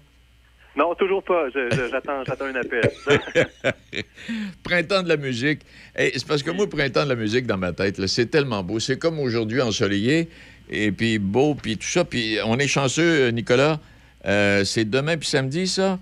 Non, 0.77 0.93
toujours 0.93 1.23
pas. 1.23 1.47
J'attends 1.91 2.45
un 2.45 2.55
appel. 2.55 2.91
printemps 4.63 5.01
de 5.01 5.09
la 5.09 5.17
musique. 5.17 5.61
Hey, 5.95 6.11
c'est 6.13 6.27
parce 6.27 6.43
que 6.43 6.51
moi, 6.51 6.69
printemps 6.69 7.03
de 7.03 7.09
la 7.09 7.15
musique 7.15 7.47
dans 7.47 7.57
ma 7.57 7.73
tête, 7.73 8.05
c'est 8.05 8.27
tellement 8.27 8.63
beau. 8.63 8.79
C'est 8.79 8.99
comme 8.99 9.19
aujourd'hui 9.19 9.59
ensoleillé, 9.59 10.29
et 10.69 10.91
puis 10.91 11.17
beau, 11.17 11.55
puis 11.55 11.77
tout 11.77 11.87
ça. 11.87 12.05
Puis 12.05 12.37
on 12.45 12.59
est 12.59 12.67
chanceux, 12.67 13.27
euh, 13.27 13.31
Nicolas. 13.31 13.79
Euh, 14.25 14.63
c'est 14.65 14.85
demain 14.85 15.17
puis 15.17 15.27
samedi, 15.27 15.67
ça? 15.67 15.97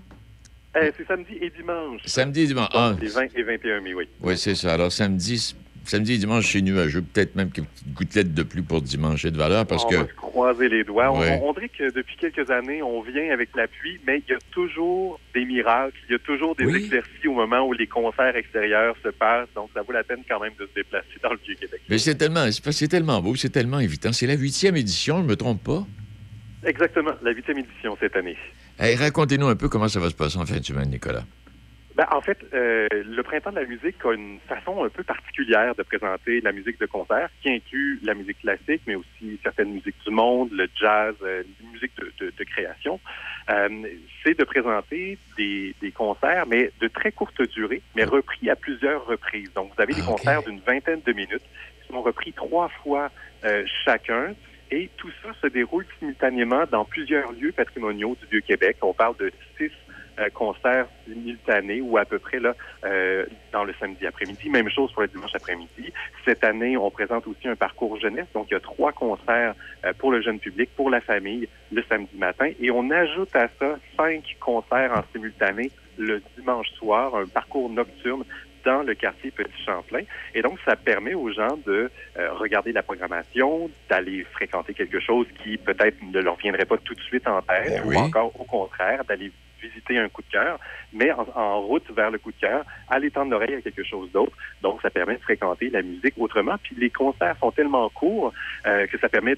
Eh, 0.78 0.90
C'est 0.96 1.06
samedi 1.06 1.38
et 1.40 1.48
dimanche. 1.48 2.02
Samedi 2.04 2.42
et 2.42 2.46
dimanche. 2.48 2.68
Ah, 2.74 2.94
Les 3.00 3.08
20 3.08 3.34
et 3.34 3.42
21 3.42 3.80
mai, 3.80 3.94
oui. 3.94 4.04
oui, 4.20 4.36
c'est 4.36 4.54
ça. 4.54 4.74
Alors, 4.74 4.92
samedi, 4.92 5.54
samedi 5.86 6.14
et 6.14 6.18
dimanche, 6.18 6.50
c'est 6.52 6.60
nuageux. 6.60 7.02
Peut-être 7.02 7.34
même 7.36 7.50
quelques 7.50 7.68
gouttelettes 7.94 8.34
de 8.34 8.42
pluie 8.42 8.62
pour 8.62 8.82
dimanche 8.82 9.24
et 9.24 9.30
de 9.30 9.36
valeur, 9.38 9.66
parce 9.66 9.84
on 9.84 9.88
que... 9.88 9.96
va 9.96 10.06
se 10.06 10.12
croiser 10.14 10.68
les 10.68 10.84
doigts. 10.84 11.10
On- 11.12 11.20
Ouais. 11.20 11.38
On, 11.42 11.50
on 11.50 11.52
dirait 11.54 11.68
que 11.68 11.90
depuis 11.92 12.16
quelques 12.16 12.50
années, 12.50 12.82
on 12.82 13.00
vient 13.02 13.32
avec 13.32 13.50
la 13.56 13.66
pluie, 13.68 13.98
mais 14.06 14.22
il 14.26 14.32
y 14.32 14.34
a 14.34 14.38
toujours 14.50 15.18
des 15.34 15.44
miracles. 15.44 15.96
Il 16.08 16.12
y 16.12 16.14
a 16.16 16.18
toujours 16.18 16.54
des 16.56 16.64
éclaircies 16.76 17.28
au 17.28 17.32
moment 17.34 17.66
où 17.66 17.72
les 17.72 17.86
concerts 17.86 18.36
extérieurs 18.36 18.94
se 19.02 19.08
passent. 19.08 19.48
Donc, 19.54 19.70
ça 19.74 19.82
vaut 19.82 19.92
la 19.92 20.04
peine 20.04 20.22
quand 20.28 20.40
même 20.40 20.52
de 20.58 20.66
se 20.66 20.74
déplacer 20.74 21.06
dans 21.22 21.30
le 21.30 21.38
Vieux-Québec. 21.44 21.80
Mais 21.88 21.98
c'est 21.98 22.14
tellement, 22.16 22.46
c'est 22.50 22.88
tellement 22.88 23.20
beau, 23.22 23.34
c'est 23.36 23.48
tellement 23.50 23.78
évitant. 23.80 24.12
C'est 24.12 24.26
la 24.26 24.34
huitième 24.34 24.76
édition, 24.76 25.22
je 25.22 25.26
me 25.26 25.36
trompe 25.36 25.62
pas? 25.64 25.86
Exactement, 26.64 27.12
la 27.22 27.30
huitième 27.30 27.58
édition 27.58 27.96
cette 28.00 28.16
année. 28.16 28.36
Hey, 28.78 28.96
racontez-nous 28.96 29.46
un 29.46 29.56
peu 29.56 29.68
comment 29.68 29.88
ça 29.88 30.00
va 30.00 30.10
se 30.10 30.14
passer 30.14 30.36
en 30.38 30.44
fin 30.46 30.58
de 30.58 30.64
semaine, 30.64 30.90
Nicolas. 30.90 31.24
Ben, 31.96 32.06
en 32.12 32.20
fait, 32.20 32.38
euh, 32.52 32.86
le 32.92 33.22
printemps 33.22 33.50
de 33.52 33.60
la 33.60 33.64
musique 33.64 33.96
a 34.04 34.12
une 34.12 34.38
façon 34.46 34.84
un 34.84 34.90
peu 34.90 35.02
particulière 35.02 35.74
de 35.74 35.82
présenter 35.82 36.42
la 36.42 36.52
musique 36.52 36.78
de 36.78 36.84
concert, 36.84 37.30
qui 37.40 37.48
inclut 37.50 37.98
la 38.02 38.12
musique 38.12 38.38
classique, 38.40 38.82
mais 38.86 38.96
aussi 38.96 39.40
certaines 39.42 39.72
musiques 39.72 39.96
du 40.06 40.10
monde, 40.12 40.50
le 40.52 40.68
jazz, 40.78 41.14
euh, 41.22 41.42
la 41.62 41.70
musique 41.72 41.92
de, 41.96 42.12
de- 42.20 42.32
de 42.36 42.44
création. 42.44 43.00
Euh, 43.48 43.68
c'est 44.22 44.38
de 44.38 44.44
présenter 44.44 45.16
des, 45.38 45.74
des 45.80 45.90
concerts, 45.90 46.44
mais 46.46 46.70
de 46.82 46.88
très 46.88 47.12
courte 47.12 47.40
durée, 47.52 47.80
mais 47.94 48.04
repris 48.04 48.50
à 48.50 48.56
plusieurs 48.56 49.06
reprises. 49.06 49.50
Donc, 49.54 49.72
vous 49.74 49.82
avez 49.82 49.94
des 49.94 50.02
concerts 50.02 50.42
d'une 50.42 50.60
vingtaine 50.60 51.00
de 51.06 51.12
minutes 51.14 51.44
qui 51.80 51.88
sont 51.92 52.02
repris 52.02 52.34
trois 52.34 52.68
fois 52.82 53.10
euh, 53.44 53.64
chacun. 53.86 54.34
Et 54.72 54.90
tout 54.96 55.10
ça 55.22 55.28
se 55.40 55.46
déroule 55.46 55.86
simultanément 55.98 56.64
dans 56.70 56.84
plusieurs 56.84 57.30
lieux 57.32 57.52
patrimoniaux 57.52 58.16
du 58.20 58.26
Vieux-Québec. 58.32 58.78
On 58.82 58.92
parle 58.92 59.16
de 59.16 59.30
six 59.56 59.70
concerts 60.32 60.86
simultanés 61.04 61.80
ou 61.80 61.98
à 61.98 62.04
peu 62.04 62.18
près 62.18 62.38
là 62.38 62.54
euh, 62.84 63.26
dans 63.52 63.64
le 63.64 63.74
samedi 63.78 64.06
après-midi. 64.06 64.48
Même 64.50 64.70
chose 64.70 64.92
pour 64.92 65.02
le 65.02 65.08
dimanche 65.08 65.34
après-midi. 65.34 65.92
Cette 66.24 66.44
année, 66.44 66.76
on 66.76 66.90
présente 66.90 67.26
aussi 67.26 67.48
un 67.48 67.56
parcours 67.56 67.98
jeunesse. 67.98 68.26
Donc, 68.34 68.46
il 68.50 68.54
y 68.54 68.56
a 68.56 68.60
trois 68.60 68.92
concerts 68.92 69.54
euh, 69.84 69.92
pour 69.98 70.10
le 70.12 70.20
jeune 70.22 70.38
public, 70.38 70.70
pour 70.76 70.90
la 70.90 71.00
famille, 71.00 71.48
le 71.72 71.82
samedi 71.88 72.16
matin. 72.16 72.50
Et 72.60 72.70
on 72.70 72.90
ajoute 72.90 73.34
à 73.34 73.48
ça 73.58 73.78
cinq 73.96 74.36
concerts 74.40 74.92
en 74.96 75.02
simultané 75.12 75.70
le 75.98 76.22
dimanche 76.36 76.68
soir, 76.72 77.14
un 77.14 77.26
parcours 77.26 77.70
nocturne 77.70 78.24
dans 78.66 78.82
le 78.82 78.94
quartier 78.94 79.30
Petit 79.30 79.62
Champlain. 79.64 80.02
Et 80.34 80.42
donc, 80.42 80.58
ça 80.66 80.76
permet 80.76 81.14
aux 81.14 81.32
gens 81.32 81.56
de 81.64 81.90
euh, 82.18 82.32
regarder 82.34 82.72
la 82.72 82.82
programmation, 82.82 83.70
d'aller 83.88 84.24
fréquenter 84.32 84.74
quelque 84.74 84.98
chose 85.00 85.26
qui 85.42 85.56
peut-être 85.56 85.96
ne 86.02 86.20
leur 86.20 86.36
viendrait 86.36 86.64
pas 86.64 86.76
tout 86.78 86.94
de 86.94 87.00
suite 87.00 87.26
en 87.28 87.40
tête, 87.42 87.68
Ben 87.68 87.84
ou 87.84 87.88
oui. 87.90 87.96
encore 87.96 88.32
au 88.38 88.44
contraire, 88.44 89.04
d'aller 89.04 89.30
visiter 89.60 89.98
un 89.98 90.08
coup 90.08 90.22
de 90.22 90.30
cœur, 90.30 90.58
mais 90.92 91.12
en, 91.12 91.26
en 91.34 91.60
route 91.60 91.90
vers 91.90 92.10
le 92.10 92.18
coup 92.18 92.32
de 92.32 92.40
cœur, 92.40 92.64
aller 92.88 93.10
tendre 93.10 93.30
l'oreille 93.30 93.54
à 93.54 93.60
quelque 93.60 93.84
chose 93.84 94.10
d'autre. 94.12 94.32
Donc, 94.62 94.80
ça 94.82 94.90
permet 94.90 95.16
de 95.16 95.22
fréquenter 95.22 95.70
la 95.70 95.82
musique 95.82 96.14
autrement. 96.18 96.56
Puis 96.62 96.76
les 96.76 96.90
concerts 96.90 97.36
sont 97.40 97.50
tellement 97.50 97.88
courts 97.90 98.32
euh, 98.66 98.86
que 98.86 98.98
ça 98.98 99.08
permet 99.08 99.36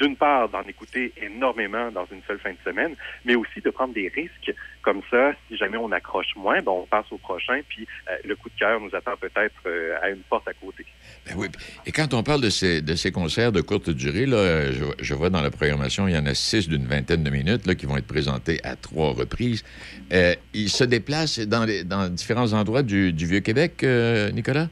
d'une 0.00 0.16
part 0.16 0.48
d'en 0.48 0.62
écouter 0.62 1.12
énormément 1.22 1.90
dans 1.92 2.06
une 2.06 2.20
seule 2.26 2.38
fin 2.38 2.50
de 2.50 2.58
semaine, 2.64 2.94
mais 3.24 3.34
aussi 3.36 3.60
de 3.60 3.70
prendre 3.70 3.94
des 3.94 4.08
risques 4.08 4.52
comme 4.82 5.00
ça. 5.10 5.32
Si 5.48 5.56
jamais 5.56 5.76
on 5.76 5.92
accroche 5.92 6.34
moins, 6.36 6.60
ben 6.60 6.72
on 6.72 6.86
passe 6.86 7.06
au 7.10 7.18
prochain, 7.18 7.60
puis 7.68 7.86
euh, 8.10 8.16
le 8.24 8.34
coup 8.36 8.48
de 8.50 8.58
cœur 8.58 8.80
nous 8.80 8.94
attend 8.94 9.16
peut-être 9.20 9.54
euh, 9.66 9.96
à 10.02 10.10
une 10.10 10.22
porte 10.28 10.48
à 10.48 10.52
côté. 10.54 10.84
Ben 11.26 11.34
oui. 11.36 11.48
Et 11.86 11.92
quand 11.92 12.12
on 12.12 12.22
parle 12.22 12.40
de 12.40 12.50
ces, 12.50 12.82
de 12.82 12.94
ces 12.94 13.12
concerts 13.12 13.52
de 13.52 13.60
courte 13.60 13.90
durée, 13.90 14.26
là, 14.26 14.72
je, 14.72 14.84
je 14.98 15.14
vois 15.14 15.30
dans 15.30 15.40
la 15.42 15.50
programmation, 15.50 16.08
il 16.08 16.14
y 16.14 16.18
en 16.18 16.26
a 16.26 16.34
six 16.34 16.68
d'une 16.68 16.86
vingtaine 16.86 17.22
de 17.22 17.30
minutes 17.30 17.66
là, 17.66 17.74
qui 17.74 17.86
vont 17.86 17.96
être 17.96 18.06
présentés 18.06 18.60
à 18.64 18.76
trois 18.76 19.12
reprises. 19.12 19.64
Euh, 20.12 20.34
ils 20.52 20.70
se 20.70 20.84
déplacent 20.84 21.38
dans, 21.38 21.64
les- 21.64 21.84
dans 21.84 22.08
différents 22.08 22.52
endroits 22.52 22.82
du, 22.82 23.12
du 23.12 23.26
Vieux-Québec, 23.26 23.84
Nicolas? 24.32 24.68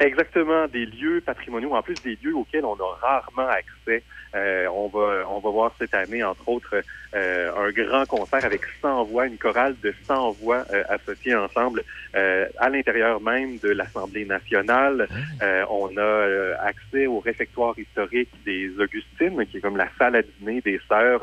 Exactement, 0.00 0.68
des 0.68 0.86
lieux 0.86 1.20
patrimoniaux, 1.26 1.74
en 1.74 1.82
plus 1.82 2.00
des 2.02 2.16
lieux 2.22 2.36
auxquels 2.36 2.64
on 2.64 2.74
a 2.74 2.98
rarement 3.02 3.48
accès. 3.48 3.66
Euh, 4.34 4.66
on 4.68 4.88
va 4.88 5.24
on 5.30 5.38
va 5.38 5.50
voir 5.50 5.74
cette 5.78 5.94
année, 5.94 6.22
entre 6.22 6.48
autres, 6.48 6.82
euh, 7.14 7.50
un 7.56 7.70
grand 7.70 8.04
concert 8.06 8.44
avec 8.44 8.62
100 8.82 9.04
voix, 9.04 9.26
une 9.26 9.38
chorale 9.38 9.74
de 9.82 9.94
100 10.06 10.32
voix 10.32 10.64
euh, 10.72 10.82
associées 10.88 11.34
ensemble 11.34 11.82
euh, 12.14 12.46
à 12.58 12.68
l'intérieur 12.68 13.20
même 13.20 13.58
de 13.58 13.70
l'Assemblée 13.70 14.24
nationale. 14.24 15.08
Euh, 15.42 15.64
on 15.70 15.96
a 15.96 16.56
accès 16.60 17.06
au 17.06 17.20
réfectoire 17.20 17.78
historique 17.78 18.30
des 18.44 18.70
Augustines, 18.78 19.44
qui 19.46 19.58
est 19.58 19.60
comme 19.60 19.76
la 19.76 19.88
salle 19.98 20.16
à 20.16 20.22
dîner 20.22 20.60
des 20.60 20.80
sœurs, 20.88 21.22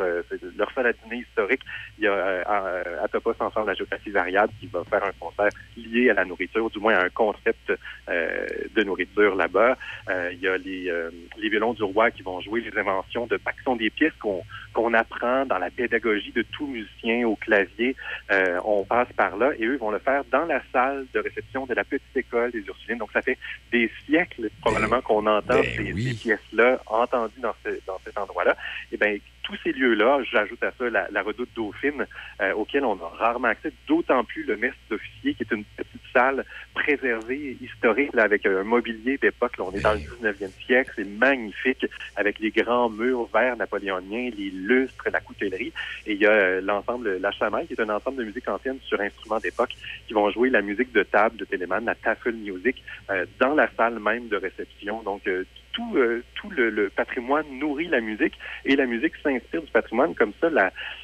leur 0.57 0.71
salle 0.73 0.87
à 0.87 0.93
dîner 0.93 1.23
historique. 1.29 1.61
Il 1.99 2.05
y 2.05 2.07
a 2.07 2.41
à, 2.45 3.03
à 3.03 3.07
Topos 3.07 3.35
Ensemble 3.39 3.67
la 3.67 3.73
géographie 3.73 4.09
variable 4.09 4.51
qui 4.59 4.67
va 4.67 4.83
faire 4.85 5.03
un 5.03 5.11
concert 5.19 5.49
lié 5.77 6.09
à 6.09 6.13
la 6.13 6.25
nourriture, 6.25 6.69
du 6.69 6.79
moins 6.79 6.95
à 6.95 7.05
un 7.05 7.09
concept 7.09 7.71
de 8.07 8.83
nourriture 8.83 9.35
là-bas. 9.35 9.77
Euh, 10.09 10.31
il 10.33 10.39
y 10.39 10.47
a 10.47 10.57
les, 10.57 10.89
euh, 10.89 11.09
les 11.37 11.49
violons 11.49 11.73
du 11.73 11.83
roi 11.83 12.11
qui 12.11 12.21
vont 12.21 12.39
jouer 12.55 12.71
les 12.71 12.79
inventions 12.79 13.25
de 13.27 13.37
Bach. 13.37 13.55
sont 13.63 13.75
des 13.75 13.89
pièces 13.89 14.13
qu'on 14.19 14.43
qu'on 14.73 14.93
apprend 14.93 15.45
dans 15.45 15.57
la 15.57 15.69
pédagogie 15.69 16.33
de 16.33 16.41
tout 16.41 16.67
musicien 16.67 17.25
au 17.25 17.37
clavier. 17.37 17.95
Euh, 18.29 18.59
on 18.65 18.83
passe 18.83 19.07
par 19.15 19.37
là 19.37 19.51
et 19.57 19.65
eux 19.65 19.77
vont 19.77 19.91
le 19.91 19.99
faire 19.99 20.23
dans 20.31 20.43
la 20.45 20.61
salle 20.73 21.05
de 21.13 21.19
réception 21.19 21.65
de 21.65 21.73
la 21.73 21.85
petite 21.85 22.15
école 22.15 22.51
des 22.51 22.59
Ursulines. 22.59 22.97
Donc 22.97 23.11
ça 23.13 23.21
fait 23.21 23.37
des 23.71 23.89
siècles 24.05 24.49
probablement 24.61 25.01
qu'on 25.01 25.25
entend 25.25 25.61
ben 25.61 25.63
ces, 25.63 25.93
oui. 25.93 26.09
ces 26.09 26.15
pièces-là 26.15 26.81
entendues 26.87 27.39
dans, 27.39 27.55
ce, 27.63 27.69
dans 27.87 27.99
cet 28.03 28.17
endroit-là. 28.17 28.57
Et 28.91 28.97
ben 28.97 29.17
tous 29.45 29.55
ces 29.63 29.71
lieux-là, 29.71 30.21
j'ajoute 30.29 30.61
à 30.63 30.71
ça 30.77 30.89
la, 30.89 31.07
la 31.11 31.21
redoute 31.21 31.49
Dauphine, 31.55 32.05
euh, 32.41 32.53
auquel 32.53 32.83
on 32.83 32.95
a 32.95 33.07
rarement 33.17 33.47
accès, 33.47 33.71
d'autant 33.87 34.23
plus 34.23 34.43
le 34.43 34.57
mess 34.57 34.73
d'officier, 34.89 35.35
qui 35.35 35.43
est 35.43 35.51
une 35.51 35.63
petite 35.63 36.01
salle 36.11 36.43
préservée, 36.73 37.57
historique, 37.61 38.13
là, 38.13 38.23
avec 38.23 38.45
un 38.45 38.63
mobilier 38.63 39.17
d'époque. 39.17 39.53
On 39.59 39.71
est 39.71 39.81
dans 39.81 39.93
le 39.93 39.99
19e 39.99 40.49
siècle, 40.65 40.91
c'est 40.95 41.07
magnifique, 41.07 41.85
avec 42.15 42.39
les 42.39 42.49
grands 42.49 42.89
murs 42.89 43.29
verts 43.33 43.55
napoléoniens, 43.55 44.31
les 44.35 44.49
lustres, 44.49 45.07
la 45.11 45.21
coutellerie. 45.21 45.71
Et 46.07 46.13
il 46.13 46.19
y 46.19 46.25
a 46.25 46.31
euh, 46.31 46.61
l'ensemble 46.61 47.17
La 47.17 47.31
Chamaille, 47.31 47.67
qui 47.67 47.73
est 47.73 47.81
un 47.81 47.89
ensemble 47.89 48.17
de 48.17 48.23
musique 48.23 48.47
ancienne 48.47 48.79
sur 48.83 48.99
instruments 48.99 49.39
d'époque, 49.39 49.75
qui 50.07 50.13
vont 50.13 50.29
jouer 50.31 50.49
la 50.49 50.61
musique 50.61 50.91
de 50.91 51.03
table 51.03 51.37
de 51.37 51.45
Téléman, 51.45 51.85
la 51.85 51.95
Tafel 51.95 52.33
Music, 52.35 52.83
euh, 53.11 53.25
dans 53.39 53.53
la 53.53 53.69
salle 53.77 53.99
même 53.99 54.27
de 54.27 54.37
réception. 54.37 55.03
Donc, 55.03 55.27
euh, 55.27 55.43
tout, 55.75 55.97
euh, 55.97 56.23
tout 56.35 56.49
le, 56.49 56.69
le, 56.69 56.89
patrimoine 56.89 57.45
nourrit 57.59 57.87
la 57.87 57.99
musique 57.99 58.33
et 58.63 58.77
la 58.77 58.85
musique 58.85 59.11
s'inspire 59.21 59.61
du 59.61 59.71
patrimoine. 59.71 60.15
Comme 60.15 60.31
ça, 60.39 60.47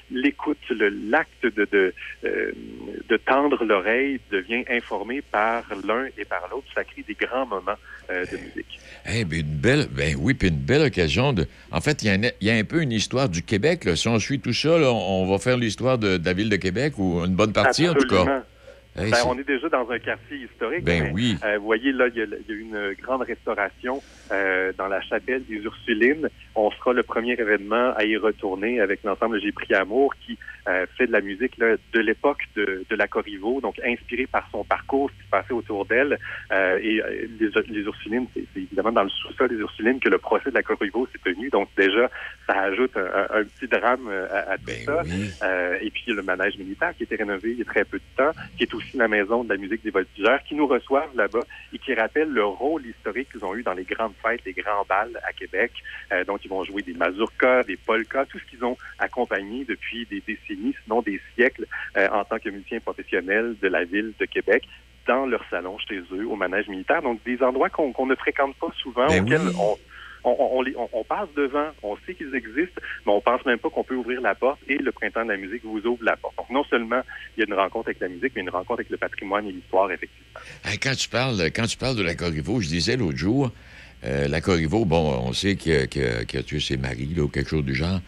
l'écoute, 0.10 0.58
l'acte 0.70 1.44
de, 1.44 1.68
de, 1.72 1.94
euh, 2.24 2.52
de 3.10 3.18
tendre 3.18 3.64
l'oreille 3.66 4.20
devient 4.32 4.64
informé 4.70 5.22
par 5.22 5.64
l'un 5.86 6.06
et 6.18 6.24
par 6.26 6.48
l'autre. 6.50 6.68
Ça 6.74 6.84
crée 6.86 7.04
des 7.06 7.16
grands 7.16 7.46
moments 7.46 7.76
euh, 8.10 8.26
de 8.26 8.38
musique. 8.38 8.80
Eh 9.14 9.26
ben, 9.26 9.42
une 9.42 9.58
belle, 9.58 9.88
ben 9.92 10.16
oui, 10.18 10.34
puis 10.34 10.48
une 10.48 10.56
belle 10.56 10.84
occasion 10.84 11.34
de. 11.34 11.46
En 11.72 11.82
fait, 11.82 12.02
il 12.02 12.08
y, 12.08 12.10
a 12.10 12.14
un- 12.14 12.32
il 12.40 12.48
y 12.48 12.50
a 12.52 12.56
un 12.56 12.64
peu 12.64 12.82
une 12.82 12.94
histoire 12.94 13.28
du 13.28 13.44
Québec. 13.44 13.84
Là. 13.84 13.96
Si 13.98 14.08
on 14.08 14.20
suit 14.20 14.40
tout 14.40 14.54
ça, 14.54 14.78
là, 14.80 14.92
on 14.92 15.30
va 15.30 15.38
faire 15.38 15.58
l'histoire 15.58 15.98
de, 15.98 16.16
de 16.18 16.26
la 16.26 16.34
ville 16.34 16.50
de 16.50 16.56
Québec 16.56 16.94
ou 16.98 17.24
une 17.26 17.36
bonne 17.36 17.52
partie, 17.54 17.90
en 17.90 17.94
tout 17.94 18.08
cas. 18.08 18.44
Hey, 18.94 19.10
Ben, 19.10 19.18
on 19.26 19.40
est 19.40 19.48
déjà 19.48 19.70
dans 19.70 19.90
un 19.90 20.00
quartier 20.00 20.38
historique. 20.38 20.84
Ben 20.84 21.04
mais, 21.04 21.12
oui. 21.14 21.38
vous 21.60 21.64
voyez, 21.64 21.94
là, 21.94 22.08
il 22.10 22.16
y, 22.16 22.20
y 22.20 22.22
a 22.24 22.56
eu 22.56 22.60
une 22.60 22.94
grande 23.02 23.22
restauration 23.22 24.02
euh, 24.32 24.72
dans 24.78 24.88
la 24.88 25.02
chapelle 25.02 25.44
des 25.46 25.58
Ursulines. 25.58 26.30
On 26.56 26.72
sera 26.72 26.94
le 26.94 27.04
premier 27.04 27.34
événement 27.34 27.94
à 27.96 28.04
y 28.04 28.18
retourner 28.18 28.80
avec 28.80 29.04
l'ensemble 29.04 29.40
J'ai 29.42 29.52
pris 29.52 29.74
amour 29.74 30.14
qui 30.26 30.38
euh, 30.68 30.86
fait 30.98 31.08
de 31.08 31.12
la 31.12 31.22
musique 31.22 31.58
là, 31.58 31.76
de 31.94 32.00
l'époque 32.00 32.42
de, 32.56 32.86
de 32.90 32.96
la 32.96 33.08
Corriveau, 33.08 33.62
donc 33.62 33.80
inspiré 33.84 34.28
par 34.28 34.48
son 34.52 34.64
parcours, 34.64 35.10
ce 35.10 35.16
qui 35.16 35.26
se 35.26 35.30
passait 35.30 35.54
autour 35.54 35.86
d'elle. 35.86 36.20
Euh, 36.52 36.80
et 36.82 37.02
euh, 37.02 37.28
les, 37.40 37.50
les 37.70 37.82
Ursulines, 37.82 38.28
c'est 38.34 38.46
évidemment 38.56 38.92
dans 38.92 39.04
le 39.04 39.10
sous-sol 39.10 39.50
des 39.50 39.56
Ursulines 39.56 40.00
que 40.00 40.10
le 40.10 40.18
procès 40.18 40.50
de 40.50 40.56
la 40.56 40.64
Corriveau 40.64 41.08
s'est 41.12 41.20
tenu. 41.24 41.50
Donc 41.50 41.70
déjà, 41.78 42.10
ça 42.48 42.62
ajoute 42.62 42.96
un, 42.98 43.44
petit 43.44 43.68
drame 43.68 44.08
euh, 44.08 44.28
à, 44.32 44.52
à 44.52 44.58
tout 44.58 44.66
Ben 44.68 44.86
ça. 44.86 45.04
Euh, 45.44 45.78
et 45.82 45.90
puis 45.90 46.04
le 46.08 46.22
manège 46.22 46.58
militaire 46.58 46.94
qui 46.96 47.04
a 47.04 47.06
été 47.06 47.16
rénové 47.16 47.52
il 47.52 47.60
y 47.60 47.62
a 47.62 47.66
très 47.66 47.86
peu 47.86 47.98
de 47.98 48.04
temps, 48.18 48.32
qui 48.58 48.64
est 48.64 48.74
aussi 48.74 48.98
la 48.98 49.08
maison 49.08 49.44
de 49.44 49.50
la 49.50 49.58
musique 49.58 49.84
des 49.84 49.92
voltigeurs, 49.92 50.42
qui 50.44 50.56
nous 50.56 50.68
reçoivent 50.68 51.16
là-bas 51.16 51.42
et 51.74 51.80
qui 51.80 51.94
rappellent 51.94 52.32
le 52.32 52.46
rôle 52.46 52.86
historique 52.86 53.32
qu'ils 53.32 53.46
ont 53.46 53.56
eu 53.56 53.64
dans 53.64 53.74
les 53.74 53.84
grandes 53.84 54.14
fêtes, 54.22 54.42
les 54.46 54.54
grands 54.54 54.86
bals 54.88 55.20
à 55.28 55.34
Québec. 55.34 55.72
Euh, 56.12 56.24
donc 56.26 56.44
ils 56.46 56.50
vont 56.50 56.64
jouer 56.64 56.82
des 56.82 56.94
mazurkas, 56.94 57.64
des 57.64 57.78
polkas, 57.78 58.26
tout 58.26 58.40
ce 58.40 58.46
qu'ils 58.50 58.64
ont 58.64 58.78
accompagné 59.00 59.66
depuis 59.66 60.06
des 60.06 60.22
décennies, 60.26 60.76
sinon 60.84 61.02
des 61.02 61.20
siècles, 61.36 61.66
euh, 61.98 62.08
en 62.10 62.24
tant 62.24 62.40
que 62.40 62.50
musiciens 62.50 62.80
professionnels 62.80 63.56
de 63.62 63.68
la 63.68 63.84
ville 63.84 64.14
de 64.20 64.26
Québec 64.26 64.64
dans 65.08 65.26
leur 65.26 65.44
salon 65.50 65.78
chez 65.80 66.02
eux 66.14 66.28
au 66.28 66.36
manège 66.36 66.68
militaire. 66.68 67.02
Donc 67.02 67.24
des 67.24 67.42
endroits 67.42 67.70
qu'on 67.70 68.06
ne 68.06 68.16
fréquente 68.16 68.56
pas 68.58 68.72
souvent, 68.82 69.08
Ben 69.08 69.24
auxquels 69.24 69.42
oui. 69.48 69.56
on, 69.60 69.78
on, 70.24 70.36
on- 70.38 70.58
on 70.58 70.62
les- 70.62 70.76
on- 70.76 70.90
on 70.94 71.04
passe 71.04 71.28
devant, 71.36 71.70
on 71.82 71.98
sait 72.06 72.14
qu'ils 72.14 72.36
existent, 72.36 72.80
mais 73.08 73.12
on 73.12 73.22
pense 73.22 73.44
même 73.46 73.58
pas 73.58 73.72
qu'on 73.72 73.84
peut 73.84 73.96
ouvrir 73.96 74.22
la 74.22 74.36
porte 74.36 74.60
et 74.68 74.78
le 74.78 74.92
printemps 74.92 75.24
de 75.26 75.32
la 75.32 75.38
musique 75.38 75.64
vous 75.64 75.80
ouvre 75.88 76.04
la 76.04 76.16
porte. 76.16 76.36
Donc 76.38 76.50
non 76.52 76.64
seulement 76.66 77.02
il 77.36 77.40
y 77.42 77.44
a 77.44 77.48
une 77.48 77.56
rencontre 77.56 77.88
avec 77.88 78.00
la 78.00 78.08
musique, 78.10 78.34
mais 78.36 78.42
une 78.42 78.52
rencontre 78.52 78.82
avec 78.82 78.92
le 78.92 78.98
patrimoine 78.98 79.48
et 79.48 79.52
l'histoire, 79.52 79.92
effectivement. 79.92 80.40
Quand, 80.84 80.96
tu 80.96 81.10
parles, 81.10 81.50
quand 81.56 81.66
tu 81.66 81.78
parles 81.78 81.96
de 81.96 82.04
la 82.04 82.14
Corriveau, 82.14 82.62
je 82.62 82.68
disais 82.68 82.96
l'autre 82.98 83.18
jour, 83.18 83.50
euh, 84.04 84.28
la 84.28 84.42
Corriveau, 84.42 84.86
bon, 84.86 85.22
on 85.26 85.34
sait 85.34 85.56
qu'il 85.56 85.74
a, 85.74 85.82
a- 85.84 86.44
tué 86.44 86.60
ses 86.60 86.78
maris 86.78 87.14
là, 87.16 87.24
ou 87.24 87.28
quelque 87.28 87.50
chose 87.50 87.64
du 87.66 87.76
genre. 87.76 88.00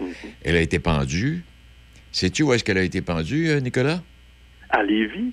Elle 0.44 0.56
a 0.56 0.62
été 0.62 0.80
pendue. 0.80 1.44
Sais-tu 2.12 2.44
où 2.44 2.54
est-ce 2.54 2.64
qu'elle 2.64 2.78
a 2.78 2.84
été 2.84 3.02
pendue, 3.02 3.50
euh, 3.50 3.60
Nicolas? 3.60 4.02
À 4.70 4.84
Lévis? 4.84 5.32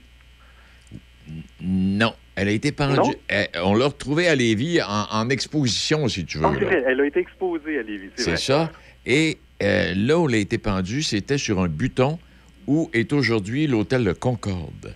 Non. 1.60 2.14
Elle 2.36 2.48
a 2.48 2.52
été 2.52 2.72
pendue. 2.72 3.14
Elle- 3.28 3.48
on 3.62 3.74
l'a 3.74 3.86
retrouvée 3.86 4.28
à 4.28 4.34
Lévis 4.34 4.80
en, 4.82 5.06
en 5.10 5.28
exposition, 5.30 6.08
si 6.08 6.24
tu 6.24 6.38
veux. 6.38 6.46
Ah, 6.46 6.50
vrai, 6.50 6.84
elle 6.86 7.00
a 7.00 7.06
été 7.06 7.20
exposée 7.20 7.78
à 7.78 7.82
Lévis, 7.82 8.10
c'est 8.16 8.36
ça. 8.38 8.70
Et 9.06 9.38
euh, 9.62 9.92
là 9.94 10.18
où 10.18 10.28
elle 10.28 10.34
a 10.36 10.38
été 10.38 10.58
pendue, 10.58 11.02
c'était 11.02 11.38
sur 11.38 11.60
un 11.60 11.68
buton 11.68 12.18
où 12.66 12.90
est 12.92 13.12
aujourd'hui 13.12 13.66
l'hôtel 13.66 14.04
de 14.04 14.12
Concorde. 14.12 14.94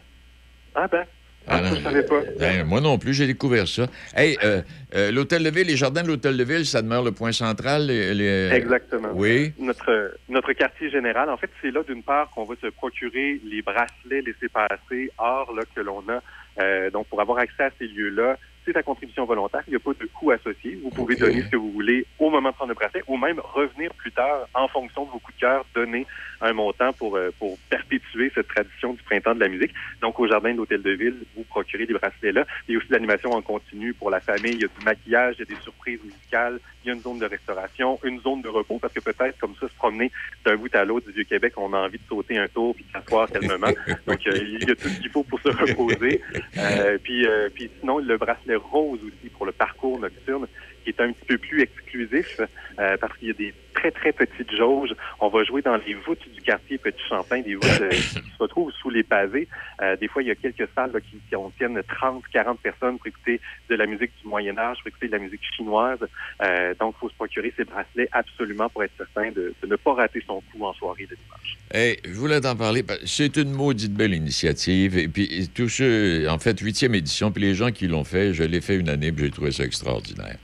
Ah 0.75 0.89
ben, 0.91 1.05
ah, 1.47 1.59
ça, 1.69 1.75
je 1.75 1.81
savais 1.83 2.03
pas. 2.03 2.21
Ben, 2.39 2.65
moi 2.65 2.81
non 2.81 2.99
plus, 2.99 3.15
j'ai 3.15 3.27
découvert 3.27 3.69
ça. 3.69 3.87
Hey, 4.17 4.37
euh, 4.43 4.63
euh, 4.95 5.11
l'hôtel 5.13 5.43
de 5.43 5.51
ville, 5.51 5.67
les 5.67 5.77
jardins 5.77 6.03
de 6.03 6.09
l'hôtel 6.09 6.37
de 6.37 6.45
ville, 6.45 6.65
ça 6.67 6.83
demeure 6.83 7.03
le 7.05 7.13
point 7.13 7.33
central. 7.33 7.87
les- 7.87 8.15
les- 8.15 8.51
Exactement. 8.55 9.09
Oui. 9.15 9.53
Notre, 9.59 10.15
notre 10.29 10.53
quartier 10.53 10.91
général, 10.91 11.29
en 11.31 11.37
fait, 11.37 11.51
c'est 11.61 11.71
là, 11.71 11.83
d'une 11.87 12.03
part, 12.03 12.31
qu'on 12.31 12.45
va 12.45 12.55
se 12.61 12.69
procurer 12.69 13.41
les 13.45 13.63
bracelets 13.63 14.23
laissés-passer 14.23 15.11
hors 15.19 15.53
là, 15.55 15.63
que 15.75 15.81
l'on 15.81 16.03
a. 16.09 16.23
Euh, 16.63 16.91
donc, 16.91 17.07
pour 17.09 17.21
avoir 17.21 17.39
accès 17.39 17.65
à 17.65 17.71
ces 17.79 17.87
lieux-là, 17.89 18.37
c'est 18.65 18.77
à 18.77 18.83
contribution 18.83 19.25
volontaire. 19.25 19.62
Il 19.67 19.71
n'y 19.71 19.77
a 19.77 19.81
pas 19.81 19.93
de 19.93 20.07
coût 20.07 20.31
associé. 20.31 20.79
Vous 20.83 20.91
pouvez 20.91 21.17
donner 21.17 21.43
ce 21.43 21.49
que 21.49 21.57
vous 21.57 21.71
voulez 21.71 22.07
au 22.19 22.31
moment 22.31 22.51
de 22.51 22.55
prendre 22.55 22.71
le 22.71 22.75
bracelet 22.75 23.03
ou 23.07 23.17
même 23.17 23.41
revenir 23.41 23.93
plus 23.95 24.12
tard 24.12 24.49
en 24.55 24.69
fonction 24.69 25.05
de 25.05 25.11
vos 25.11 25.19
coups 25.19 25.37
de 25.37 25.41
cœur, 25.41 25.67
donner 25.75 26.07
un 26.41 26.53
montant 26.53 26.93
pour, 26.93 27.17
euh, 27.17 27.31
pour 27.39 27.59
perpétuer 27.71 28.31
cette 28.35 28.49
tradition 28.49 28.93
du 28.93 29.03
printemps 29.03 29.35
de 29.35 29.41
la 29.41 29.49
musique. 29.49 29.73
Donc, 30.01 30.19
au 30.21 30.27
jardin 30.27 30.53
de 30.53 30.59
l'Hôtel 30.59 30.83
de 30.83 30.91
Ville, 30.91 31.17
vous 31.37 31.45
procurez 31.45 31.87
des 31.87 31.95
bracelets-là. 31.95 32.45
Il 32.69 32.73
y 32.73 32.75
a 32.75 32.79
aussi 32.79 32.89
de 32.89 32.93
l'animation 32.93 33.31
en 33.33 33.43
continu 33.43 33.95
pour 33.95 34.11
la 34.11 34.21
famille. 34.21 34.53
Il 34.53 34.62
y 34.62 34.65
a 34.65 34.69
du 34.69 34.85
maquillage, 34.85 35.37
il 35.39 35.49
y 35.49 35.53
a 35.53 35.57
des 35.57 35.62
surprises 35.62 36.01
musicales. 36.03 36.61
Il 36.85 36.89
y 36.89 36.91
a 36.91 36.95
une 36.95 37.01
zone 37.01 37.19
de 37.19 37.27
restauration, 37.27 37.99
une 38.05 38.21
zone 38.21 38.43
de 38.43 38.49
repos, 38.49 38.79
parce 38.79 38.93
que 38.93 39.01
peut-être, 39.01 39.39
comme 39.39 39.55
ça, 39.59 39.69
se 39.69 39.75
promener 39.75 40.12
d'un 40.45 40.57
bout 40.57 40.75
à 40.75 40.85
l'autre 40.85 41.07
du 41.07 41.12
Vieux-Québec, 41.12 41.55
on 41.57 41.73
a 41.73 41.79
envie 41.79 41.99
de 41.99 42.05
sauter 42.07 42.37
un 42.37 42.49
tour 42.49 42.75
puis 42.75 42.85
de 42.85 42.93
s'asseoir 42.93 43.31
calmement. 43.31 43.73
Donc, 44.07 44.27
euh, 44.27 44.37
il 44.37 44.69
y 44.69 44.71
a 44.71 44.75
tout 44.75 44.89
ce 44.89 45.01
qu'il 45.01 45.11
faut 45.11 45.23
pour 45.23 45.41
se 45.41 45.49
reposer. 45.49 46.21
Euh, 46.59 46.99
puis, 47.03 47.27
euh, 47.27 47.49
puis 47.55 47.71
sinon, 47.81 47.99
le 47.99 48.19
bracelet 48.19 48.54
rose 48.57 49.01
aussi 49.05 49.29
pour 49.31 49.47
le 49.47 49.53
parcours 49.53 49.99
nocturne, 49.99 50.47
qui 50.83 50.91
est 50.91 51.01
un 51.01 51.13
petit 51.13 51.25
peu 51.27 51.39
plus 51.39 51.63
exclusif, 51.63 52.41
euh, 52.79 52.97
parce 52.99 53.17
qu'il 53.19 53.29
y 53.29 53.31
a 53.31 53.35
des 53.35 53.55
très, 53.91 54.12
très 54.12 54.26
petites 54.26 54.55
jauges. 54.57 54.95
On 55.20 55.28
va 55.28 55.45
jouer 55.45 55.62
dans 55.62 55.76
les 55.76 55.95
voûtes 55.95 56.26
du 56.32 56.41
quartier 56.41 56.78
Petit 56.78 57.03
Champlain, 57.09 57.41
des 57.41 57.55
voûtes 57.55 57.80
euh, 57.80 57.91
qui 57.91 58.30
se 58.30 58.39
retrouvent 58.39 58.72
sous 58.72 58.91
les 58.91 59.03
pavés. 59.03 59.49
Euh, 59.82 59.97
des 59.97 60.09
fois, 60.09 60.22
il 60.22 60.28
y 60.28 60.30
a 60.30 60.35
quelques 60.35 60.68
salles 60.74 60.93
qui, 61.11 61.16
qui 61.16 61.35
contiennent 61.35 61.80
30, 61.82 62.22
40 62.32 62.61
personnes 62.61 62.99
pour 62.99 63.07
écouter 63.07 63.41
de 63.68 63.74
la 63.74 63.87
musique 63.87 64.12
du 64.22 64.28
Moyen 64.28 64.57
Âge, 64.59 64.78
pour 64.78 64.89
écouter 64.89 65.09
de 65.09 65.12
la 65.12 65.18
musique 65.18 65.43
chinoise. 65.57 65.99
Euh, 66.43 66.74
donc, 66.80 66.95
il 66.97 67.01
faut 67.01 67.09
se 67.09 67.14
procurer 67.14 67.53
ces 67.57 67.64
bracelets 67.64 68.09
absolument 68.12 68.68
pour 68.68 68.85
être 68.85 68.95
certain 68.97 69.30
de, 69.30 69.55
ne 69.66 69.76
pas 69.76 69.95
rater 69.95 70.22
son 70.26 70.43
coup 70.53 70.64
en 70.64 70.72
soirée 70.74 71.07
de 71.07 71.16
dimanche. 71.16 71.57
Hey, 71.72 71.99
je 72.05 72.12
voulais 72.12 72.41
t'en 72.41 72.57
parler. 72.57 72.82
que 72.82 72.95
C'est 73.07 73.37
une 73.37 73.53
maudite 73.53 73.93
belle 73.93 74.14
initiative. 74.14 74.97
Et 74.99 75.09
puis, 75.09 75.24
et 75.24 75.47
tous 75.47 75.68
ceux, 75.68 76.28
en 76.28 76.39
fait, 76.39 76.59
huitième 76.61 76.95
édition, 76.95 77.32
puis 77.32 77.43
les 77.43 77.55
gens 77.55 77.70
qui 77.70 77.89
l'ont 77.89 78.05
fait, 78.05 78.32
je 78.32 78.45
l'ai 78.45 78.61
fait 78.61 78.76
une 78.76 78.89
année, 78.89 79.12
puis 79.12 79.26
j'ai 79.26 79.30
trouvé 79.30 79.51
ça 79.51 79.64
extraordinaire. 79.64 80.37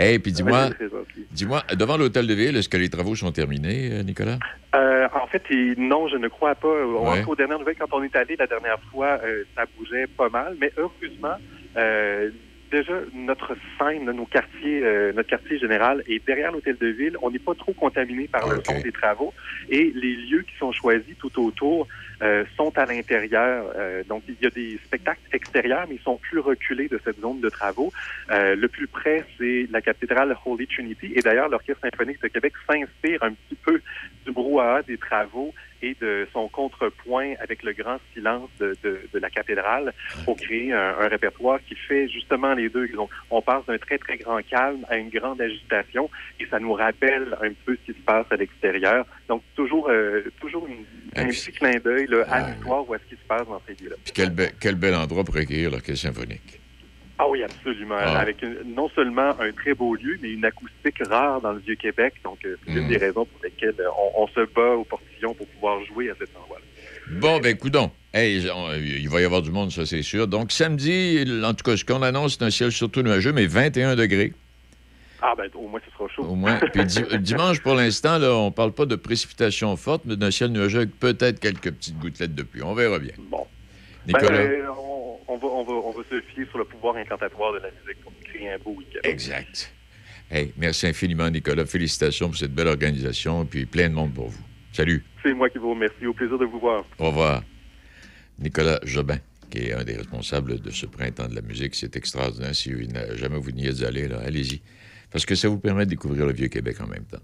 Hey, 0.00 0.20
puis 0.20 0.30
dis-moi, 0.30 0.68
c'est 0.78 0.88
gentil. 0.88 1.26
dis-moi, 1.32 1.62
devant 1.76 1.96
l'hôtel 1.96 2.28
de 2.28 2.34
ville, 2.34 2.56
est-ce 2.56 2.68
que 2.68 2.76
les 2.76 2.88
travaux 2.88 3.16
sont 3.16 3.32
terminés, 3.32 3.90
euh, 3.92 4.02
Nicolas? 4.04 4.38
Euh, 4.76 5.08
en 5.12 5.26
fait, 5.26 5.42
non, 5.76 6.06
je 6.06 6.16
ne 6.16 6.28
crois 6.28 6.54
pas. 6.54 6.68
On 6.68 7.10
Ouais. 7.10 7.24
Aux 7.26 7.34
dernières 7.34 7.58
nouvelles, 7.58 7.74
quand 7.76 7.92
on 7.92 8.04
est 8.04 8.14
allé 8.14 8.36
la 8.36 8.46
dernière 8.46 8.78
fois, 8.92 9.18
euh, 9.24 9.42
ça 9.56 9.64
bougeait 9.76 10.06
pas 10.06 10.28
mal. 10.28 10.56
Mais 10.60 10.72
heureusement, 10.76 11.36
euh, 11.76 12.30
déjà, 12.70 12.94
notre 13.14 13.56
scène, 13.78 14.04
nos 14.04 14.26
quartiers, 14.26 14.82
euh, 14.82 15.12
notre 15.12 15.28
quartier 15.28 15.58
général 15.58 16.02
est 16.06 16.24
derrière 16.26 16.52
l'hôtel 16.52 16.76
de 16.76 16.86
ville. 16.88 17.16
On 17.22 17.30
n'est 17.30 17.38
pas 17.38 17.54
trop 17.54 17.72
contaminé 17.72 18.28
par 18.28 18.48
le 18.48 18.62
son 18.64 18.80
des 18.80 18.92
travaux. 18.92 19.32
Et 19.68 19.92
les 19.94 20.14
lieux 20.14 20.42
qui 20.42 20.56
sont 20.58 20.72
choisis 20.72 21.16
tout 21.18 21.42
autour 21.42 21.86
euh, 22.20 22.44
sont 22.56 22.76
à 22.76 22.84
l'intérieur. 22.84 23.66
Euh, 23.76 24.02
donc, 24.04 24.24
il 24.28 24.36
y 24.42 24.46
a 24.46 24.50
des 24.50 24.78
spectacles 24.84 25.20
extérieurs, 25.32 25.86
mais 25.88 25.96
ils 25.96 26.02
sont 26.02 26.16
plus 26.16 26.40
reculés 26.40 26.88
de 26.88 27.00
cette 27.04 27.20
zone 27.20 27.40
de 27.40 27.48
travaux. 27.48 27.92
Euh, 28.30 28.56
le 28.56 28.68
plus 28.68 28.88
près, 28.88 29.24
c'est 29.38 29.68
la 29.70 29.80
cathédrale 29.80 30.36
Holy 30.44 30.66
Trinity. 30.66 31.12
Et 31.14 31.20
d'ailleurs, 31.20 31.48
l'Orchestre 31.48 31.80
symphonique 31.82 32.20
de 32.20 32.28
Québec 32.28 32.54
s'inspire 32.66 33.22
un 33.22 33.32
petit 33.32 33.54
peu 33.64 33.80
du 34.26 34.32
brouhaha 34.32 34.82
des 34.82 34.98
travaux 34.98 35.54
et 35.82 35.96
de 36.00 36.26
son 36.32 36.48
contrepoint 36.48 37.34
avec 37.40 37.62
le 37.62 37.72
grand 37.72 37.98
silence 38.14 38.48
de, 38.60 38.76
de, 38.82 39.00
de 39.12 39.18
la 39.18 39.30
cathédrale 39.30 39.92
pour 40.24 40.36
créer 40.36 40.72
un, 40.72 40.96
un, 41.00 41.08
répertoire 41.08 41.60
qui 41.68 41.74
fait 41.74 42.08
justement 42.08 42.54
les 42.54 42.68
deux. 42.68 42.88
On, 42.98 43.08
on 43.30 43.42
passe 43.42 43.64
d'un 43.66 43.78
très, 43.78 43.98
très 43.98 44.16
grand 44.16 44.40
calme 44.42 44.84
à 44.88 44.96
une 44.96 45.08
grande 45.10 45.40
agitation 45.40 46.10
et 46.40 46.46
ça 46.46 46.58
nous 46.58 46.72
rappelle 46.72 47.36
un 47.42 47.52
peu 47.64 47.76
ce 47.86 47.92
qui 47.92 47.98
se 47.98 48.04
passe 48.04 48.26
à 48.30 48.36
l'extérieur. 48.36 49.06
Donc, 49.28 49.42
toujours, 49.54 49.88
euh, 49.90 50.22
toujours 50.40 50.66
une, 50.66 50.84
un 51.16 51.26
petit 51.28 51.52
clin 51.52 51.78
d'œil 51.78 52.08
à 52.28 52.50
l'histoire 52.50 52.88
ou 52.88 52.94
à 52.94 52.98
ce 52.98 53.04
qui 53.04 53.20
se 53.20 53.26
passe 53.26 53.46
dans 53.46 53.60
ces 53.66 53.74
lieux-là. 53.82 53.96
Puis 54.04 54.12
quel, 54.14 54.30
be- 54.30 54.52
quel 54.60 54.74
bel 54.74 54.94
endroit 54.94 55.24
pour 55.24 55.36
accueillir 55.36 55.70
l'orchestre 55.70 56.08
symphonique. 56.08 56.57
Ah 57.20 57.28
oui, 57.28 57.42
absolument. 57.42 57.96
Ah. 57.98 58.18
Avec 58.20 58.42
une- 58.42 58.74
non 58.76 58.88
seulement 58.94 59.30
un 59.40 59.50
très 59.52 59.74
beau 59.74 59.94
lieu, 59.96 60.18
mais 60.22 60.30
une 60.30 60.44
acoustique 60.44 61.02
rare 61.08 61.40
dans 61.40 61.52
le 61.52 61.58
Vieux-Québec. 61.58 62.14
Donc, 62.24 62.38
euh, 62.44 62.56
c'est 62.66 62.72
Mm. 62.74 62.78
une 62.78 62.88
des 62.88 62.96
raisons 62.96 63.24
pour 63.24 63.40
lesquelles 63.42 63.74
euh, 63.80 63.88
on, 64.16 64.22
on 64.22 64.28
se 64.28 64.40
bat 64.54 64.76
au 64.76 64.84
portillon 64.84 65.34
pour 65.34 65.46
pouvoir 65.48 65.84
jouer 65.86 66.10
à 66.10 66.14
cet 66.18 66.30
endroit-là. 66.36 66.64
Bon, 67.20 67.40
ben, 67.40 67.56
coudon. 67.56 67.90
Hey, 68.14 68.48
on- 68.54 68.72
il 68.74 69.08
va 69.08 69.20
y 69.20 69.24
avoir 69.24 69.42
du 69.42 69.50
monde, 69.50 69.72
ça, 69.72 69.84
c'est 69.84 70.02
sûr. 70.02 70.28
Donc, 70.28 70.52
samedi, 70.52 71.24
en 71.44 71.54
tout 71.54 71.64
cas, 71.64 71.76
ce 71.76 71.84
qu'on 71.84 72.02
annonce, 72.02 72.36
c'est 72.38 72.44
un 72.44 72.50
ciel 72.50 72.70
surtout 72.70 73.02
nuageux, 73.02 73.32
mais 73.32 73.46
21 73.46 73.96
degrés. 73.96 74.32
Ah, 75.20 75.34
ben, 75.36 75.48
au 75.54 75.66
moins, 75.66 75.80
ce 75.84 75.90
sera 75.92 76.08
chaud. 76.14 76.22
Au 76.22 76.34
moins. 76.36 76.60
Puis 76.72 76.84
di- 76.84 77.18
dimanche, 77.18 77.60
pour 77.60 77.74
l'instant, 77.74 78.18
là, 78.18 78.32
on 78.36 78.52
parle 78.52 78.70
pas 78.72 78.86
de 78.86 78.94
précipitations 78.94 79.74
fortes, 79.76 80.02
mais 80.04 80.14
d'un 80.16 80.30
ciel 80.30 80.50
nuageux 80.52 80.78
avec 80.80 80.96
peut-être 81.00 81.40
quelques 81.40 81.72
petites 81.72 81.98
gouttelettes 81.98 82.36
de 82.36 82.44
pluie. 82.44 82.62
On 82.62 82.74
verra 82.74 83.00
bien. 83.00 83.12
Bon. 83.18 83.44
Nicolas? 84.06 84.30
Ben, 84.30 84.50
euh, 84.50 84.66
on, 84.80 84.87
on 85.28 85.36
va, 85.36 85.46
on, 85.46 85.64
va, 85.64 85.72
on 85.72 85.90
va 85.92 86.02
se 86.10 86.20
fier 86.32 86.46
sur 86.48 86.58
le 86.58 86.64
pouvoir 86.64 86.96
incantatoire 86.96 87.52
de 87.52 87.58
la 87.58 87.70
musique 87.70 88.02
pour 88.02 88.12
créer 88.24 88.50
un 88.50 88.58
beau 88.58 88.72
week-end. 88.72 89.00
Exact. 89.04 89.72
Hey, 90.30 90.52
merci 90.56 90.86
infiniment, 90.86 91.30
Nicolas. 91.30 91.64
Félicitations 91.64 92.28
pour 92.28 92.36
cette 92.36 92.54
belle 92.54 92.68
organisation, 92.68 93.46
puis 93.46 93.66
plein 93.66 93.88
de 93.88 93.94
monde 93.94 94.12
pour 94.12 94.28
vous. 94.28 94.44
Salut. 94.72 95.04
C'est 95.22 95.32
moi 95.32 95.48
qui 95.48 95.58
vous 95.58 95.70
remercie. 95.70 96.06
Au 96.06 96.12
plaisir 96.12 96.38
de 96.38 96.44
vous 96.44 96.60
voir. 96.60 96.84
Au 96.98 97.06
revoir. 97.06 97.42
Nicolas 98.38 98.78
Jobin, 98.84 99.18
qui 99.50 99.58
est 99.58 99.72
un 99.72 99.84
des 99.84 99.96
responsables 99.96 100.60
de 100.60 100.70
ce 100.70 100.86
printemps 100.86 101.28
de 101.28 101.34
la 101.34 101.42
musique. 101.42 101.74
C'est 101.74 101.96
extraordinaire. 101.96 102.54
Si 102.54 102.72
vous 102.72 102.82
jamais 103.16 103.38
vous 103.38 103.50
n'y 103.50 103.66
êtes 103.66 103.82
allé, 103.82 104.08
allez-y. 104.12 104.62
Parce 105.10 105.24
que 105.24 105.34
ça 105.34 105.48
vous 105.48 105.58
permet 105.58 105.86
de 105.86 105.90
découvrir 105.90 106.26
le 106.26 106.32
Vieux-Québec 106.32 106.80
en 106.80 106.86
même 106.86 107.04
temps. 107.04 107.22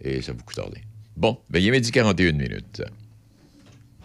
Et 0.00 0.22
ça 0.22 0.32
vous 0.32 0.44
coûte 0.44 0.58
rien. 0.58 0.82
Bon, 1.16 1.38
ben, 1.50 1.58
il 1.58 1.68
est 1.68 1.72
midi 1.72 1.90
41 1.90 2.32
minutes. 2.32 2.82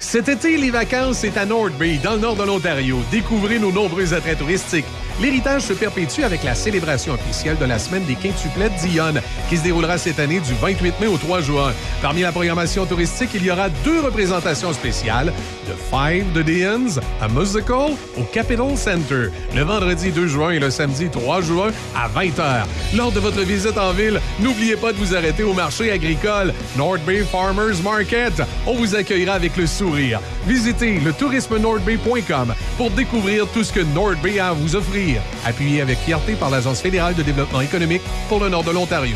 Cet 0.03 0.27
été, 0.27 0.57
les 0.57 0.69
vacances, 0.69 1.19
c'est 1.19 1.37
à 1.37 1.45
North 1.45 1.73
Bay, 1.79 1.97
dans 1.97 2.13
le 2.13 2.19
nord 2.19 2.35
de 2.35 2.43
l'Ontario. 2.43 2.99
Découvrez 3.09 3.57
nos 3.57 3.71
nombreux 3.71 4.13
attraits 4.13 4.37
touristiques. 4.37 4.85
L'héritage 5.21 5.61
se 5.61 5.73
perpétue 5.73 6.23
avec 6.23 6.43
la 6.43 6.55
célébration 6.55 7.13
officielle 7.13 7.57
de 7.57 7.65
la 7.65 7.79
semaine 7.79 8.03
des 8.03 8.15
quintuplettes 8.15 8.75
d'Yonne, 8.81 9.21
qui 9.49 9.57
se 9.57 9.63
déroulera 9.63 9.97
cette 9.97 10.19
année 10.19 10.39
du 10.39 10.53
28 10.61 10.99
mai 10.99 11.07
au 11.07 11.17
3 11.17 11.41
juin. 11.41 11.71
Parmi 12.01 12.21
la 12.21 12.31
programmation 12.31 12.85
touristique, 12.85 13.29
il 13.33 13.43
y 13.43 13.51
aura 13.51 13.69
deux 13.69 14.01
représentations 14.01 14.73
spéciales 14.73 15.31
de 15.67 15.73
Five 15.89 16.31
de 16.33 16.41
Deans, 16.41 16.99
un 17.21 17.27
musical 17.29 17.93
au 18.17 18.23
Capitol 18.31 18.75
Center, 18.75 19.29
le 19.55 19.61
vendredi 19.61 20.11
2 20.11 20.27
juin 20.27 20.49
et 20.51 20.59
le 20.59 20.69
samedi 20.69 21.09
3 21.09 21.41
juin 21.41 21.71
à 21.95 22.09
20h. 22.09 22.65
Lors 22.95 23.11
de 23.11 23.19
votre 23.19 23.41
visite 23.41 23.77
en 23.77 23.93
ville, 23.93 24.19
n'oubliez 24.39 24.75
pas 24.75 24.91
de 24.91 24.97
vous 24.97 25.15
arrêter 25.15 25.43
au 25.43 25.53
marché 25.53 25.91
agricole 25.91 26.53
North 26.75 27.01
Bay 27.05 27.23
Farmers 27.23 27.81
Market. 27.83 28.41
On 28.65 28.73
vous 28.73 28.95
accueillera 28.95 29.35
avec 29.35 29.55
le 29.57 29.67
sourire. 29.67 29.92
Visitez 30.47 30.99
le 30.99 31.13
tourisme-nordbay.com 31.13 32.53
pour 32.77 32.91
découvrir 32.91 33.47
tout 33.47 33.63
ce 33.63 33.71
que 33.71 33.81
North 33.81 34.21
Bay 34.21 34.39
a 34.39 34.49
à 34.49 34.53
vous 34.53 34.75
offrir. 34.75 35.21
Appuyé 35.45 35.81
avec 35.81 35.97
fierté 35.99 36.33
par 36.33 36.49
l'Agence 36.49 36.81
fédérale 36.81 37.15
de 37.15 37.23
développement 37.23 37.61
économique 37.61 38.01
pour 38.27 38.39
le 38.39 38.49
nord 38.49 38.63
de 38.63 38.71
l'Ontario. 38.71 39.15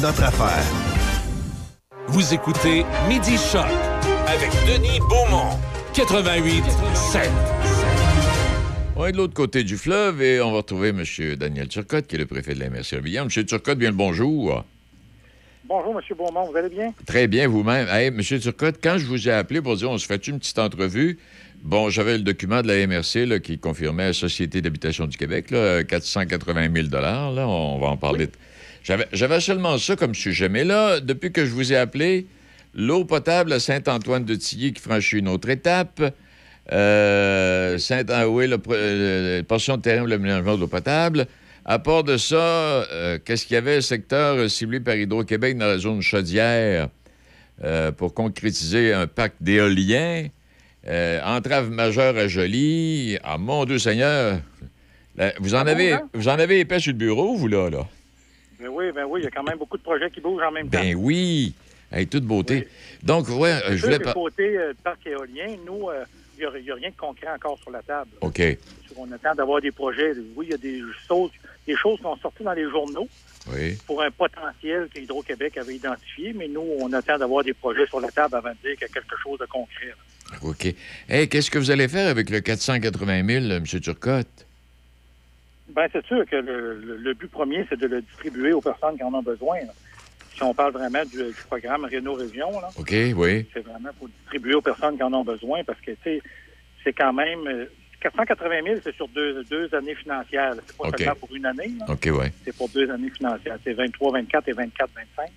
notre 0.01 0.23
affaire. 0.23 0.63
Vous 2.07 2.33
écoutez 2.33 2.83
Midi 3.07 3.37
Choc 3.37 3.67
avec 4.27 4.49
Denis 4.65 4.99
Beaumont. 5.07 5.57
88 5.93 6.63
7. 6.95 7.29
On 8.95 9.05
est 9.05 9.11
de 9.11 9.17
l'autre 9.17 9.35
côté 9.35 9.63
du 9.63 9.77
fleuve 9.77 10.21
et 10.23 10.41
on 10.41 10.51
va 10.51 10.57
retrouver 10.57 10.89
M. 10.89 11.03
Daniel 11.37 11.67
Turcotte, 11.67 12.07
qui 12.07 12.15
est 12.15 12.19
le 12.19 12.25
préfet 12.25 12.55
de 12.55 12.59
la 12.59 12.69
MRC. 12.69 12.93
M. 12.93 13.27
Turcotte, 13.29 13.77
bien 13.77 13.91
le 13.91 13.95
bonjour. 13.95 14.65
Bonjour, 15.65 15.93
M. 15.95 16.17
Beaumont, 16.17 16.49
vous 16.49 16.57
allez 16.57 16.69
bien? 16.69 16.93
Très 17.05 17.27
bien, 17.27 17.47
vous-même. 17.47 17.87
Hey, 17.87 18.07
M. 18.07 18.21
Turcotte, 18.21 18.79
quand 18.81 18.97
je 18.97 19.05
vous 19.05 19.29
ai 19.29 19.31
appelé 19.31 19.61
pour 19.61 19.75
dire 19.75 19.91
on 19.91 19.99
se 19.99 20.07
fait 20.07 20.25
une 20.27 20.39
petite 20.39 20.57
entrevue, 20.57 21.19
bon, 21.61 21.91
j'avais 21.91 22.17
le 22.17 22.23
document 22.23 22.63
de 22.63 22.67
la 22.67 22.87
MRC 22.87 23.27
là, 23.27 23.39
qui 23.39 23.59
confirmait 23.59 24.07
la 24.07 24.13
Société 24.13 24.61
d'habitation 24.61 25.05
du 25.05 25.17
Québec, 25.17 25.51
là, 25.51 25.83
480 25.83 26.69
000 26.73 26.87
là, 26.91 27.47
on 27.47 27.77
va 27.79 27.87
en 27.87 27.97
parler. 27.97 28.29
J'avais 28.83 29.39
seulement 29.39 29.77
ça 29.77 29.95
comme 29.95 30.15
sujet. 30.15 30.49
Mais 30.49 30.63
là, 30.63 30.99
depuis 30.99 31.31
que 31.31 31.45
je 31.45 31.51
vous 31.51 31.71
ai 31.71 31.77
appelé, 31.77 32.25
l'eau 32.73 33.05
potable 33.05 33.53
à 33.53 33.59
Saint-Antoine-de-Tilly 33.59 34.73
qui 34.73 34.81
franchit 34.81 35.17
une 35.17 35.27
autre 35.27 35.49
étape. 35.49 36.01
Euh, 36.71 37.77
Saint 37.77 38.03
ah 38.09 38.29
oui, 38.29 38.47
le, 38.47 38.57
pro- 38.57 38.73
euh, 38.73 39.43
portion 39.43 39.77
de 39.77 39.81
terrain 39.81 39.99
pour 39.99 40.07
le 40.07 40.17
ménagement 40.19 40.57
d'eau 40.57 40.67
potable. 40.67 41.27
À 41.65 41.79
part 41.79 42.03
de 42.03 42.17
ça, 42.17 42.35
euh, 42.35 43.19
qu'est-ce 43.23 43.45
qu'il 43.45 43.55
y 43.55 43.57
avait, 43.57 43.81
secteur 43.81 44.35
euh, 44.37 44.47
ciblé 44.47 44.79
par 44.79 44.95
Hydro-Québec 44.95 45.57
dans 45.57 45.67
la 45.67 45.77
zone 45.77 46.01
chaudière 46.01 46.89
pour 47.97 48.15
concrétiser 48.15 48.91
un 48.91 49.05
parc 49.05 49.33
d'éolien. 49.39 50.25
Entrave 50.87 51.69
majeure 51.69 52.17
à 52.17 52.27
Joly. 52.27 53.19
Ah, 53.23 53.37
mon 53.37 53.65
Dieu 53.65 53.77
Seigneur! 53.77 54.39
Là, 55.15 55.33
vous, 55.39 55.53
en 55.53 55.63
bon, 55.63 55.67
avez, 55.69 55.93
hein? 55.93 56.09
vous 56.15 56.27
en 56.27 56.39
avez 56.39 56.61
épais 56.61 56.79
sur 56.79 56.91
le 56.91 56.97
bureau, 56.97 57.35
vous, 57.35 57.47
là? 57.47 57.69
là? 57.69 57.87
Ben 58.61 58.69
oui, 58.69 58.91
ben 58.93 59.05
oui, 59.05 59.21
il 59.21 59.23
y 59.23 59.27
a 59.27 59.31
quand 59.31 59.43
même 59.43 59.57
beaucoup 59.57 59.77
de 59.77 59.81
projets 59.81 60.11
qui 60.11 60.21
bougent 60.21 60.43
en 60.43 60.51
même 60.51 60.69
temps. 60.69 60.79
Ben 60.79 60.95
oui! 60.95 61.55
Hey, 61.91 62.07
toute 62.07 62.23
beauté. 62.23 62.67
Donc, 63.03 63.27
ouais, 63.27 63.59
euh, 63.65 63.75
je 63.75 63.83
voulais 63.83 63.99
pas. 63.99 64.13
côté 64.13 64.57
euh, 64.57 64.73
parc 64.83 65.05
éolien, 65.07 65.57
nous, 65.65 65.89
euh, 65.89 66.05
il 66.37 66.41
n'y 66.63 66.69
a, 66.69 66.75
rien 66.75 66.89
de 66.89 66.95
concret 66.95 67.27
encore 67.35 67.57
sur 67.59 67.71
la 67.71 67.81
table. 67.81 68.11
OK. 68.21 68.41
On 68.95 69.11
attend 69.11 69.35
d'avoir 69.35 69.61
des 69.61 69.71
projets. 69.71 70.13
Oui, 70.35 70.45
il 70.47 70.51
y 70.51 70.53
a 70.53 70.57
des 70.57 70.81
choses, 71.07 71.31
des 71.67 71.75
choses 71.75 71.97
qui 71.97 72.03
sont 72.03 72.15
sorties 72.17 72.43
dans 72.43 72.53
les 72.53 72.69
journaux 72.69 73.07
Oui. 73.51 73.77
pour 73.87 74.01
un 74.01 74.11
potentiel 74.11 74.87
que 74.93 74.99
Hydro-Québec 74.99 75.57
avait 75.57 75.75
identifié, 75.75 76.33
mais 76.33 76.47
nous, 76.47 76.65
on 76.79 76.93
attend 76.93 77.17
d'avoir 77.17 77.43
des 77.43 77.53
projets 77.53 77.87
sur 77.87 77.99
la 77.99 78.09
table 78.09 78.35
avant 78.35 78.51
de 78.51 78.67
dire 78.67 78.77
qu'il 78.77 78.87
y 78.87 78.91
a 78.91 78.93
quelque 78.93 79.15
chose 79.21 79.39
de 79.39 79.45
concret. 79.45 79.87
là. 79.87 80.37
OK. 80.43 80.73
Hey, 81.09 81.27
qu'est-ce 81.27 81.51
que 81.51 81.59
vous 81.59 81.71
allez 81.71 81.87
faire 81.87 82.07
avec 82.07 82.29
le 82.29 82.39
480 82.39 83.27
000, 83.27 83.51
M. 83.51 83.63
Turcotte? 83.65 84.45
Ben, 85.73 85.87
c'est 85.91 86.05
sûr 86.05 86.25
que 86.25 86.35
le, 86.35 86.75
le- 86.79 86.97
le 86.97 87.13
but 87.13 87.29
premier, 87.31 87.65
c'est 87.69 87.79
de 87.79 87.87
le 87.87 88.01
distribuer 88.01 88.53
aux 88.53 88.61
personnes 88.61 88.97
qui 88.97 89.03
en 89.03 89.13
ont 89.13 89.21
besoin. 89.23 89.59
là. 89.61 89.73
Si 90.35 90.43
on 90.43 90.53
parle 90.53 90.73
vraiment 90.73 91.03
du, 91.05 91.17
du 91.17 91.43
programme 91.47 91.85
Réno 91.85 92.13
Région, 92.15 92.59
là, 92.61 92.69
OK, 92.77 92.93
oui. 93.15 93.45
c'est 93.53 93.59
vraiment 93.65 93.89
pour 93.97 94.07
distribuer 94.09 94.55
aux 94.55 94.61
personnes 94.61 94.95
qui 94.97 95.03
en 95.03 95.13
ont 95.13 95.23
besoin 95.23 95.63
parce 95.63 95.79
que, 95.81 95.91
tu 95.91 95.97
sais, 96.03 96.21
c'est 96.83 96.93
quand 96.93 97.13
même... 97.13 97.47
euh, 97.47 97.65
480 98.01 98.63
000, 98.65 98.79
c'est 98.83 98.95
sur 98.95 99.07
deux, 99.09 99.43
deux 99.43 99.71
années 99.75 99.93
financières. 99.93 100.55
C'est 100.65 100.75
pas 100.75 100.89
seulement 100.97 101.15
pour 101.19 101.35
une 101.35 101.45
année. 101.45 101.71
là. 101.77 101.85
OK, 101.93 102.07
oui. 102.11 102.25
C'est 102.43 102.55
pour 102.55 102.67
deux 102.69 102.89
années 102.89 103.11
financières. 103.11 103.59
C'est 103.63 103.73
23, 103.73 104.13
24 104.13 104.47
et 104.47 104.53
24, 104.53 104.89
25. 104.95 105.29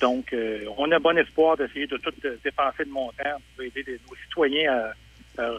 Donc, 0.00 0.32
euh, 0.32 0.64
on 0.78 0.90
a 0.90 0.98
bon 0.98 1.18
espoir 1.18 1.58
d'essayer 1.58 1.86
de 1.86 1.98
tout 1.98 2.12
euh, 2.24 2.36
dépenser 2.42 2.84
le 2.84 2.90
montant 2.90 3.36
pour 3.54 3.64
aider 3.64 3.82
les- 3.86 4.00
nos 4.08 4.16
citoyens 4.24 4.72
à, 5.36 5.42
à 5.42 5.50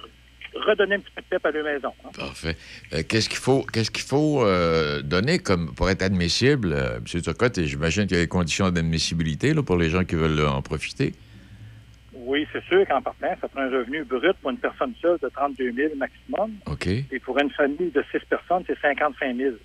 redonner 0.53 0.95
un 0.95 0.99
petit 0.99 1.11
peu 1.15 1.21
de 1.21 1.27
pep 1.27 1.45
à 1.45 1.51
leur 1.51 1.63
maison. 1.63 1.93
hein. 2.05 2.09
Parfait. 2.15 2.55
Euh, 2.93 3.03
qu'est-ce 3.07 3.29
qu'il 3.29 3.39
faut, 3.39 3.63
qu'est-ce 3.63 3.91
qu'il 3.91 4.03
faut 4.03 4.45
euh, 4.45 5.01
donner 5.01 5.39
comme 5.39 5.73
pour 5.73 5.89
être 5.89 6.01
admissible, 6.01 6.73
euh, 6.73 6.97
M. 6.97 7.21
Turcotte? 7.21 7.57
Et 7.57 7.67
j'imagine 7.67 8.07
qu'il 8.07 8.17
y 8.17 8.19
a 8.19 8.23
des 8.23 8.27
conditions 8.29 8.69
d'admissibilité 8.69 9.53
là, 9.53 9.63
pour 9.63 9.77
les 9.77 9.89
gens 9.89 10.03
qui 10.03 10.15
veulent 10.15 10.45
en 10.45 10.61
profiter? 10.61 11.13
Oui, 12.13 12.47
c'est 12.53 12.63
sûr 12.65 12.87
qu'en 12.87 13.01
partant, 13.01 13.35
ça 13.41 13.47
prend 13.47 13.61
un 13.61 13.69
revenu 13.69 14.03
brut 14.03 14.33
pour 14.41 14.51
une 14.51 14.57
personne 14.57 14.93
seule 15.01 15.17
de 15.21 15.29
32 15.29 15.71
000 15.73 15.95
maximum. 15.95 16.51
OK. 16.67 16.87
Et 16.87 17.19
pour 17.23 17.37
une 17.39 17.49
famille 17.49 17.91
de 17.91 18.03
six 18.11 18.19
personnes, 18.29 18.63
c'est 18.67 18.79
55 18.79 19.35
000. 19.35 19.55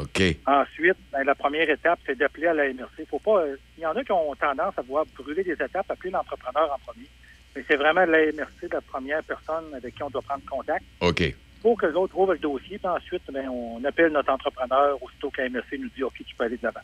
OK. 0.00 0.22
Ensuite, 0.46 0.96
ben, 1.12 1.22
la 1.24 1.34
première 1.36 1.70
étape, 1.70 2.00
c'est 2.04 2.18
d'appeler 2.18 2.48
à 2.48 2.54
la 2.54 2.72
MRC. 2.72 3.06
Faut 3.08 3.20
pas. 3.20 3.44
Il 3.78 3.82
y 3.82 3.86
en 3.86 3.94
a 3.94 4.02
qui 4.02 4.10
ont 4.10 4.34
tendance 4.34 4.74
à 4.76 4.82
vouloir 4.82 5.04
brûler 5.16 5.44
des 5.44 5.52
étapes, 5.52 5.88
appeler 5.88 6.10
l'entrepreneur 6.10 6.72
en 6.74 6.78
premier. 6.84 7.06
Mais 7.56 7.64
c'est 7.68 7.76
vraiment 7.76 8.04
la 8.04 8.18
MRC, 8.32 8.68
la 8.70 8.80
première 8.82 9.22
personne 9.24 9.74
avec 9.74 9.94
qui 9.94 10.02
on 10.02 10.10
doit 10.10 10.22
prendre 10.22 10.44
contact 10.48 10.84
OK. 11.00 11.34
pour 11.62 11.78
que 11.80 11.86
l'autre 11.86 12.16
ouvre 12.18 12.34
le 12.34 12.38
dossier. 12.38 12.78
Puis 12.78 12.86
ensuite, 12.86 13.22
ben, 13.32 13.48
on 13.48 13.82
appelle 13.84 14.12
notre 14.12 14.30
entrepreneur 14.30 15.02
aussitôt 15.02 15.30
que 15.30 15.40
la 15.40 15.48
MRC 15.48 15.78
nous 15.78 15.88
dit 15.96 16.02
OK, 16.02 16.14
tu 16.18 16.34
peux 16.36 16.44
aller 16.44 16.58
de 16.58 16.62
l'avant. 16.64 16.80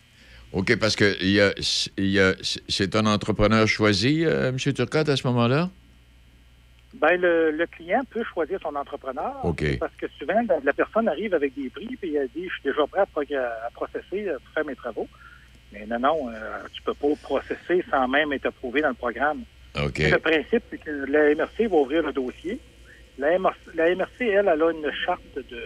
OK, 0.52 0.76
parce 0.78 0.96
que 0.96 1.16
il 1.20 1.30
y 1.30 1.40
a, 1.40 1.52
il 1.96 2.08
y 2.10 2.20
a- 2.20 2.34
c'est 2.68 2.96
un 2.96 3.06
entrepreneur 3.06 3.66
choisi, 3.68 4.24
euh, 4.24 4.48
M. 4.48 4.56
Turcotte, 4.56 5.08
à 5.08 5.16
ce 5.16 5.26
moment-là? 5.28 5.70
Ben, 6.94 7.18
le, 7.18 7.50
le 7.52 7.66
client 7.66 8.02
peut 8.10 8.22
choisir 8.24 8.58
son 8.62 8.74
entrepreneur. 8.76 9.34
OK. 9.44 9.78
Parce 9.78 9.94
que 9.96 10.06
souvent, 10.18 10.40
la, 10.46 10.60
la 10.62 10.72
personne 10.74 11.08
arrive 11.08 11.32
avec 11.34 11.54
des 11.54 11.70
prix, 11.70 11.96
puis 12.00 12.14
elle 12.16 12.28
dit 12.34 12.44
Je 12.48 12.52
suis 12.52 12.62
déjà 12.64 12.86
prêt 12.86 13.00
à, 13.34 13.66
à 13.66 13.70
processer, 13.72 14.28
euh, 14.28 14.38
pour 14.38 14.52
faire 14.54 14.64
mes 14.66 14.76
travaux. 14.76 15.08
Mais 15.72 15.86
non, 15.86 15.98
non, 15.98 16.28
euh, 16.28 16.58
tu 16.74 16.82
peux 16.82 16.92
pas 16.92 17.08
processer 17.22 17.82
sans 17.90 18.06
même 18.08 18.30
être 18.34 18.44
approuvé 18.46 18.82
dans 18.82 18.90
le 18.90 18.94
programme. 18.94 19.42
Le 19.74 20.18
principe, 20.18 20.62
c'est 20.70 20.78
que 20.78 20.90
la 20.90 21.34
MRC 21.34 21.68
va 21.68 21.76
ouvrir 21.76 22.02
le 22.02 22.12
dossier. 22.12 22.58
La 23.18 23.38
MRC, 23.38 23.56
la 23.74 23.94
MRC, 23.94 24.20
elle, 24.20 24.48
elle 24.48 24.62
a 24.62 24.70
une 24.70 24.90
charte 25.04 25.22
de, 25.34 25.62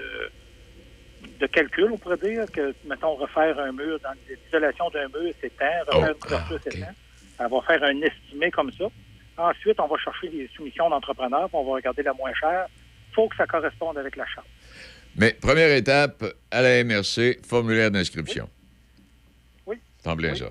de 1.40 1.46
calcul, 1.46 1.90
on 1.92 1.98
pourrait 1.98 2.16
dire, 2.18 2.44
que, 2.52 2.74
mettons, 2.84 3.14
refaire 3.14 3.58
un 3.58 3.72
mur, 3.72 3.98
dans 4.02 4.12
l'isolation 4.28 4.90
d'un 4.90 5.08
mur, 5.08 5.32
c'est 5.40 5.52
tant, 5.56 5.66
refaire 5.86 6.08
une 6.08 6.20
couverture, 6.20 6.58
c'est 6.64 6.80
tant. 6.80 6.86
Elle 7.38 7.50
va 7.50 7.60
faire 7.62 7.82
un 7.84 8.00
estimé 8.00 8.50
comme 8.50 8.72
ça. 8.72 8.84
Ensuite, 9.38 9.78
on 9.78 9.86
va 9.86 9.98
chercher 9.98 10.28
des 10.28 10.48
soumissions 10.56 10.88
d'entrepreneurs, 10.88 11.48
on 11.52 11.64
va 11.64 11.72
regarder 11.72 12.02
la 12.02 12.14
moins 12.14 12.32
chère. 12.34 12.66
Il 13.10 13.14
faut 13.14 13.28
que 13.28 13.36
ça 13.36 13.46
corresponde 13.46 13.98
avec 13.98 14.16
la 14.16 14.26
charte. 14.26 14.46
Mais 15.16 15.32
première 15.32 15.70
étape, 15.70 16.24
à 16.50 16.62
la 16.62 16.82
MRC, 16.84 17.38
formulaire 17.46 17.90
d'inscription. 17.90 18.48
Oui. 19.66 19.76
Tant 20.02 20.16
bien 20.16 20.34
ça. 20.34 20.46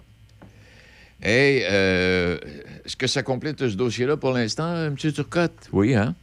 Hey, 1.21 1.63
euh, 1.69 2.37
est-ce 2.83 2.95
que 2.95 3.07
ça 3.07 3.23
complète 3.23 3.67
ce 3.67 3.75
dossier-là 3.75 4.17
pour 4.17 4.31
l'instant, 4.33 4.75
M. 4.87 4.95
Turcotte? 4.95 5.69
Oui, 5.71 5.95
hein? 5.95 6.13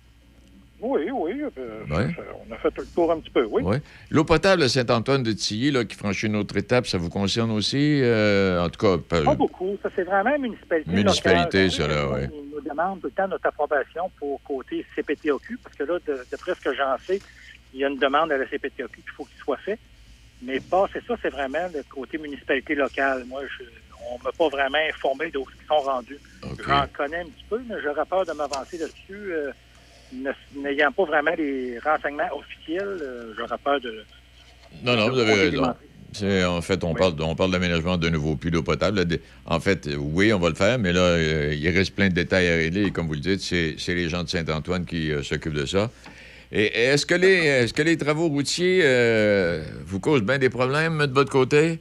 Oui, 0.81 1.09
oui. 1.13 1.43
euh, 1.59 1.85
Ouais. 1.89 2.13
ça- 2.15 2.23
on 2.49 2.53
a 2.53 2.59
fait 2.59 2.77
le 2.77 2.87
tour 2.95 3.11
un 3.13 3.21
petit 3.21 3.31
peu, 3.31 3.45
oui. 3.45 3.63
Oui. 3.65 3.77
L'eau 4.11 4.25
potable 4.25 4.63
à 4.65 4.69
Saint-Antoine 4.69 5.23
de 5.23 5.33
Tilly, 5.33 5.71
là, 5.71 5.85
qui 5.85 5.97
franchit 5.97 6.27
une 6.27 6.37
autre 6.37 6.57
étape, 6.57 6.87
ça 6.87 6.99
vous 6.99 7.09
concerne 7.09 7.51
aussi? 7.53 8.01
euh, 8.03 8.61
en 8.65 8.69
tout 8.69 8.81
cas, 8.81 8.99
pas- 8.99 9.23
Pas 9.25 9.35
beaucoup. 9.35 9.79
Ça, 9.83 9.91
c'est 9.95 10.03
vraiment 10.03 10.35
une 10.35 10.43
municipalité. 10.43 10.91
Municipalité, 10.91 11.65
locale. 11.65 11.71
ça, 11.71 11.89
là, 11.89 12.09
oui. 12.13 12.21
Ils 12.33 12.51
nous 12.55 12.61
demandent 12.61 13.01
tout 13.01 13.07
le 13.07 13.13
temps 13.13 13.29
notre 13.29 13.47
approbation 13.47 14.11
pour 14.19 14.43
côté 14.43 14.85
CPTOQ, 14.97 15.59
parce 15.63 15.75
que 15.77 15.85
là, 15.85 15.99
de- 16.07 16.27
d'après 16.31 16.55
ce 16.55 16.61
que 16.61 16.75
j'en 16.75 16.97
sais, 17.07 17.21
il 17.73 17.81
y 17.81 17.85
a 17.85 17.89
une 17.89 17.99
demande 17.99 18.31
à 18.33 18.37
la 18.39 18.47
CPTOQ 18.49 19.03
qu'il 19.03 19.13
faut 19.17 19.25
qu'il 19.25 19.39
soit 19.39 19.59
fait. 19.59 19.79
Mais 20.45 20.59
pas, 20.59 20.89
c'est 20.93 21.05
ça, 21.07 21.15
c'est 21.23 21.31
vraiment 21.31 21.69
le 21.73 21.85
côté 21.85 22.19
municipalité 22.19 22.75
locale. 22.75 23.25
Moi, 23.27 23.43
je, 23.47 23.65
on 24.11 24.19
ne 24.19 24.25
m'a 24.25 24.33
pas 24.33 24.49
vraiment 24.49 24.79
informé 24.89 25.31
de 25.31 25.39
où 25.39 25.47
ils 25.63 25.67
sont 25.67 25.81
rendus. 25.81 26.19
J'en 26.67 26.87
connais 26.97 27.19
un 27.21 27.25
petit 27.25 27.45
peu, 27.49 27.61
mais 27.69 27.77
j'aurais 27.83 28.05
peur 28.07 28.25
de 28.27 28.33
m'avancer 28.33 28.79
là-dessus. 28.79 29.33
euh, 29.33 29.53
N'ayant 30.55 30.93
pas 30.93 31.05
vraiment 31.07 31.33
les 31.39 31.79
renseignements 31.79 32.29
officiels, 32.37 32.99
euh, 33.01 33.33
j'aurais 33.39 33.57
peur 33.65 33.81
de... 33.81 34.05
Non, 34.85 34.95
non, 34.95 35.09
vous 35.09 35.19
avez 35.19 35.35
raison. 35.35 35.75
En 36.47 36.61
fait, 36.61 36.85
on 36.85 36.93
parle, 36.95 37.15
on 37.21 37.35
parle 37.35 37.51
d'aménagement 37.51 37.97
de 37.97 38.11
nouveaux 38.11 38.37
puits 38.37 38.51
d'eau 38.51 38.63
potable. 38.63 39.07
En 39.47 39.59
fait, 39.59 39.89
oui, 39.97 40.31
on 40.35 40.39
va 40.39 40.51
le 40.51 40.55
faire, 40.55 40.79
mais 40.79 40.93
là, 40.93 41.01
euh, 41.01 41.55
il 41.59 41.67
reste 41.71 41.95
plein 41.95 42.11
de 42.11 42.15
détails 42.15 42.49
à 42.49 42.57
régler. 42.57 42.85
Et 42.85 42.91
comme 42.91 43.07
vous 43.07 43.15
le 43.15 43.21
dites, 43.21 43.41
c'est 43.41 43.95
les 43.95 44.11
gens 44.11 44.23
de 44.23 44.29
Saint-Antoine 44.29 44.85
qui 44.85 45.11
s'occupent 45.23 45.55
de 45.55 45.65
ça. 45.65 45.91
Et 46.53 46.67
est-ce 46.67 47.07
que, 47.07 47.15
les, 47.15 47.47
est-ce 47.47 47.73
que 47.73 47.81
les 47.81 47.97
travaux 47.97 48.29
routiers 48.29 48.85
vous 49.87 50.01
causent 50.01 50.23
bien 50.23 50.37
des 50.37 50.51
problèmes 50.51 51.07
de 51.07 51.13
votre 51.15 51.33
côté? 51.33 51.79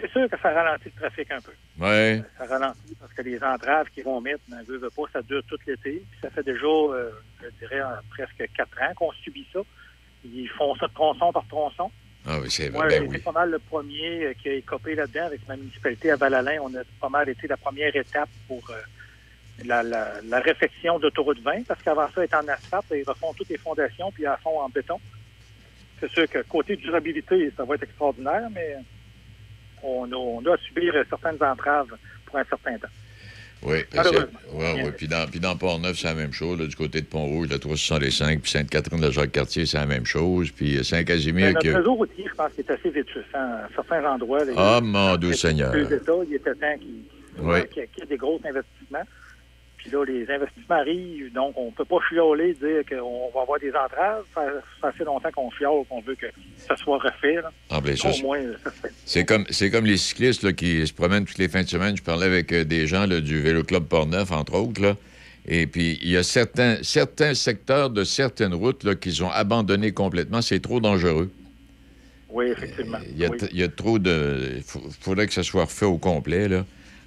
C'est 0.00 0.10
sûr 0.12 0.28
que 0.30 0.38
ça 0.40 0.50
ralentit 0.52 0.92
le 0.94 1.00
trafic 1.00 1.30
un 1.32 1.40
peu. 1.40 1.52
Oui. 1.80 2.22
Ça 2.38 2.46
ralentit 2.46 2.94
parce 3.00 3.12
que 3.12 3.22
les 3.22 3.42
entraves 3.42 3.88
qu'ils 3.90 4.04
vont 4.04 4.20
mettre, 4.20 4.40
ben, 4.48 4.62
veut, 4.66 4.78
veut 4.78 4.90
pas, 4.90 5.02
ça 5.12 5.22
dure 5.22 5.42
tout 5.48 5.58
l'été. 5.66 6.02
Puis 6.10 6.20
ça 6.22 6.30
fait 6.30 6.42
déjà, 6.44 6.66
euh, 6.66 7.10
je 7.42 7.48
dirais, 7.58 7.80
euh, 7.80 7.94
presque 8.10 8.44
quatre 8.56 8.80
ans 8.82 8.94
qu'on 8.94 9.12
subit 9.12 9.46
ça. 9.52 9.60
Ils 10.24 10.48
font 10.50 10.74
ça 10.76 10.86
de 10.86 10.92
tronçon 10.92 11.32
par 11.32 11.46
tronçon. 11.48 11.90
Ah 12.26 12.38
oui, 12.40 12.50
c'est 12.50 12.70
Moi, 12.70 12.84
vrai. 12.84 12.90
j'ai 12.94 13.00
Ben 13.00 13.06
été 13.06 13.16
oui. 13.16 13.22
pas 13.22 13.32
mal 13.32 13.50
le 13.50 13.58
premier 13.58 14.24
euh, 14.26 14.34
qui 14.34 14.48
a 14.48 14.52
écopé 14.52 14.94
là-dedans 14.94 15.26
avec 15.26 15.46
ma 15.48 15.56
municipalité 15.56 16.10
à 16.10 16.16
Val-Alain. 16.16 16.58
On 16.62 16.74
a 16.76 16.82
pas 17.00 17.08
mal 17.08 17.28
été 17.28 17.46
la 17.46 17.56
première 17.56 17.94
étape 17.96 18.28
pour 18.46 18.62
euh, 18.70 18.74
la, 19.64 19.82
la, 19.82 20.20
la 20.22 20.40
réfection 20.40 20.98
d'autoroute 20.98 21.40
20, 21.40 21.66
parce 21.66 21.82
qu'avant 21.82 22.06
ça, 22.08 22.12
elle 22.18 22.24
est 22.24 22.34
en 22.34 22.46
asphalte, 22.48 22.84
ils 22.92 23.02
refont 23.08 23.32
toutes 23.34 23.48
les 23.48 23.58
fondations, 23.58 24.12
puis 24.12 24.24
elles 24.24 24.36
font 24.42 24.60
en 24.60 24.68
béton. 24.68 25.00
C'est 26.00 26.10
sûr 26.10 26.28
que 26.28 26.40
côté 26.42 26.76
durabilité, 26.76 27.50
ça 27.56 27.64
va 27.64 27.74
être 27.76 27.82
extraordinaire, 27.84 28.48
mais 28.52 28.76
on 29.82 30.04
a, 30.12 30.16
on 30.16 30.40
à 30.52 30.56
subir 30.58 30.94
certaines 31.08 31.42
entraves 31.42 31.88
pour 32.26 32.38
un 32.38 32.44
certain 32.44 32.78
temps. 32.78 32.88
Oui, 33.60 33.78
parce 33.92 34.08
que- 34.10 34.14
Malheureusement. 34.14 34.38
ouais, 34.54 34.84
ouais. 34.84 34.92
Puis 34.92 35.08
dans, 35.08 35.28
puis 35.28 35.40
dans 35.40 35.56
Port-Neuf, 35.56 35.98
c'est 35.98 36.06
la 36.06 36.14
même 36.14 36.32
chose. 36.32 36.60
là, 36.60 36.66
du 36.66 36.76
côté 36.76 37.00
de 37.00 37.06
Pont-Rouge, 37.06 37.48
la 37.50 37.58
365, 37.58 38.40
puis 38.40 38.50
Sainte-Catherine, 38.52 39.00
la 39.00 39.10
Jacques-Cartier, 39.10 39.66
c'est 39.66 39.78
la 39.78 39.86
même 39.86 40.06
chose. 40.06 40.52
Puis 40.52 40.76
euh, 40.78 40.84
Saint-Casimir, 40.84 41.48
notre 41.48 41.58
qui... 41.60 41.70
réseau 41.70 41.94
routier, 41.94 42.24
je 42.30 42.34
pense 42.36 42.52
est 42.60 42.70
assez 42.70 42.90
vétusant. 42.90 43.22
À 43.34 43.68
certains 43.74 44.04
endroits, 44.08 44.44
là, 44.44 44.52
Ah, 44.56 44.78
il- 44.80 44.86
mon 44.86 45.16
doux 45.16 45.32
Seigneur. 45.32 45.72
Deux 45.72 45.92
États, 45.92 46.12
il 46.28 46.34
était 46.36 46.54
temps 46.54 46.76
qu'il 46.78 47.82
y 47.98 48.02
ait 48.02 48.06
des 48.06 48.16
gros 48.16 48.40
investissements. 48.44 49.02
Puis 49.78 49.90
là, 49.90 50.04
les 50.04 50.28
investissements 50.30 50.76
arrivent, 50.76 51.32
donc 51.32 51.54
on 51.56 51.70
peut 51.70 51.84
pas 51.84 51.98
chioler, 52.08 52.52
dire 52.54 52.82
qu'on 52.88 53.30
va 53.32 53.42
avoir 53.42 53.58
des 53.60 53.70
entraves. 53.70 54.24
Ça, 54.34 54.42
fait 54.80 54.86
assez 54.88 55.04
longtemps 55.04 55.30
qu'on 55.32 55.50
chiole, 55.52 55.84
qu'on 55.88 56.00
veut 56.00 56.16
que 56.16 56.26
ça 56.56 56.76
soit 56.76 56.98
refait. 56.98 57.36
Là. 57.36 57.50
Ah, 57.70 57.80
ben, 57.80 57.96
ça, 57.96 58.08
Au 58.08 58.12
c'est- 58.12 58.22
moins, 58.22 58.40
comme, 59.26 59.44
c'est 59.50 59.70
comme 59.70 59.86
les 59.86 59.96
cyclistes 59.96 60.42
là, 60.42 60.52
qui 60.52 60.86
se 60.86 60.92
promènent 60.92 61.24
toutes 61.24 61.38
les 61.38 61.48
fins 61.48 61.62
de 61.62 61.68
semaine. 61.68 61.96
Je 61.96 62.02
parlais 62.02 62.26
avec 62.26 62.52
euh, 62.52 62.64
des 62.64 62.86
gens 62.86 63.06
là, 63.06 63.20
du 63.20 63.40
Vélo 63.40 63.62
Club 63.62 63.84
Portneuf, 63.84 64.32
entre 64.32 64.54
autres. 64.54 64.82
Là. 64.82 64.96
Et 65.46 65.66
puis, 65.66 65.98
il 66.02 66.10
y 66.10 66.16
a 66.16 66.22
certains, 66.22 66.76
certains 66.82 67.32
secteurs 67.34 67.88
de 67.88 68.04
certaines 68.04 68.52
routes 68.54 68.98
qu'ils 69.00 69.22
ont 69.24 69.30
abandonnés 69.30 69.92
complètement. 69.92 70.42
C'est 70.42 70.60
trop 70.60 70.80
dangereux. 70.80 71.30
Oui, 72.30 72.46
effectivement. 72.48 72.98
Il 73.10 73.16
y 73.18 73.24
a, 73.24 73.30
Oui. 73.30 73.38
il 73.52 73.58
y 73.58 73.62
a 73.62 73.68
trop 73.68 73.98
de... 73.98 74.56
Il 74.56 74.62
faudrait 75.00 75.26
que 75.26 75.32
ça 75.32 75.42
soit 75.42 75.64
refait 75.64 75.86
au 75.86 75.96
complet. 75.96 76.48
Là. 76.48 76.66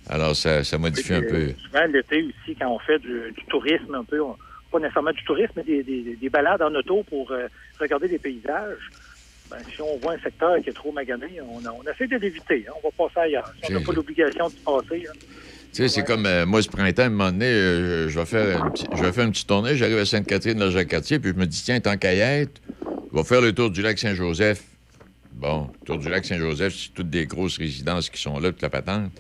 Alors, 0.10 0.36
ça, 0.36 0.64
ça 0.64 0.78
modifie 0.78 1.14
un 1.14 1.22
peu. 1.22 1.36
euh, 1.36 1.54
Souvent, 1.66 1.86
l'été 1.86 2.24
aussi, 2.24 2.56
quand 2.60 2.70
on 2.70 2.80
fait 2.80 3.00
du, 3.00 3.32
du 3.38 3.46
tourisme 3.50 3.96
un 3.96 4.04
peu, 4.04 4.22
on- 4.22 4.36
pas 4.72 4.80
nécessairement 4.80 5.12
du 5.12 5.24
tourisme, 5.26 5.52
mais 5.58 5.64
des, 5.64 5.84
des- 5.84 6.16
des 6.16 6.30
balades 6.30 6.62
en 6.62 6.74
auto 6.74 7.04
pour 7.10 7.30
euh, 7.32 7.48
regarder 7.80 8.08
des 8.08 8.18
paysages, 8.20 8.78
ben, 9.50 9.58
si 9.74 9.82
on 9.82 9.98
voit 9.98 10.14
un 10.14 10.20
secteur 10.20 10.62
qui 10.64 10.70
est 10.70 10.74
trop 10.74 10.92
magané, 10.94 11.40
on, 11.42 11.58
on 11.58 11.92
essaie 11.92 12.08
de 12.08 12.16
l'éviter. 12.18 12.66
hein. 12.70 12.74
on 12.82 12.88
va 12.88 13.08
passer 13.10 13.28
ailleurs. 13.28 13.54
Si 13.64 13.72
on 13.76 13.80
n'a 13.80 13.86
pas 13.86 13.92
l'obligation 13.94 14.48
de 14.48 14.54
passer, 14.66 15.06
hein. 15.10 15.14
Tu 15.74 15.78
sais, 15.84 15.88
c'est 15.88 16.04
comme 16.04 16.26
euh, 16.26 16.46
moi, 16.46 16.62
ce 16.62 16.68
printemps, 16.70 17.04
à 17.04 17.06
un 17.06 17.10
moment 17.10 17.32
donné, 17.32 17.46
euh, 17.46 18.10
je, 18.10 18.20
vais 18.20 18.26
faire 18.26 18.62
un 18.64 18.70
petit- 18.72 18.88
je 18.94 19.02
vais 19.04 19.12
faire 19.14 19.24
une 19.26 19.32
petite 19.32 19.48
tournée. 19.48 19.76
J'arrive 19.78 20.00
à 20.00 20.06
Sainte-Catherine, 20.06 20.58
dans 20.58 20.70
Jacques-Cartier, 20.70 21.20
puis 21.20 21.32
je 21.32 21.36
me 21.38 21.46
dis, 21.46 21.62
tiens, 21.64 21.80
tant 21.80 21.96
qu'à 21.98 22.14
y 22.14 22.20
être, 22.20 22.62
je 23.12 23.18
vais 23.18 23.24
faire 23.24 23.40
le 23.42 23.54
tour 23.54 23.70
du 23.72 23.82
lac 23.82 23.98
Saint-Joseph. 23.98 24.64
Bon, 25.34 25.70
le 25.82 25.86
tour 25.86 25.98
du 25.98 26.10
lac 26.10 26.26
Saint-Joseph, 26.26 26.74
c'est 26.76 26.94
toutes 26.94 27.10
des 27.10 27.26
grosses 27.26 27.58
résidences 27.58 28.10
qui 28.10 28.22
sont 28.22 28.38
là, 28.40 28.52
toute 28.52 28.62
la 28.62 28.70
patente. 28.70 29.12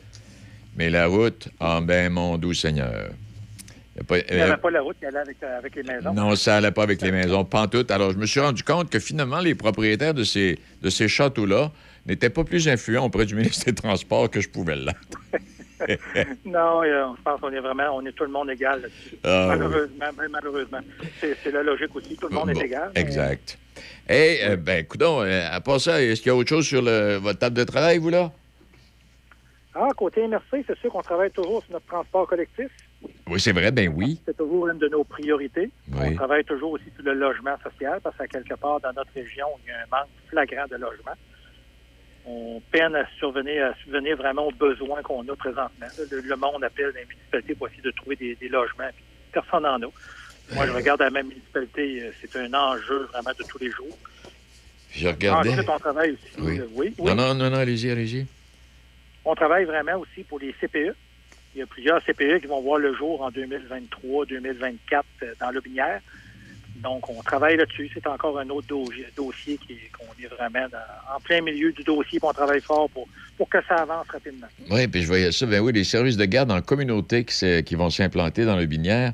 Mais 0.76 0.89
la 0.89 1.07
route, 1.07 1.49
ah 1.59 1.80
ben, 1.82 2.11
mon 2.11 2.38
doux 2.38 2.53
Seigneur. 2.53 3.09
Il 3.97 4.15
n'y 4.36 4.39
euh, 4.41 4.45
avait 4.45 4.57
pas 4.57 4.72
la 4.72 4.82
route 4.82 4.97
qui 4.99 5.05
allait 5.05 5.19
avec, 5.19 5.38
euh, 5.43 5.57
avec 5.57 5.76
les 5.76 5.84
maisons. 5.84 6.13
non, 6.13 6.36
ça 6.36 6.57
allait 6.57 6.72
pas 6.72 6.84
avec 6.84 7.01
les 7.01 7.11
maisons, 7.11 7.43
pantoute. 7.43 7.91
Alors, 7.91 8.11
je 8.11 8.17
me 8.17 8.26
suis 8.26 8.39
rendu 8.39 8.63
compte 8.63 8.89
que 8.89 8.99
finalement, 8.99 9.39
les 9.39 9.53
propriétaires 9.53 10.13
de 10.13 10.24
ces, 10.24 10.57
de 10.82 10.89
ces 10.89 11.07
châteaux-là 11.07 11.72
n'étaient 12.07 12.30
pas 12.30 12.43
plus 12.43 12.67
influents 12.69 13.05
auprès 13.05 13.26
du 13.26 13.36
ministre 13.41 13.65
des 13.65 13.76
Transports 13.76 14.30
que 14.30 14.39
je 14.41 14.49
pouvais 14.49 14.76
l'être. 14.76 15.19
Non, 16.45 16.84
euh, 16.84 17.05
je 17.17 17.22
pense 17.24 17.41
qu'on 17.41 17.51
est 17.51 17.59
vraiment, 17.59 17.95
on 17.95 18.05
est 18.05 18.11
tout 18.11 18.24
le 18.24 18.30
monde 18.30 18.51
égal 18.51 18.82
là-dessus. 18.82 19.15
Ah, 19.24 19.45
malheureusement, 19.49 20.05
ben, 20.15 20.28
malheureusement. 20.30 20.78
C'est 21.19 21.51
la 21.51 21.63
logique 21.63 21.95
aussi, 21.95 22.15
tout 22.15 22.28
le 22.30 22.36
monde 22.36 22.51
Bon, 22.53 22.59
est 22.61 22.65
égal. 22.65 22.91
mais- 22.93 23.01
Exact. 23.01 23.57
Hey, 24.07 24.39
euh, 24.43 24.57
ben, 24.57 24.86
euh, 25.01 25.47
à 25.51 25.59
part 25.59 25.82
ça, 25.82 25.99
est-ce 25.99 26.22
qu'il 26.22 26.28
y 26.28 26.30
a 26.30 26.36
autre 26.36 26.49
chose 26.49 26.67
sur 26.67 26.84
le- 26.84 27.15
votre 27.17 27.39
table 27.39 27.55
de 27.57 27.63
travail, 27.63 27.97
vous, 27.97 28.11
là? 28.11 28.32
Ah, 29.74 29.88
côté 29.95 30.28
MRC, 30.28 30.63
c'est 30.67 30.78
sûr 30.80 30.91
qu'on 30.91 31.01
travaille 31.01 31.32
toujours 31.32 31.63
sur 31.63 31.72
notre 31.74 31.86
transport 31.86 32.28
collectif. 32.28 32.67
Oui, 33.28 33.39
c'est 33.39 33.53
vrai, 33.53 33.72
ben 33.72 33.88
oui. 33.95 34.19
C'est 34.26 34.36
toujours 34.36 34.67
une 34.67 34.78
de 34.80 34.88
nos 34.89 35.03
priorités. 35.05 35.72
Oui. 35.93 35.99
On 36.09 36.15
travaille 36.15 36.43
toujours 36.43 36.72
aussi 36.72 36.86
sur 36.95 37.03
le 37.05 37.13
logement 37.13 37.55
social 37.63 37.99
parce 38.03 38.17
qu'à 38.17 38.28
quelque 38.28 38.53
part 38.55 38.80
dans 38.82 38.91
notre 38.93 39.11
région, 39.13 39.47
il 39.63 39.69
y 39.69 39.72
a 39.72 39.78
un 39.78 39.86
manque 39.89 40.09
flagrant 40.28 40.65
de 40.69 40.76
logement. 40.76 41.13
On 42.26 42.61
peine 42.72 42.95
à 42.95 43.05
survenir, 43.17 43.67
à 43.67 43.74
subvenir 43.84 44.17
vraiment 44.17 44.47
aux 44.47 44.51
besoins 44.51 45.01
qu'on 45.01 45.28
a 45.28 45.36
présentement. 45.36 45.88
Le, 46.11 46.19
le 46.22 46.36
monde 46.36 46.63
appelle 46.63 46.91
les 46.95 47.05
municipalités 47.05 47.55
pour 47.55 47.67
essayer 47.67 47.82
de 47.82 47.91
trouver 47.91 48.15
des, 48.17 48.36
des 48.36 48.49
logements. 48.49 48.89
puis 48.93 49.03
personne 49.32 49.63
n'en 49.63 49.76
a. 49.82 49.91
Moi, 50.53 50.67
je 50.67 50.72
regarde 50.74 51.01
à 51.01 51.09
ma 51.09 51.24
municipalité, 51.24 52.03
euh, 52.03 52.11
c'est 52.22 52.36
un 52.38 52.53
enjeu 52.53 53.07
vraiment 53.13 53.32
de 53.39 53.43
tous 53.47 53.57
les 53.57 53.72
jours. 53.72 53.97
Je 54.91 55.07
regardais. 55.07 55.49
Ensuite, 55.51 55.69
on 55.69 55.80
travaille 55.80 56.11
aussi. 56.11 56.34
Oui. 56.39 56.59
euh, 56.59 56.67
oui, 56.74 56.93
oui. 56.99 57.05
Non, 57.09 57.15
non, 57.15 57.34
non, 57.34 57.49
non, 57.49 57.57
allez-y, 57.57 57.89
allez-y. 57.89 58.28
On 59.26 59.36
travaille 59.36 59.65
vraiment 59.65 59.97
aussi 59.97 60.24
pour 60.24 60.39
les 60.39 60.53
CPE. 60.59 60.95
Il 61.55 61.59
y 61.59 61.61
a 61.61 61.65
plusieurs 61.65 62.01
CPE 62.03 62.39
qui 62.41 62.47
vont 62.47 62.61
voir 62.61 62.80
le 62.80 62.93
jour 62.95 63.22
en 63.22 63.30
2023, 63.30 64.26
2024 64.26 65.05
euh, 65.24 65.34
dans 65.39 65.51
Lobinière. 65.51 65.99
Donc, 66.78 67.07
on 67.09 67.22
travaille 67.22 67.57
là-dessus. 67.57 67.91
C'est 67.93 68.07
encore 68.07 68.39
un 68.39 68.49
autre 68.49 68.67
dossier, 69.15 69.59
qu'on 69.93 70.24
est 70.24 70.28
vraiment 70.28 70.67
dans- 70.72 71.15
en 71.15 71.19
plein 71.19 71.41
milieu 71.41 71.72
du 71.74 71.84
dossier, 71.84 72.19
puis 72.19 72.28
on 72.28 72.34
travaille 72.34 72.61
fort 72.61 72.89
pour, 72.89 73.07
pour 73.38 73.47
que 73.49 73.57
ça 73.67 73.76
avance 73.76 74.07
rapidement. 74.07 74.47
Oui, 74.72 74.88
puis 74.88 75.01
je 75.03 75.07
voyais 75.07 75.32
ça. 75.32 75.45
Ben 75.45 75.59
oui, 75.59 75.74
les 75.74 75.84
services 75.84 76.17
de 76.17 76.26
garde 76.26 76.49
en 76.51 76.61
communauté 76.61 77.26
qui, 77.26 77.76
vont 77.76 77.89
s'implanter 77.91 78.45
dans 78.45 78.55
le 78.57 78.65
binière. 78.65 79.13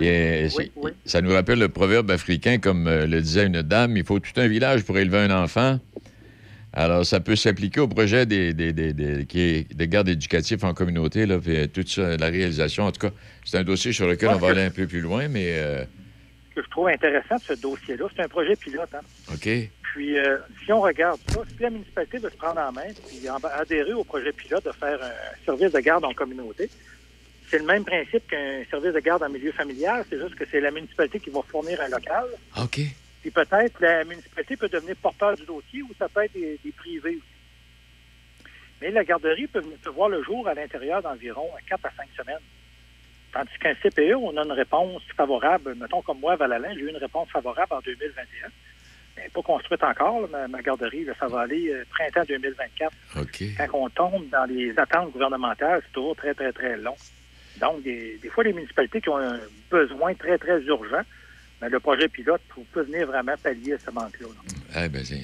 Et 0.00 0.48
Ça 1.06 1.20
nous 1.20 1.32
rappelle 1.32 1.58
le 1.58 1.68
proverbe 1.70 2.10
africain, 2.12 2.58
comme 2.58 2.86
euh, 2.86 3.06
le 3.06 3.20
disait 3.20 3.46
une 3.46 3.62
dame, 3.62 3.96
il 3.96 4.04
faut 4.04 4.20
tout 4.20 4.30
un 4.36 4.46
village 4.46 4.84
pour 4.84 4.96
élever 4.98 5.18
un 5.18 5.30
enfant. 5.42 5.80
Alors, 6.72 7.04
ça 7.06 7.18
peut 7.20 7.34
s'appliquer 7.36 7.80
au 7.80 7.88
projet 7.88 8.26
des, 8.26 8.52
des, 8.52 8.72
des, 8.72 8.92
des- 8.92 9.88
gardes 9.88 10.08
éducatifs 10.08 10.62
en 10.64 10.74
communauté, 10.74 11.24
là, 11.26 11.38
puis 11.38 11.56
euh, 11.56 11.66
toute 11.66 11.88
ça, 11.88 12.16
la 12.16 12.26
réalisation. 12.26 12.84
En 12.84 12.92
tout 12.92 13.00
cas, 13.08 13.14
c'est 13.44 13.56
un 13.58 13.64
dossier 13.64 13.92
sur 13.92 14.06
lequel 14.06 14.28
on 14.28 14.36
va 14.38 14.50
aller 14.50 14.62
un 14.64 14.70
peu 14.70 14.86
plus 14.86 15.00
loin, 15.00 15.28
mais 15.28 15.46
euh, 15.58 15.84
Ce 16.50 16.56
que 16.56 16.62
je 16.62 16.70
trouve 16.70 16.88
intéressant 16.88 17.36
de 17.36 17.42
ce 17.56 17.60
dossier-là, 17.60 18.06
c'est 18.14 18.22
un 18.22 18.28
projet 18.28 18.54
pilote. 18.56 18.90
Hein? 18.94 19.00
OK. 19.32 19.48
Puis, 19.94 20.18
euh, 20.18 20.36
si 20.64 20.70
on 20.72 20.82
regarde 20.82 21.18
ça, 21.32 21.40
si 21.56 21.62
la 21.62 21.70
municipalité 21.70 22.18
veut 22.18 22.30
se 22.30 22.36
prendre 22.36 22.60
en 22.60 22.70
main 22.70 22.92
puis 23.08 23.28
en- 23.30 23.38
adhérer 23.58 23.94
au 23.94 24.04
projet 24.04 24.32
pilote 24.32 24.64
de 24.66 24.72
faire 24.72 24.98
un 25.02 25.44
service 25.46 25.72
de 25.72 25.80
garde 25.80 26.04
en 26.04 26.12
communauté, 26.12 26.68
c'est 27.50 27.58
le 27.58 27.64
même 27.64 27.82
principe 27.84 28.28
qu'un 28.28 28.62
service 28.70 28.92
de 28.92 29.00
garde 29.00 29.22
en 29.22 29.30
milieu 29.30 29.52
familial. 29.52 30.04
C'est 30.10 30.20
juste 30.20 30.34
que 30.34 30.44
c'est 30.50 30.60
la 30.60 30.70
municipalité 30.70 31.18
qui 31.18 31.30
va 31.30 31.40
fournir 31.48 31.80
un 31.80 31.88
local. 31.88 32.24
OK. 32.62 32.80
Peut-être 33.30 33.80
la 33.80 34.04
municipalité 34.04 34.56
peut 34.56 34.68
devenir 34.68 34.96
porteur 34.96 35.36
du 35.36 35.44
dossier 35.44 35.82
ou 35.82 35.90
ça 35.98 36.08
peut 36.08 36.24
être 36.24 36.32
des, 36.32 36.58
des 36.64 36.72
privés 36.72 37.16
aussi. 37.16 37.38
Mais 38.80 38.90
la 38.90 39.04
garderie 39.04 39.46
peut, 39.46 39.62
peut 39.82 39.90
voir 39.90 40.08
le 40.08 40.22
jour 40.22 40.46
à 40.46 40.54
l'intérieur 40.54 41.02
d'environ 41.02 41.48
4 41.68 41.84
à 41.84 41.90
5 41.96 42.08
semaines. 42.16 42.38
Tandis 43.32 43.50
qu'un 43.60 43.74
CPE, 43.74 44.14
on 44.16 44.36
a 44.36 44.44
une 44.44 44.52
réponse 44.52 45.02
favorable. 45.16 45.74
Mettons 45.74 46.02
comme 46.02 46.20
moi, 46.20 46.36
Valalin, 46.36 46.72
j'ai 46.74 46.80
eu 46.80 46.88
une 46.88 46.96
réponse 46.96 47.28
favorable 47.30 47.72
en 47.74 47.80
2021. 47.80 48.48
Elle 49.16 49.24
n'est 49.24 49.30
pas 49.30 49.42
construite 49.42 49.82
encore, 49.82 50.22
là, 50.22 50.28
ma, 50.30 50.48
ma 50.48 50.62
garderie. 50.62 51.04
là, 51.04 51.12
ça 51.18 51.26
va 51.26 51.40
aller 51.40 51.70
euh, 51.70 51.84
printemps 51.90 52.24
2024. 52.26 52.92
OK. 53.20 53.42
Quand 53.58 53.78
on 53.78 53.88
tombe 53.90 54.28
dans 54.30 54.44
les 54.44 54.78
attentes 54.78 55.12
gouvernementales, 55.12 55.82
c'est 55.84 55.92
toujours 55.92 56.16
très, 56.16 56.34
très, 56.34 56.52
très 56.52 56.76
long. 56.76 56.94
Donc, 57.60 57.82
des, 57.82 58.16
des 58.22 58.28
fois, 58.30 58.44
les 58.44 58.52
municipalités 58.52 59.00
qui 59.00 59.08
ont 59.08 59.18
un 59.18 59.40
besoin 59.70 60.14
très, 60.14 60.38
très 60.38 60.62
urgent, 60.62 61.02
mais 61.60 61.68
le 61.68 61.80
projet 61.80 62.08
pilote 62.08 62.40
peut- 62.72 62.82
venir 62.82 63.06
vraiment 63.06 63.34
pallier 63.42 63.74
à 63.74 63.78
ce 63.78 63.90
manque-là. 63.90 64.26
là. 64.74 64.84
Eh 64.84 64.88
ben, 64.88 65.04
c'est 65.04 65.16
une 65.16 65.22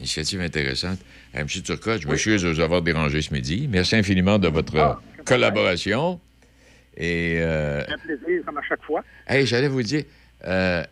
initiative 0.00 0.40
intéressante. 0.40 0.98
Eh, 1.34 1.38
M. 1.38 1.46
Turcotte, 1.46 2.02
je 2.02 2.08
m'excuse 2.08 2.42
de 2.42 2.48
vous 2.50 2.60
avoir 2.60 2.82
dérangé 2.82 3.20
ce 3.22 3.32
midi. 3.32 3.66
Merci 3.70 3.96
infiniment 3.96 4.38
de 4.38 4.48
votre 4.48 4.76
Ah, 4.78 5.00
euh, 5.18 5.22
collaboration. 5.24 6.20
Et, 6.96 7.38
euh, 7.40 7.82
un 7.88 7.98
plaisir, 7.98 8.42
comme 8.46 8.58
à 8.58 8.62
chaque 8.62 8.82
fois. 8.82 9.02
hey, 9.28 9.46
j'allais 9.46 9.68
vous 9.68 9.82
dire, 9.82 10.04
euh, 10.46 10.82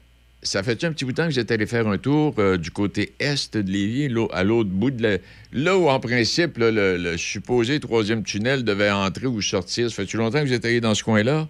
ça 0.43 0.63
fait 0.63 0.85
un 0.85 0.93
petit 0.93 1.07
bout 1.07 1.13
de 1.13 1.17
temps 1.17 1.27
que 1.27 1.33
vous 1.33 1.39
êtes 1.39 1.51
allé 1.51 1.65
faire 1.67 1.89
un 1.89 1.97
tour 1.97 2.35
euh, 2.39 2.59
du 2.59 2.71
côté 2.71 3.15
est 3.19 3.57
de 3.57 3.71
Lévis, 3.73 4.15
à 4.33 4.45
l'autre 4.45 4.69
bout 4.69 4.91
de 4.91 5.03
la... 5.03 5.19
Là 5.53 5.79
où, 5.79 5.89
en 5.89 5.99
principe, 6.01 6.59
là, 6.59 6.71
le, 6.71 6.99
le 6.99 7.17
supposé 7.17 7.81
troisième 7.81 8.23
tunnel 8.23 8.65
devait 8.65 8.91
entrer 8.91 9.27
ou 9.27 9.41
sortir. 9.41 9.89
Ça 9.89 9.97
fait-tu 9.97 10.19
longtemps 10.19 10.41
que 10.41 10.47
vous 10.47 10.53
êtes 10.53 10.65
allé 10.67 10.81
dans 10.83 10.95
ce 10.95 11.03
coin-là? 11.05 11.49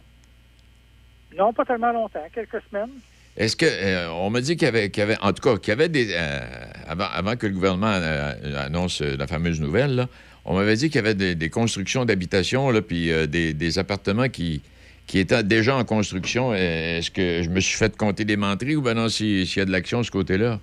Non, 1.36 1.52
pas 1.52 1.64
tellement 1.64 1.90
longtemps, 1.92 2.24
quelques 2.32 2.62
semaines. 2.70 2.90
Est-ce 3.36 3.56
que 3.56 3.66
euh, 3.66 4.10
on 4.12 4.30
m'a 4.30 4.40
dit 4.40 4.56
qu'il 4.56 4.66
y 4.66 4.68
avait, 4.68 4.90
qu'il 4.90 5.00
y 5.00 5.04
avait- 5.04 5.18
en 5.20 5.32
tout 5.32 5.42
cas, 5.42 5.56
qu'il 5.58 5.68
y 5.70 5.72
avait 5.72 5.88
des 5.88 6.08
euh, 6.12 6.40
avant, 6.86 7.06
avant 7.12 7.36
que 7.36 7.46
le 7.46 7.52
gouvernement 7.52 7.92
euh, 7.92 8.32
annonce 8.64 9.00
la 9.00 9.26
fameuse 9.26 9.60
nouvelle, 9.60 9.96
là, 9.96 10.08
on 10.44 10.54
m'avait 10.54 10.76
dit 10.76 10.86
qu'il 10.88 10.96
y 10.96 10.98
avait 10.98 11.14
des, 11.14 11.34
des 11.34 11.50
constructions 11.50 12.04
d'habitation 12.04 12.70
là, 12.70 12.80
puis 12.82 13.10
des, 13.28 13.52
des 13.54 13.78
appartements 13.78 14.28
qui 14.28 14.62
qui 15.06 15.18
étaient 15.18 15.42
déjà 15.42 15.76
en 15.76 15.84
construction. 15.84 16.54
Est-ce 16.54 17.10
que 17.10 17.42
je 17.42 17.50
me 17.50 17.60
suis 17.60 17.76
fait 17.76 17.94
compter 17.94 18.24
des 18.24 18.36
menteries 18.38 18.74
ou 18.76 18.80
ben 18.82 18.94
non 18.94 19.08
si- 19.10 19.44
s'il 19.46 19.58
y 19.58 19.62
a 19.62 19.66
de 19.66 19.70
l'action 19.72 19.98
de 20.00 20.04
ce 20.06 20.10
côté-là, 20.10 20.60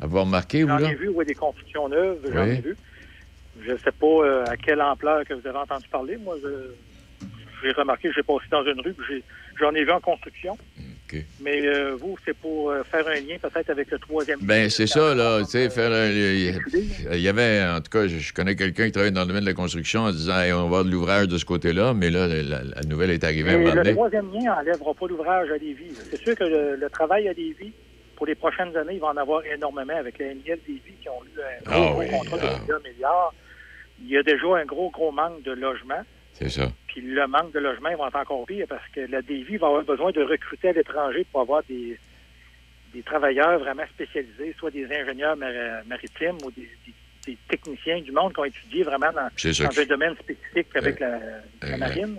avoir 0.00 0.24
marqué 0.24 0.64
ou 0.64 0.68
J'en 0.68 0.78
là? 0.78 0.90
ai 0.90 0.94
vu, 0.94 1.08
oui, 1.08 1.26
des 1.26 1.34
constructions 1.34 1.88
neuves, 1.90 2.16
j'en 2.32 2.46
ai 2.46 2.60
vu. 2.62 2.76
Je 3.66 3.72
ne 3.72 3.76
sais 3.78 3.92
pas 3.92 4.44
à 4.50 4.56
quelle 4.56 4.80
ampleur 4.80 5.24
que 5.26 5.34
vous 5.34 5.46
avez 5.46 5.58
entendu 5.58 5.86
parler. 5.90 6.16
Moi, 6.16 6.36
je- 6.42 7.26
j'ai 7.62 7.72
remarqué, 7.72 8.10
j'ai 8.14 8.22
passé 8.22 8.44
dans 8.50 8.64
une 8.64 8.80
rue, 8.80 8.94
puis 8.94 9.04
j'ai- 9.10 9.24
j'en 9.58 9.74
ai 9.74 9.84
vu 9.84 9.90
en 9.90 10.00
construction. 10.00 10.56
Mais 11.40 11.64
euh, 11.64 11.94
vous, 11.96 12.16
c'est 12.24 12.36
pour 12.36 12.70
euh, 12.70 12.82
faire 12.82 13.06
un 13.06 13.14
lien 13.14 13.36
peut-être 13.40 13.70
avec 13.70 13.88
le 13.90 13.98
troisième. 14.00 14.40
Ben, 14.42 14.68
c'est 14.68 14.88
ça, 14.88 15.14
là. 15.14 15.40
Tu 15.44 15.50
sais, 15.50 15.70
faire. 15.70 15.92
un- 15.92 16.08
Il 16.10 17.20
y 17.20 17.28
avait, 17.28 17.62
en 17.64 17.80
tout 17.80 17.90
cas, 17.90 18.08
je, 18.08 18.32
connais 18.32 18.56
quelqu'un 18.56 18.86
qui 18.86 18.92
travaille 18.92 19.12
dans 19.12 19.20
le 19.20 19.28
domaine 19.28 19.44
de 19.44 19.48
la 19.48 19.54
construction 19.54 20.00
en 20.00 20.10
disant, 20.10 20.40
Hey, 20.40 20.52
on 20.52 20.56
va 20.62 20.64
avoir 20.64 20.84
de 20.84 20.90
l'ouvrage 20.90 21.28
de 21.28 21.38
ce 21.38 21.44
côté-là, 21.44 21.94
mais 21.94 22.10
là, 22.10 22.26
la, 22.26 22.64
la 22.64 22.82
nouvelle 22.88 23.10
est 23.10 23.22
arrivée 23.22 23.50
à 23.50 23.54
un 23.58 23.74
le 23.84 23.92
troisième 23.92 24.32
lien 24.32 24.56
n'enlèvera 24.56 24.92
pas 24.94 25.06
l'ouvrage 25.06 25.50
à 25.52 25.56
Lévis. 25.56 25.94
C'est 26.10 26.20
sûr 26.20 26.34
que 26.34 26.44
le, 26.44 26.76
le 26.76 26.90
travail 26.90 27.28
à 27.28 27.32
Lévis, 27.32 27.72
pour 28.16 28.26
les 28.26 28.34
prochaines 28.34 28.76
années, 28.76 28.94
il 28.94 29.00
va 29.00 29.08
en 29.08 29.16
avoir 29.16 29.44
énormément 29.46 29.96
avec 29.96 30.18
la 30.18 30.34
NIL 30.34 30.58
Lévis 30.66 30.94
qui 31.00 31.08
ont 31.08 31.22
eu 31.24 31.40
un 31.40 31.70
gros, 31.70 31.84
Ah 31.86 31.90
gros 31.92 32.00
oui, 32.00 32.10
contrat 32.10 32.38
ah. 32.42 32.46
de 32.54 32.56
plusieurs 32.58 32.82
milliards. 32.82 33.34
Il 34.02 34.08
y 34.10 34.16
a 34.18 34.22
déjà 34.24 34.46
un 34.56 34.64
gros, 34.64 34.90
gros 34.90 35.12
manque 35.12 35.42
de 35.44 35.52
logements. 35.52 36.02
C'est 36.34 36.48
ça. 36.50 36.70
Puis 36.88 37.00
le 37.00 37.26
manque 37.26 37.52
de 37.52 37.60
logements 37.60 37.94
va 37.96 38.08
être 38.08 38.16
encore 38.16 38.44
pire 38.46 38.66
parce 38.68 38.86
que 38.94 39.00
la 39.00 39.22
Davy 39.22 39.56
va 39.56 39.68
avoir 39.68 39.82
besoin 39.84 40.10
de 40.12 40.22
recruter 40.22 40.68
à 40.68 40.72
l'étranger 40.72 41.24
pour 41.30 41.40
avoir 41.42 41.62
des, 41.68 41.96
des 42.92 43.02
travailleurs 43.02 43.58
vraiment 43.60 43.84
spécialisés, 43.94 44.54
soit 44.58 44.70
des 44.72 44.84
ingénieurs 44.86 45.36
mar- 45.36 45.50
maritimes 45.86 46.38
ou 46.44 46.50
des, 46.50 46.68
des- 46.86 46.94
des 47.26 47.38
techniciens 47.48 48.00
du 48.02 48.12
monde 48.12 48.34
qui 48.34 48.40
ont 48.40 48.44
étudié 48.44 48.82
vraiment 48.82 49.10
dans, 49.12 49.28
dans 49.30 49.80
un 49.80 49.84
domaine 49.86 50.14
spécifique 50.16 50.66
avec 50.74 51.00
la, 51.00 51.76
marine. 51.78 52.18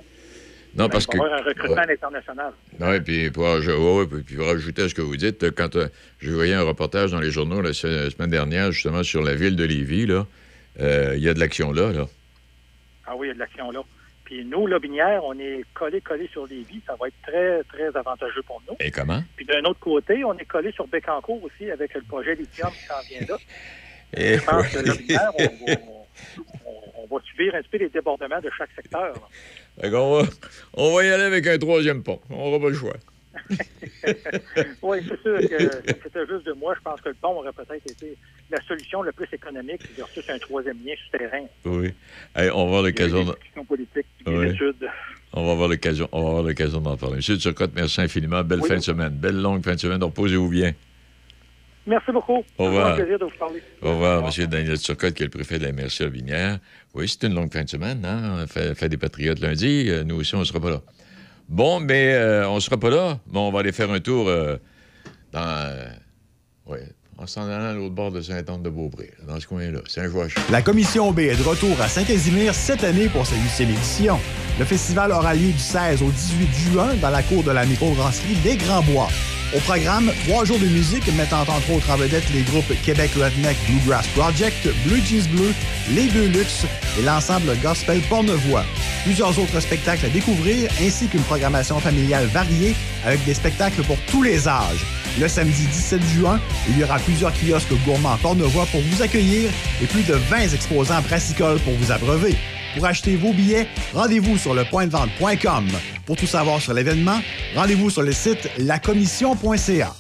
Non, 0.76 0.90
parce 0.90 1.06
que. 1.06 1.16
avoir 1.18 1.34
un 1.34 1.44
recrutement 1.44 1.76
Ouais. 1.76 1.88
l'international. 1.88 2.54
Oui, 2.80 3.00
puis 3.02 3.30
pour, 3.32 3.44
ouais, 3.44 4.08
puis- 4.26 4.36
pour 4.36 4.50
ajouter 4.50 4.82
à 4.84 4.90
ce 4.90 4.96
que 4.96 5.02
vous 5.04 5.16
dites, 5.16 5.52
quand 5.52 5.76
euh, 5.76 5.88
je 6.20 6.32
voyais 6.32 6.54
un 6.56 6.64
reportage 6.64 7.12
dans 7.12 7.20
les 7.20 7.30
journaux 7.32 7.62
la 7.62 7.72
semaine 7.74 8.30
dernière, 8.32 8.72
justement, 8.72 9.04
sur 9.04 9.22
la 9.22 9.36
ville 9.36 9.56
de 9.56 9.64
Lévis, 9.64 10.06
là, 10.08 10.26
euh, 10.80 11.14
il 11.16 11.22
y 11.24 11.30
a 11.30 11.34
de 11.34 11.40
l'action 11.40 11.72
là, 11.72 11.92
là. 11.92 12.08
Ah 13.06 13.16
oui, 13.16 13.28
il 13.28 13.30
y 13.30 13.32
a 13.32 13.34
de 13.36 13.40
l'action 13.40 13.70
là. 13.72 13.82
Puis 14.26 14.44
nous, 14.44 14.66
Lobinière, 14.68 15.24
on 15.24 15.38
est 15.40 15.62
collé 15.74 16.02
collé 16.02 16.28
sur 16.32 16.46
Lévis. 16.48 16.82
Ça 16.88 16.96
va 17.00 17.08
être 17.08 17.22
très, 17.22 17.64
très 17.64 17.96
avantageux 17.98 18.42
pour 18.42 18.62
nous. 18.68 18.76
Et 18.80 18.92
comment? 18.92 19.24
Puis 19.36 19.46
d'un 19.46 19.64
autre 19.64 19.80
côté, 19.80 20.24
on 20.24 20.36
est 20.38 20.46
collé 20.46 20.72
sur 20.72 20.88
Bécancourt 20.88 21.42
aussi 21.44 21.70
avec 21.72 21.94
le 21.94 22.02
projet 22.02 22.36
lithium 22.36 22.70
qui 22.72 22.86
s'en 22.86 23.00
vient 23.08 23.28
là. 23.30 23.38
Et 24.18 24.38
Je 24.40 24.44
pense 24.44 24.68
que 24.70 24.78
oui. 24.80 24.86
Lobinière, 24.88 25.32
on, 25.38 25.44
va- 25.44 25.78
on- 26.66 27.04
on 27.08 27.16
va 27.18 27.22
subir 27.26 27.54
un 27.54 27.60
petit 27.62 27.70
peu 27.70 27.78
les 27.78 27.90
débordements 27.90 28.42
de 28.42 28.50
chaque 28.58 28.72
secteur. 28.76 29.14
là. 29.14 29.90
Va, 29.90 30.24
on 30.74 30.96
va 30.96 31.04
y 31.04 31.10
aller 31.10 31.24
avec 31.24 31.46
un 31.48 31.58
troisième 31.60 32.02
pont. 32.02 32.20
On 32.32 32.38
n'aura 32.46 32.60
pas 32.60 32.70
le 32.70 32.76
choix. 32.76 32.96
oui, 34.82 34.98
c'est 35.08 35.22
sûr 35.22 35.40
que 35.50 35.58
si 35.88 35.96
c'était 36.04 36.26
juste 36.28 36.46
de 36.46 36.54
moi, 36.54 36.74
je 36.78 36.82
pense 36.82 37.02
que 37.02 37.10
le 37.10 37.16
pont 37.16 37.40
aurait 37.40 37.52
peut-être 37.54 37.90
été 37.92 38.18
la 38.50 38.62
solution 38.68 39.02
la 39.04 39.12
plus 39.12 39.28
économique 39.32 39.82
versus 39.98 40.30
un 40.30 40.38
troisième 40.40 40.78
lien 40.86 40.94
souterrain. 41.06 41.46
Oui. 41.66 41.94
Hey, 42.36 42.50
on 42.52 42.58
va 42.58 42.62
avoir 42.64 42.82
l'occasion. 42.84 43.26
Politiques, 43.68 44.06
Oui. 44.26 44.58
On 45.34 45.46
va 45.46 45.52
avoir 45.52 45.68
l'occasion, 45.68 46.08
on 46.12 46.22
va 46.24 46.30
avoir 46.30 46.44
l'occasion 46.44 46.80
d'en 46.82 46.96
parler. 46.98 47.18
Monsieur 47.18 47.38
Turcotte, 47.38 47.72
merci 47.76 48.00
infiniment. 48.02 48.44
Belle 48.44 48.62
Oui. 48.62 48.70
fin 48.70 48.76
de 48.78 48.82
semaine. 48.82 49.10
Belle 49.10 49.42
longue 49.42 49.64
fin 49.64 49.76
de 49.76 49.80
semaine. 49.80 50.02
Reposez-vous 50.04 50.50
bien. 50.50 50.74
Merci 51.88 52.12
beaucoup. 52.12 52.44
Au 52.58 52.66
revoir. 52.66 52.94
Un 52.94 52.96
plaisir 52.96 53.20
de 53.20 53.26
vous 53.26 53.38
parler. 53.38 53.62
Au 53.82 53.90
revoir, 53.92 54.24
M. 54.26 54.48
Daniel 54.48 54.80
Turcotte, 54.80 55.14
qui 55.14 55.22
est 55.24 55.28
le 55.28 55.30
préfet 55.30 55.60
de 55.60 55.66
la 55.66 55.72
MRC 55.72 56.02
à 56.02 56.08
Vinière. 56.08 56.60
Oui, 56.96 57.08
c'est 57.08 57.28
une 57.28 57.36
longue 57.36 57.52
fin 57.54 57.64
de 57.64 57.70
semaine, 57.70 58.04
hein? 58.06 58.48
Fait, 58.48 58.74
fait 58.74 58.90
des 58.90 58.98
patriotes 58.98 59.40
lundi. 59.40 59.88
Euh, 59.90 60.04
nous 60.04 60.16
aussi, 60.16 60.34
on 60.36 60.40
ne 60.40 60.46
sera 60.46 60.60
pas 60.60 60.72
là. 60.72 60.82
Bon, 61.48 61.80
mais 61.80 62.14
euh, 62.14 62.48
on 62.50 62.56
ne 62.56 62.60
sera 62.60 62.78
pas 62.78 62.90
là. 62.90 63.20
Bon, 63.28 63.48
on 63.48 63.52
va 63.52 63.60
aller 63.60 63.72
faire 63.72 63.92
un 63.92 64.00
tour 64.00 64.28
euh, 64.28 64.58
dans. 65.32 65.42
euh, 65.42 65.86
ouais, 66.68 66.84
en 67.18 67.28
s'en 67.28 67.44
allant 67.48 67.66
à 67.70 67.74
l'autre 67.74 67.94
bord 67.96 68.12
de 68.12 68.22
Saint-Anne-de-Beaupré, 68.22 69.12
dans 69.28 69.40
ce 69.40 69.48
coin-là. 69.48 69.80
Saint-Joachim. 69.88 70.42
La 70.52 70.62
Commission 70.62 71.12
B 71.12 71.20
est 71.20 71.36
de 71.38 71.44
retour 71.44 71.80
à 71.82 71.88
Saint-Casimir 71.88 72.54
cette 72.54 72.84
année 72.84 73.08
pour 73.08 73.26
sa 73.26 73.36
huitième 73.36 73.70
édition. 73.70 74.20
Le 74.60 74.66
festival 74.66 75.12
aura 75.12 75.34
lieu 75.36 75.52
du 75.52 75.60
16 75.60 76.02
au 76.02 76.10
18 76.10 76.72
juin 76.72 76.94
dans 77.02 77.10
la 77.10 77.22
cour 77.24 77.44
de 77.44 77.52
la 77.52 77.66
microbrasserie 77.66 78.38
Les 78.44 78.58
Grands 78.58 78.84
Bois. 78.84 79.08
Au 79.56 79.60
programme, 79.60 80.12
trois 80.28 80.44
jours 80.44 80.60
de 80.60 80.66
musique 80.66 81.08
mettant 81.14 81.44
entre 81.44 81.72
autres 81.72 81.90
en 81.90 81.96
vedette 81.96 82.30
les 82.34 82.42
groupes 82.42 82.74
Québec 82.84 83.12
Redneck 83.16 83.56
Bluegrass 83.70 84.06
Project, 84.08 84.68
Blue 84.86 85.02
Jeans 85.02 85.26
Bleu, 85.32 85.54
Les 85.92 86.08
Deux 86.10 86.28
Luxe 86.28 86.66
et 87.00 87.02
l'ensemble 87.02 87.56
gospel 87.64 88.02
Pornevoix. 88.10 88.66
Plusieurs 89.06 89.40
autres 89.40 89.62
spectacles 89.62 90.08
à 90.08 90.10
découvrir 90.10 90.70
ainsi 90.82 91.08
qu'une 91.08 91.22
programmation 91.22 91.80
familiale 91.80 92.26
variée 92.26 92.76
avec 93.06 93.24
des 93.24 93.34
spectacles 93.34 93.84
pour 93.84 93.98
tous 94.12 94.24
les 94.24 94.46
âges. 94.50 94.86
Le 95.22 95.30
samedi 95.30 95.66
17 95.68 96.02
juin, 96.04 96.42
il 96.68 96.78
y 96.78 96.84
aura 96.84 97.00
plusieurs 97.00 97.32
kiosques 97.32 97.74
gourmands 97.86 98.18
Pornevoix 98.22 98.66
pour 98.66 98.82
vous 98.82 99.02
accueillir 99.02 99.50
et 99.82 99.86
plus 99.86 100.04
de 100.04 100.16
20 100.16 100.54
exposants 100.54 101.02
brassicoles 101.02 101.60
pour 101.60 101.76
vous 101.76 101.94
abreuver. 101.94 102.36
Pour 102.76 102.86
acheter 102.86 103.16
vos 103.16 103.32
billets, 103.32 103.68
rendez-vous 103.94 104.38
sur 104.38 104.54
lepointdevente.com. 104.54 105.68
Pour 106.06 106.18
tout 106.18 106.28
savoir 106.28 106.60
sur 106.60 106.74
l'événement, 106.74 107.20
rendez-vous 107.56 107.90
sur 107.90 108.02
le 108.02 108.12
site 108.12 108.50
lacommission.ca. 108.58 109.96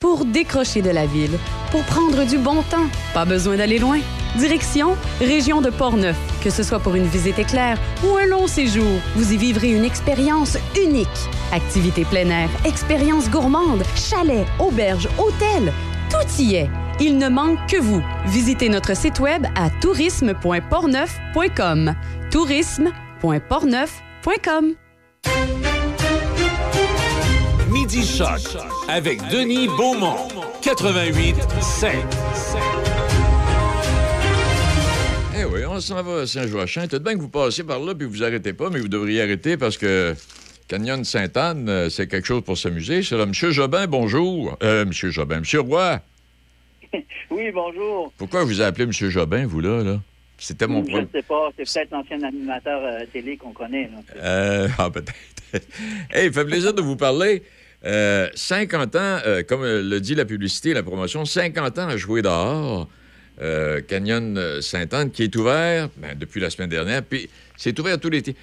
Pour 0.00 0.24
décrocher 0.24 0.80
de 0.80 0.90
la 0.90 1.04
ville, 1.06 1.36
pour 1.70 1.82
prendre 1.82 2.24
du 2.24 2.38
bon 2.38 2.62
temps, 2.62 2.86
pas 3.12 3.26
besoin 3.26 3.56
d'aller 3.56 3.78
loin. 3.78 3.98
Direction 4.36 4.96
Région 5.20 5.60
de 5.60 5.68
Portneuf. 5.68 6.16
Que 6.42 6.50
ce 6.50 6.62
soit 6.62 6.78
pour 6.78 6.94
une 6.94 7.06
visite 7.06 7.38
éclair 7.38 7.78
ou 8.04 8.16
un 8.16 8.26
long 8.26 8.46
séjour, 8.46 9.00
vous 9.14 9.32
y 9.32 9.36
vivrez 9.36 9.72
une 9.72 9.84
expérience 9.84 10.56
unique. 10.80 11.08
Activités 11.52 12.04
plein 12.06 12.30
air, 12.30 12.48
expériences 12.64 13.28
gourmandes, 13.28 13.82
chalets, 13.96 14.46
auberges, 14.58 15.08
hôtels, 15.18 15.72
tout 16.10 16.42
y 16.42 16.54
est. 16.54 16.70
Il 17.00 17.18
ne 17.18 17.28
manque 17.28 17.58
que 17.70 17.76
vous. 17.80 18.02
Visitez 18.26 18.68
notre 18.68 18.96
site 18.96 19.20
web 19.20 19.46
à 19.54 19.70
tourisme.portneuf.com. 19.70 21.94
tourisme.portneuf.com. 22.30 24.74
Midi 27.70 28.04
Choc 28.04 28.40
avec 28.88 29.20
Denis 29.28 29.68
Beaumont. 29.68 30.26
88 30.62 31.36
5. 31.60 31.94
Eh 35.40 35.44
oui, 35.44 35.60
on 35.66 35.80
s'en 35.80 36.02
va 36.02 36.22
à 36.22 36.26
Saint-Joachim. 36.26 36.88
Peut-être 36.88 37.04
bien 37.04 37.14
que 37.14 37.20
vous 37.20 37.28
passez 37.28 37.62
par 37.62 37.78
là 37.78 37.94
puis 37.94 38.08
vous 38.08 38.24
arrêtez 38.24 38.52
pas, 38.52 38.70
mais 38.70 38.80
vous 38.80 38.88
devriez 38.88 39.22
arrêter 39.22 39.56
parce 39.56 39.78
que 39.78 40.16
Canyon 40.66 41.04
Sainte-Anne, 41.04 41.68
euh, 41.68 41.88
c'est 41.88 42.08
quelque 42.08 42.26
chose 42.26 42.42
pour 42.44 42.58
s'amuser. 42.58 43.04
C'est 43.04 43.16
là. 43.16 43.24
Monsieur 43.24 43.52
Jobin, 43.52 43.86
bonjour. 43.86 44.58
Euh, 44.62 44.84
Monsieur 44.84 45.10
Jobin. 45.10 45.38
Monsieur 45.40 45.60
Roy. 45.60 46.00
Oui, 47.30 47.50
bonjour. 47.52 48.12
Pourquoi 48.16 48.44
vous 48.44 48.60
appelez 48.60 48.86
Monsieur 48.86 49.10
Jobin, 49.10 49.46
vous, 49.46 49.60
là? 49.60 49.82
là? 49.82 50.00
C'était 50.38 50.66
mon 50.66 50.84
Je 50.84 50.96
ne 50.98 51.06
sais 51.12 51.22
pas, 51.22 51.50
c'est 51.56 51.64
peut-être 51.64 51.90
l'ancien 51.90 52.22
animateur 52.22 52.80
euh, 52.84 53.04
télé 53.12 53.36
qu'on 53.36 53.52
connaît. 53.52 53.90
là. 53.92 54.22
Euh, 54.22 54.68
ah, 54.78 54.88
peut-être. 54.90 55.12
hey, 56.12 56.32
fait 56.32 56.44
plaisir 56.44 56.72
de 56.72 56.80
vous 56.82 56.96
parler. 56.96 57.42
Euh, 57.84 58.28
50 58.34 58.96
ans, 58.96 59.18
euh, 59.26 59.42
comme 59.42 59.62
euh, 59.62 59.82
le 59.82 60.00
dit 60.00 60.14
la 60.14 60.24
publicité, 60.24 60.74
la 60.74 60.82
promotion, 60.82 61.24
50 61.24 61.78
ans 61.78 61.88
à 61.88 61.96
jouer 61.96 62.22
dehors. 62.22 62.88
Canyon 63.86 64.60
Sainte-Anne, 64.60 65.12
qui 65.12 65.22
est 65.22 65.36
ouvert 65.36 65.90
ben, 65.98 66.18
depuis 66.18 66.40
la 66.40 66.50
semaine 66.50 66.70
dernière, 66.70 67.04
puis 67.04 67.30
c'est 67.56 67.78
ouvert 67.78 68.00
tout 68.00 68.10
l'été. 68.10 68.34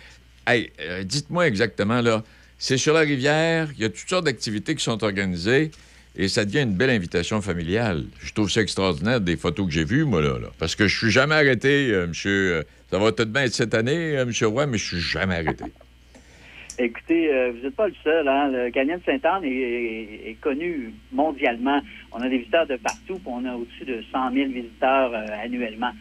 Hey, 0.48 0.72
dites-moi 1.04 1.48
exactement, 1.48 2.00
là, 2.00 2.24
c'est 2.58 2.78
sur 2.78 2.94
la 2.94 3.02
rivière, 3.02 3.68
il 3.76 3.82
y 3.82 3.84
a 3.84 3.90
toutes 3.90 4.08
sortes 4.08 4.24
d'activités 4.24 4.74
qui 4.74 4.82
sont 4.82 5.04
organisées, 5.04 5.72
et 6.18 6.28
ça 6.28 6.46
devient 6.46 6.62
une 6.64 6.74
belle 6.76 6.90
invitation 6.92 7.42
familiale. 7.42 8.04
Je 8.22 8.34
trouve 8.34 8.50
ça 8.50 8.62
extraordinaire, 8.62 9.20
des 9.22 9.38
photos 9.38 9.66
que 9.68 9.72
j'ai 9.74 9.84
vues, 9.86 10.04
moi, 10.06 10.22
là, 10.22 10.40
là. 10.40 10.48
parce 10.60 10.76
que 10.76 10.88
je 10.88 10.98
suis 10.98 11.12
jamais 11.12 11.36
arrêté, 11.36 11.92
euh, 11.92 12.08
monsieur... 12.08 12.54
euh, 12.58 12.64
ça 12.92 13.00
va 13.00 13.12
peut-être 13.12 13.32
bien 13.32 13.44
être 13.44 13.54
cette 13.54 13.74
année, 13.74 14.18
euh, 14.18 14.26
monsieur 14.26 14.48
Roy, 14.48 14.66
mais 14.68 14.78
je 14.78 14.86
suis 14.86 15.00
jamais 15.02 15.36
arrêté. 15.36 15.66
Écoutez, 16.78 17.30
vous 17.54 17.64
n'êtes 17.64 17.76
pas 17.76 17.88
le 17.88 17.94
seul. 18.04 18.28
Hein? 18.28 18.50
Le 18.52 18.70
Canyon 18.70 19.00
de 19.00 19.04
Sainte-Anne 19.06 19.46
est, 19.46 19.50
est- 19.50 20.30
est 20.32 20.38
connu 20.42 20.94
mondialement. 21.14 21.82
On 22.12 22.22
a 22.22 22.28
des 22.28 22.40
visiteurs 22.40 22.68
de 22.68 22.76
partout, 22.76 23.14
puis 23.16 23.28
on 23.28 23.46
a 23.46 23.56
au-dessus 23.56 23.86
de 23.86 24.04
100 24.12 24.34
000 24.34 24.50
visiteurs 24.52 25.14
annuellement. 25.42 25.92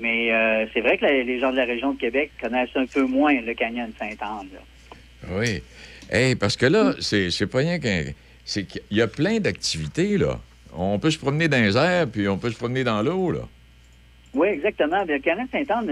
Mais 0.00 0.30
c'est 0.72 0.80
vrai 0.80 0.96
que 0.96 1.04
la- 1.04 1.22
les 1.22 1.38
gens 1.38 1.50
de 1.52 1.56
la 1.56 1.66
région 1.66 1.92
de 1.92 1.98
Québec 2.00 2.30
connaissent 2.40 2.74
un 2.76 2.86
peu 2.86 3.02
moins 3.04 3.38
le 3.38 3.52
Canyon 3.52 3.88
de 3.90 3.94
Sainte-Anne. 3.98 4.48
Oui. 5.32 5.62
Hey, 6.10 6.34
parce 6.34 6.56
que 6.56 6.64
là, 6.66 6.94
c'est 7.00 7.46
pas 7.46 7.58
rien 7.58 7.78
qu'un. 7.78 8.04
C'est 8.46 8.64
qu'il 8.64 8.80
y 8.92 9.02
a 9.02 9.08
plein 9.08 9.40
d'activités, 9.40 10.16
là. 10.16 10.38
On 10.72 10.98
peut 10.98 11.10
se 11.10 11.18
promener 11.18 11.48
dans 11.48 11.62
les 11.62 11.76
airs, 11.76 12.06
puis 12.08 12.28
on 12.28 12.38
peut 12.38 12.50
se 12.50 12.56
promener 12.56 12.84
dans 12.84 13.02
l'eau, 13.02 13.30
là. 13.30 13.40
Oui, 14.36 14.48
exactement. 14.48 15.02
Le 15.04 15.18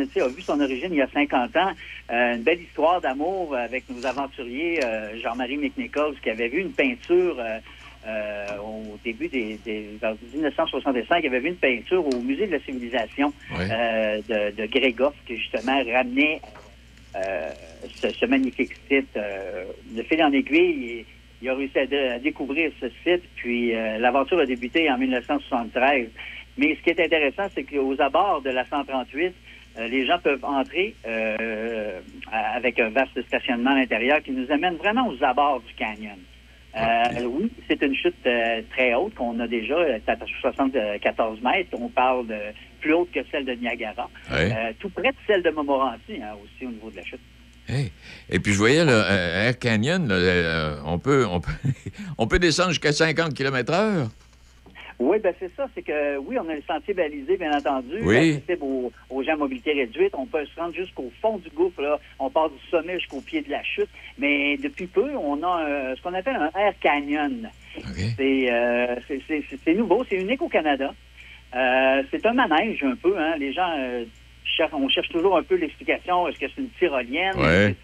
sais, 0.07 0.21
a 0.21 0.29
vu 0.29 0.43
son 0.43 0.61
origine 0.61 0.91
il 0.93 0.99
y 0.99 1.03
a 1.03 1.09
50 1.09 1.57
ans. 1.57 1.73
Euh, 2.13 2.35
une 2.35 2.43
belle 2.43 2.61
histoire 2.61 3.01
d'amour 3.01 3.57
avec 3.57 3.85
nos 3.89 4.05
aventuriers, 4.05 4.85
euh, 4.85 5.19
Jean-Marie 5.23 5.57
McNichols, 5.57 6.17
qui 6.23 6.29
avait 6.29 6.49
vu 6.49 6.61
une 6.61 6.73
peinture 6.73 7.39
euh, 7.41 8.57
au 8.59 8.99
début 9.03 9.29
des, 9.29 9.59
des 9.65 9.97
vers 9.99 10.15
1965. 10.35 11.21
Il 11.25 11.29
avait 11.29 11.41
vu 11.41 11.49
une 11.49 11.57
peinture 11.57 12.07
au 12.07 12.21
Musée 12.21 12.47
de 12.47 12.53
la 12.53 12.61
Civilisation 12.61 13.33
de, 13.51 14.51
de 14.51 14.67
Grégoff, 14.67 15.15
qui 15.27 15.39
justement 15.39 15.83
ramenait 15.91 16.43
ce, 17.95 18.11
ce 18.11 18.27
magnifique 18.27 18.75
site. 18.91 19.15
De 19.15 20.03
fil 20.03 20.23
en 20.23 20.33
aiguille, 20.33 21.07
il, 21.45 21.51
a 21.51 21.55
réussi 21.55 21.79
à, 21.79 21.87
dé- 21.87 22.09
à 22.09 22.19
découvrir 22.19 22.73
ce 22.81 22.87
site, 23.05 23.23
puis 23.37 23.75
euh, 23.75 23.99
l'aventure 23.99 24.39
a 24.39 24.47
débuté 24.47 24.91
en 24.91 24.97
1973. 24.99 26.09
Mais 26.57 26.75
ce 26.77 26.83
qui 26.83 26.91
est 26.91 27.01
intéressant, 27.05 27.49
c'est 27.55 27.65
qu'aux 27.65 28.01
abords 28.01 28.41
de 28.43 28.51
la 28.51 28.65
138, 28.65 29.35
euh, 29.77 29.89
les 29.89 30.07
gens 30.07 30.19
peuvent 30.21 30.45
entrer 30.45 30.95
euh, 31.07 32.01
avec 32.33 32.81
un 32.81 32.89
vaste 32.91 33.21
stationnement 33.27 33.73
à 33.73 33.75
l'intérieur 33.75 34.23
qui 34.23 34.31
nous 34.33 34.51
amène 34.51 34.77
vraiment 34.77 35.09
aux 35.09 35.23
abords 35.23 35.61
du 35.61 35.75
canyon. 35.75 36.17
Oui, 37.27 37.53
c'est 37.69 37.81
une 37.83 37.95
chute 37.95 38.17
très 38.71 38.95
haute 38.95 39.15
qu'on 39.15 39.39
a 39.39 39.47
déjà, 39.47 39.77
à 40.09 40.17
74 40.41 41.41
mètres. 41.43 41.69
On 41.79 41.89
parle 41.89 42.27
de 42.27 42.35
plus 42.81 42.93
haute 42.95 43.11
que 43.13 43.21
celle 43.31 43.45
de 43.45 43.53
Niagara. 43.53 44.09
Tout 44.81 44.89
près 44.91 45.11
de 45.11 45.17
celle 45.27 45.43
de 45.43 45.51
Montmorency 45.51 46.21
hein, 46.23 46.33
aussi 46.43 46.67
au 46.67 46.71
niveau 46.71 46.91
de 46.91 46.97
la 46.97 47.05
chute. 47.05 47.21
Hey. 47.69 47.91
Et 48.31 48.39
puis, 48.41 48.53
je 48.53 48.59
voyais, 48.59 48.85
là, 48.85 48.93
euh, 48.93 49.49
Air 49.49 49.59
Canyon, 49.59 50.07
là, 50.09 50.15
euh, 50.15 50.77
on, 50.85 50.99
peut, 50.99 51.25
on, 51.27 51.41
peut, 51.41 51.53
on 52.19 52.27
peut 52.27 52.39
descendre 52.39 52.71
jusqu'à 52.71 52.93
50 52.93 53.35
km/h. 53.35 54.09
Oui, 55.01 55.19
ben 55.19 55.35
c'est 55.41 55.51
ça. 55.57 55.67
C'est 55.75 55.83
que 55.83 56.19
oui, 56.19 56.37
on 56.39 56.49
a 56.49 56.55
le 56.55 56.63
sentier 56.69 56.95
balisé, 56.95 57.37
bien 57.37 57.51
entendu, 57.57 57.99
Oui. 58.03 58.35
accessible 58.37 58.63
aux, 58.63 58.93
aux 59.11 59.23
gens 59.25 59.33
à 59.33 59.37
mobilité 59.37 59.73
réduite. 59.73 60.13
On 60.17 60.25
peut 60.25 60.45
se 60.47 60.61
rendre 60.61 60.73
jusqu'au 60.75 61.11
fond 61.21 61.39
du 61.39 61.51
gouffre. 61.51 61.83
Là. 61.83 61.99
On 62.21 62.31
part 62.31 62.49
du 62.49 62.59
sommet 62.71 62.95
jusqu'au 63.01 63.21
pied 63.21 63.43
de 63.43 63.51
la 63.51 63.63
chute. 63.65 63.89
Mais 64.19 64.57
depuis 64.57 64.87
peu, 64.87 65.11
on 65.17 65.43
a 65.43 65.49
un- 65.49 65.97
ce 65.97 66.01
qu'on 66.01 66.15
appelle 66.15 66.37
un 66.37 66.51
air 66.59 66.75
canyon. 66.81 67.51
C'est 68.17 68.53
euh, 68.53 68.95
c'est- 69.09 69.21
c'est- 69.27 69.43
c'est- 69.51 69.59
c'est 69.65 69.75
nouveau, 69.75 70.05
c'est 70.09 70.17
unique 70.17 70.41
au 70.43 70.49
Canada. 70.49 70.95
Euh, 71.57 72.03
c'est 72.13 72.25
un 72.27 72.33
manège 72.35 72.83
un 72.85 72.95
peu. 72.95 73.19
Hein. 73.19 73.35
Les 73.39 73.53
gens, 73.53 73.69
euh, 73.77 74.05
on 74.73 74.89
cherche 74.89 75.09
toujours 75.09 75.37
un 75.37 75.43
peu 75.43 75.57
l'explication. 75.57 76.29
Est-ce 76.29 76.39
que 76.39 76.47
c'est 76.49 76.61
une 76.61 76.71
tyrolienne? 76.71 77.37
Ouais. 77.37 77.75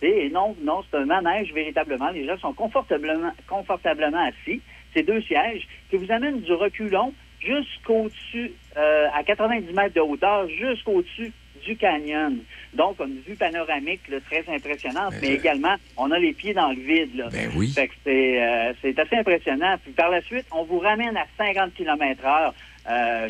Et 0.00 0.30
non, 0.30 0.54
non, 0.62 0.82
c'est 0.88 0.96
un 0.96 1.06
manège 1.06 1.52
véritablement. 1.52 2.10
Les 2.10 2.24
gens 2.24 2.38
sont 2.38 2.52
confortablement, 2.52 3.32
confortablement 3.48 4.26
assis. 4.26 4.60
C'est 4.94 5.02
deux 5.02 5.20
sièges 5.22 5.66
qui 5.90 5.96
vous 5.96 6.10
amènent 6.10 6.40
du 6.40 6.52
reculon 6.52 7.12
jusqu'au-dessus, 7.40 8.52
euh, 8.76 9.06
à 9.14 9.22
90 9.22 9.72
mètres 9.72 9.94
de 9.94 10.00
hauteur, 10.00 10.48
jusqu'au-dessus 10.48 11.32
du 11.64 11.76
canyon. 11.76 12.38
Donc, 12.74 12.96
on 12.98 13.04
a 13.04 13.06
une 13.06 13.20
vue 13.20 13.34
panoramique 13.34 14.06
là, 14.08 14.18
très 14.20 14.44
impressionnante, 14.48 15.14
mais 15.20 15.34
également, 15.34 15.74
on 15.96 16.10
a 16.10 16.18
les 16.18 16.32
pieds 16.32 16.54
dans 16.54 16.68
le 16.68 16.80
vide. 16.80 17.16
Là. 17.16 17.28
Ben 17.32 17.50
oui. 17.56 17.68
Fait 17.68 17.88
que 17.88 17.94
c'est, 18.04 18.42
euh, 18.42 18.72
c'est 18.80 18.98
assez 18.98 19.16
impressionnant. 19.16 19.76
Puis 19.82 19.92
par 19.92 20.10
la 20.10 20.22
suite, 20.22 20.46
on 20.52 20.64
vous 20.64 20.78
ramène 20.78 21.16
à 21.16 21.26
50 21.36 21.74
km 21.74 22.24
heure 22.24 22.54
euh, 22.88 23.28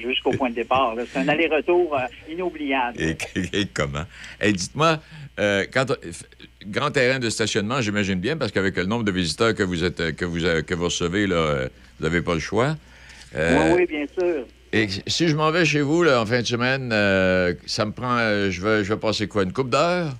jusqu'au 0.00 0.30
point 0.32 0.50
de 0.50 0.54
départ. 0.54 0.94
C'est 1.12 1.20
un 1.20 1.28
aller-retour 1.28 1.96
euh, 1.96 2.32
inoubliable. 2.32 3.00
Et, 3.00 3.16
et 3.52 3.66
comment? 3.66 4.04
Hey, 4.40 4.52
dites-moi, 4.52 5.00
euh, 5.38 5.64
quand, 5.72 5.96
grand 6.66 6.90
terrain 6.90 7.18
de 7.18 7.30
stationnement, 7.30 7.80
j'imagine 7.80 8.20
bien, 8.20 8.36
parce 8.36 8.52
qu'avec 8.52 8.76
le 8.76 8.84
nombre 8.84 9.04
de 9.04 9.12
visiteurs 9.12 9.54
que 9.54 9.62
vous, 9.62 9.84
êtes, 9.84 10.16
que 10.16 10.24
vous, 10.24 10.40
que 10.40 10.74
vous 10.74 10.84
recevez, 10.84 11.26
là, 11.26 11.68
vous 11.98 12.04
n'avez 12.04 12.22
pas 12.22 12.34
le 12.34 12.40
choix. 12.40 12.76
Oui, 13.34 13.42
oui, 13.74 13.86
bien 13.86 14.06
sûr. 14.18 14.46
Et 14.72 14.86
si 15.06 15.28
je 15.28 15.36
m'en 15.36 15.50
vais 15.50 15.64
chez 15.64 15.80
vous 15.80 16.02
là, 16.02 16.20
en 16.20 16.26
fin 16.26 16.40
de 16.40 16.46
semaine, 16.46 16.90
ça 17.66 17.84
me 17.86 17.92
prend. 17.92 18.18
je, 18.50 18.60
vais, 18.60 18.84
je 18.84 18.92
vais 18.92 19.00
passer 19.00 19.26
quoi? 19.26 19.42
Une 19.44 19.52
coupe 19.52 19.70
d'heure? 19.70 20.12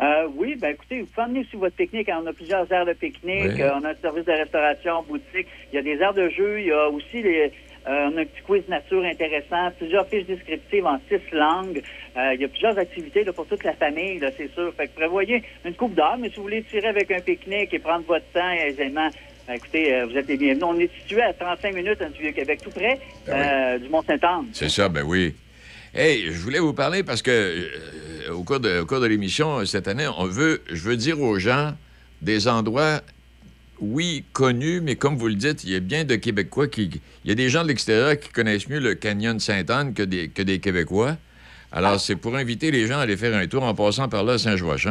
Euh, 0.00 0.28
oui, 0.34 0.56
ben 0.56 0.70
écoutez, 0.70 1.00
vous 1.00 1.06
pouvez 1.06 1.24
emmener 1.26 1.40
aussi 1.40 1.56
votre 1.56 1.76
pique-nique. 1.76 2.08
On 2.10 2.26
a 2.26 2.32
plusieurs 2.32 2.70
aires 2.72 2.86
de 2.86 2.94
pique-nique, 2.94 3.52
Oui. 3.56 3.62
euh, 3.62 3.72
on 3.80 3.84
a 3.84 3.90
un 3.90 3.94
service 3.96 4.24
de 4.24 4.32
restauration, 4.32 5.02
boutique, 5.02 5.46
il 5.72 5.76
y 5.76 5.78
a 5.78 5.82
des 5.82 5.98
aires 6.00 6.14
de 6.14 6.28
jeu, 6.30 6.60
il 6.60 6.66
y 6.68 6.72
a 6.72 6.88
aussi 6.88 7.22
les, 7.22 7.52
euh, 7.86 8.08
on 8.10 8.16
a 8.16 8.20
un 8.22 8.24
petit 8.24 8.42
quiz 8.46 8.62
nature 8.68 9.04
intéressant, 9.04 9.70
plusieurs 9.78 10.06
fiches 10.08 10.24
descriptives 10.26 10.86
en 10.86 10.98
six 11.08 11.20
langues. 11.32 11.82
Euh, 12.16 12.32
il 12.34 12.40
y 12.40 12.44
a 12.44 12.48
plusieurs 12.48 12.78
activités 12.78 13.24
là, 13.24 13.32
pour 13.34 13.46
toute 13.46 13.62
la 13.62 13.74
famille, 13.74 14.18
là, 14.20 14.30
c'est 14.36 14.50
sûr. 14.54 14.72
Fait 14.74 14.86
que 14.86 14.94
prévoyez 14.94 15.42
une 15.66 15.74
coupe 15.74 15.94
d'heure, 15.94 16.16
mais 16.18 16.30
si 16.30 16.36
vous 16.36 16.42
voulez 16.42 16.62
tirer 16.62 16.88
avec 16.88 17.10
un 17.10 17.20
pique-nique 17.20 17.72
et 17.74 17.78
prendre 17.78 18.04
votre 18.06 18.26
temps 18.32 18.50
aisément, 18.52 19.08
ben, 19.46 19.54
écoutez, 19.54 19.94
euh, 19.94 20.06
vous 20.06 20.16
êtes 20.16 20.28
les 20.28 20.36
bienvenus. 20.38 20.64
On 20.66 20.78
est 20.78 20.90
situé 21.02 21.20
à 21.22 21.32
35 21.34 21.74
minutes 21.74 22.02
du 22.14 22.22
Vieux-Québec, 22.22 22.60
tout 22.62 22.70
près 22.70 22.98
euh, 23.28 23.78
du 23.78 23.88
Mont-Saint-Anne. 23.90 24.46
C'est 24.52 24.68
ça, 24.70 24.88
ben 24.88 25.02
oui. 25.06 25.34
Hey, 25.92 26.26
je 26.26 26.38
voulais 26.38 26.60
vous 26.60 26.72
parler 26.72 27.02
parce 27.02 27.20
que 27.20 27.32
euh, 27.32 28.32
au 28.32 28.44
cours 28.44 28.60
de, 28.60 28.84
de 28.84 29.06
l'émission 29.06 29.58
euh, 29.58 29.64
cette 29.64 29.88
année, 29.88 30.06
on 30.18 30.24
veut, 30.24 30.62
je 30.70 30.82
veux 30.82 30.96
dire 30.96 31.20
aux 31.20 31.40
gens 31.40 31.76
des 32.22 32.46
endroits, 32.46 33.00
oui, 33.80 34.22
connus, 34.32 34.80
mais 34.80 34.94
comme 34.94 35.16
vous 35.16 35.26
le 35.26 35.34
dites, 35.34 35.64
il 35.64 35.70
y 35.70 35.74
a 35.74 35.80
bien 35.80 36.04
de 36.04 36.14
Québécois 36.14 36.68
qui. 36.68 37.00
Il 37.24 37.28
y 37.28 37.32
a 37.32 37.34
des 37.34 37.48
gens 37.48 37.64
de 37.64 37.68
l'extérieur 37.68 38.20
qui 38.20 38.28
connaissent 38.28 38.68
mieux 38.68 38.78
le 38.78 38.94
canyon 38.94 39.40
Sainte-Anne 39.40 39.92
que 39.92 40.04
des, 40.04 40.60
Québécois. 40.60 41.16
Alors, 41.72 41.98
c'est 41.98 42.14
pour 42.14 42.36
inviter 42.36 42.70
les 42.70 42.86
gens 42.86 42.98
à 42.98 43.02
aller 43.02 43.16
faire 43.16 43.34
un 43.34 43.48
tour 43.48 43.64
en 43.64 43.74
passant 43.74 44.08
par 44.08 44.22
là 44.22 44.36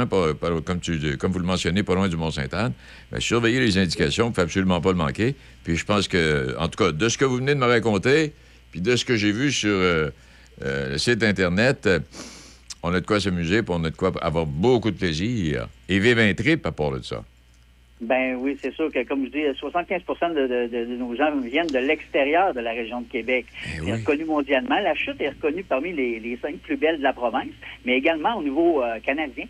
pas- 0.05 0.33
comme, 0.65 0.81
tu, 0.81 1.15
comme 1.17 1.31
vous 1.31 1.39
le 1.39 1.45
mentionnez, 1.45 1.81
pas 1.83 1.95
loin 1.95 2.09
du 2.09 2.17
Mont-Sainte-Anne. 2.17 2.73
Ben, 3.11 3.21
surveillez 3.21 3.61
les 3.61 3.77
indications, 3.77 4.25
il 4.25 4.29
ne 4.31 4.33
faut 4.33 4.41
absolument 4.41 4.81
pas 4.81 4.89
le 4.91 4.97
manquer. 4.97 5.35
Puis 5.63 5.77
je 5.77 5.85
pense 5.85 6.09
que, 6.09 6.57
en 6.57 6.67
tout 6.67 6.83
cas, 6.83 6.91
de 6.91 7.07
ce 7.07 7.17
que 7.17 7.23
vous 7.23 7.37
venez 7.37 7.55
de 7.55 7.59
me 7.59 7.67
raconter, 7.67 8.33
puis 8.71 8.81
de 8.81 8.97
ce 8.97 9.05
que 9.05 9.15
j'ai 9.15 9.31
vu 9.31 9.51
sur 9.51 9.69
euh, 9.71 10.09
le 10.61 10.97
site 10.97 11.23
Internet, 11.23 11.85
euh, 11.87 11.99
on 12.83 12.93
a 12.93 12.99
de 12.99 13.05
quoi 13.05 13.19
s'amuser, 13.19 13.61
puis 13.61 13.73
on 13.77 13.83
a 13.83 13.89
de 13.89 13.95
quoi 13.95 14.11
avoir 14.21 14.45
beaucoup 14.45 14.91
de 14.91 14.97
plaisir. 14.97 15.67
Et 15.87 15.99
vivre 15.99 16.21
un 16.21 16.33
trip 16.33 16.65
à 16.65 16.71
part 16.71 16.91
de 16.91 17.01
ça. 17.01 17.23
Ben 18.01 18.35
oui, 18.39 18.57
c'est 18.61 18.73
sûr 18.73 18.89
que, 18.93 19.03
comme 19.05 19.25
je 19.25 19.29
dis, 19.31 19.59
75 19.59 20.01
de, 20.33 20.47
de- 20.47 20.67
de- 20.67 20.95
nos 20.95 21.13
gens 21.17 21.35
viennent 21.41 21.67
de 21.67 21.79
l'extérieur 21.79 22.53
de 22.53 22.61
la 22.61 22.71
région 22.71 23.01
de 23.01 23.07
Québec. 23.09 23.45
c'est 23.75 23.91
reconnu 23.91 24.23
mondialement. 24.23 24.79
La 24.79 24.95
chute 24.95 25.19
est 25.19 25.29
reconnue 25.29 25.63
parmi 25.65 25.91
les, 25.91 26.17
les 26.21 26.37
cinq 26.41 26.55
plus 26.59 26.77
belles 26.77 26.99
de 26.99 27.03
la 27.03 27.11
province, 27.11 27.49
mais 27.83 27.97
également 27.97 28.37
au 28.37 28.43
niveau 28.43 28.81
euh, 28.81 28.99
canadien. 29.05 29.43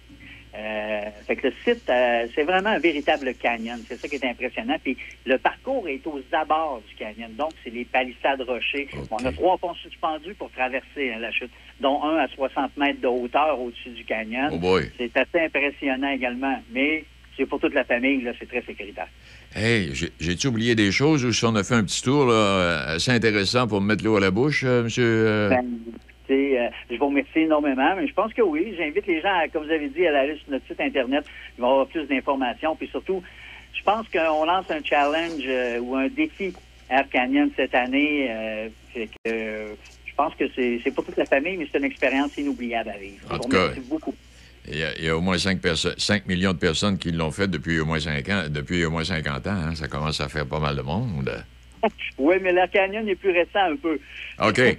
Euh, 0.55 1.01
fait 1.27 1.35
que 1.35 1.47
le 1.47 1.53
site, 1.63 1.87
euh, 1.89 2.25
c'est 2.33 2.43
vraiment 2.43 2.69
un 2.71 2.79
véritable 2.79 3.33
canyon. 3.35 3.79
C'est 3.87 3.97
ça 3.99 4.07
qui 4.07 4.15
est 4.15 4.25
impressionnant. 4.25 4.77
Puis 4.83 4.97
le 5.25 5.37
parcours 5.37 5.87
est 5.87 6.05
aux 6.07 6.21
abords 6.31 6.81
du 6.89 6.95
canyon. 6.95 7.29
Donc, 7.37 7.51
c'est 7.63 7.69
les 7.69 7.85
palissades 7.85 8.41
rochers. 8.41 8.87
On 9.11 9.23
a 9.25 9.31
trois 9.31 9.57
ponts 9.59 9.75
suspendus 9.75 10.33
pour 10.33 10.49
traverser 10.51 11.13
hein, 11.13 11.19
la 11.19 11.31
chute, 11.31 11.51
dont 11.79 12.03
un 12.03 12.17
à 12.17 12.27
60 12.29 12.75
mètres 12.77 12.99
de 13.01 13.07
hauteur 13.07 13.59
au-dessus 13.59 13.89
du 13.89 14.03
canyon. 14.05 14.59
Oh. 14.63 14.79
C'est 14.97 15.15
assez 15.15 15.39
impressionnant 15.45 16.09
également. 16.11 16.59
Mais 16.71 17.05
c'est 17.37 17.45
pour 17.45 17.59
toute 17.59 17.73
la 17.75 17.83
famille, 17.85 18.21
là, 18.23 18.31
c'est 18.39 18.47
très 18.49 18.63
sécuritaire. 18.63 19.07
Hey, 19.55 19.91
j'ai- 19.93 20.11
j'ai-tu 20.19 20.47
oublié 20.47 20.75
des 20.75 20.91
choses 20.91 21.23
ou 21.25 21.31
si 21.31 21.45
on 21.45 21.55
a 21.55 21.63
fait 21.63 21.75
un 21.75 21.83
petit 21.83 22.01
tour 22.01 22.25
là, 22.25 22.33
euh, 22.33 22.95
assez 22.95 23.11
intéressant 23.11 23.67
pour 23.67 23.81
me 23.81 23.87
mettre 23.87 24.03
l'eau 24.03 24.17
à 24.17 24.19
la 24.19 24.29
bouche, 24.31 24.63
euh, 24.65 24.83
monsieur? 24.83 25.49
Ben, 25.49 25.65
euh, 26.33 26.69
je 26.89 26.95
vous 26.97 27.07
remercie 27.07 27.39
énormément, 27.39 27.95
mais 27.95 28.07
je 28.07 28.13
pense 28.13 28.33
que 28.33 28.41
oui. 28.41 28.73
J'invite 28.77 29.07
les 29.07 29.21
gens, 29.21 29.33
à, 29.33 29.47
comme 29.47 29.65
vous 29.65 29.71
avez 29.71 29.89
dit, 29.89 30.05
à 30.07 30.19
aller 30.19 30.35
sur 30.37 30.51
notre 30.51 30.65
site 30.67 30.79
Internet. 30.81 31.25
Ils 31.57 31.61
vont 31.61 31.71
avoir 31.71 31.87
plus 31.87 32.05
d'informations. 32.07 32.75
Puis 32.75 32.87
surtout, 32.87 33.21
je 33.73 33.83
pense 33.83 34.07
qu'on 34.09 34.45
lance 34.45 34.65
un 34.69 34.83
challenge 34.83 35.43
euh, 35.47 35.79
ou 35.79 35.95
un 35.95 36.07
défi 36.07 36.53
Air 36.89 37.07
Canyon 37.09 37.49
cette 37.55 37.75
année. 37.75 38.27
euh, 38.29 38.69
fait 38.93 39.07
que, 39.07 39.29
euh, 39.31 39.73
je 40.05 40.13
pense 40.15 40.33
que 40.35 40.45
c'est 40.55 40.81
c'est 40.83 40.91
pour 40.91 41.05
toute 41.05 41.17
la 41.17 41.25
famille, 41.25 41.55
mais 41.57 41.67
c'est 41.71 41.77
une 41.77 41.85
expérience 41.85 42.35
inoubliable 42.37 42.89
à 42.89 42.97
vivre. 42.97 43.23
En 43.31 43.39
tout 43.39 43.49
cas, 43.49 43.69
beaucoup. 43.87 44.13
Il 44.67 44.77
y, 44.77 44.83
a, 44.83 44.95
il 44.99 45.05
y 45.05 45.09
a 45.09 45.15
au 45.17 45.21
moins 45.21 45.37
5, 45.37 45.59
5 45.97 46.27
millions 46.27 46.53
de 46.53 46.57
personnes 46.59 46.97
qui 46.99 47.11
l'ont 47.11 47.31
fait 47.31 47.47
depuis 47.47 47.79
au 47.79 47.85
moins 47.85 47.99
5 47.99 48.29
ans, 48.29 48.43
depuis 48.49 48.83
au 48.85 48.91
moins 48.91 49.03
50 49.03 49.47
ans. 49.47 49.51
hein. 49.51 49.73
Ça 49.73 49.87
commence 49.87 50.19
à 50.21 50.27
faire 50.29 50.45
pas 50.45 50.59
mal 50.59 50.75
de 50.75 50.81
monde. 50.81 51.31
Oui, 52.17 52.35
mais 52.41 52.51
l'Air 52.51 52.69
Canyon 52.69 53.07
est 53.07 53.15
plus 53.15 53.31
récent 53.31 53.71
un 53.71 53.77
peu. 53.77 53.97
OK. 54.45 54.59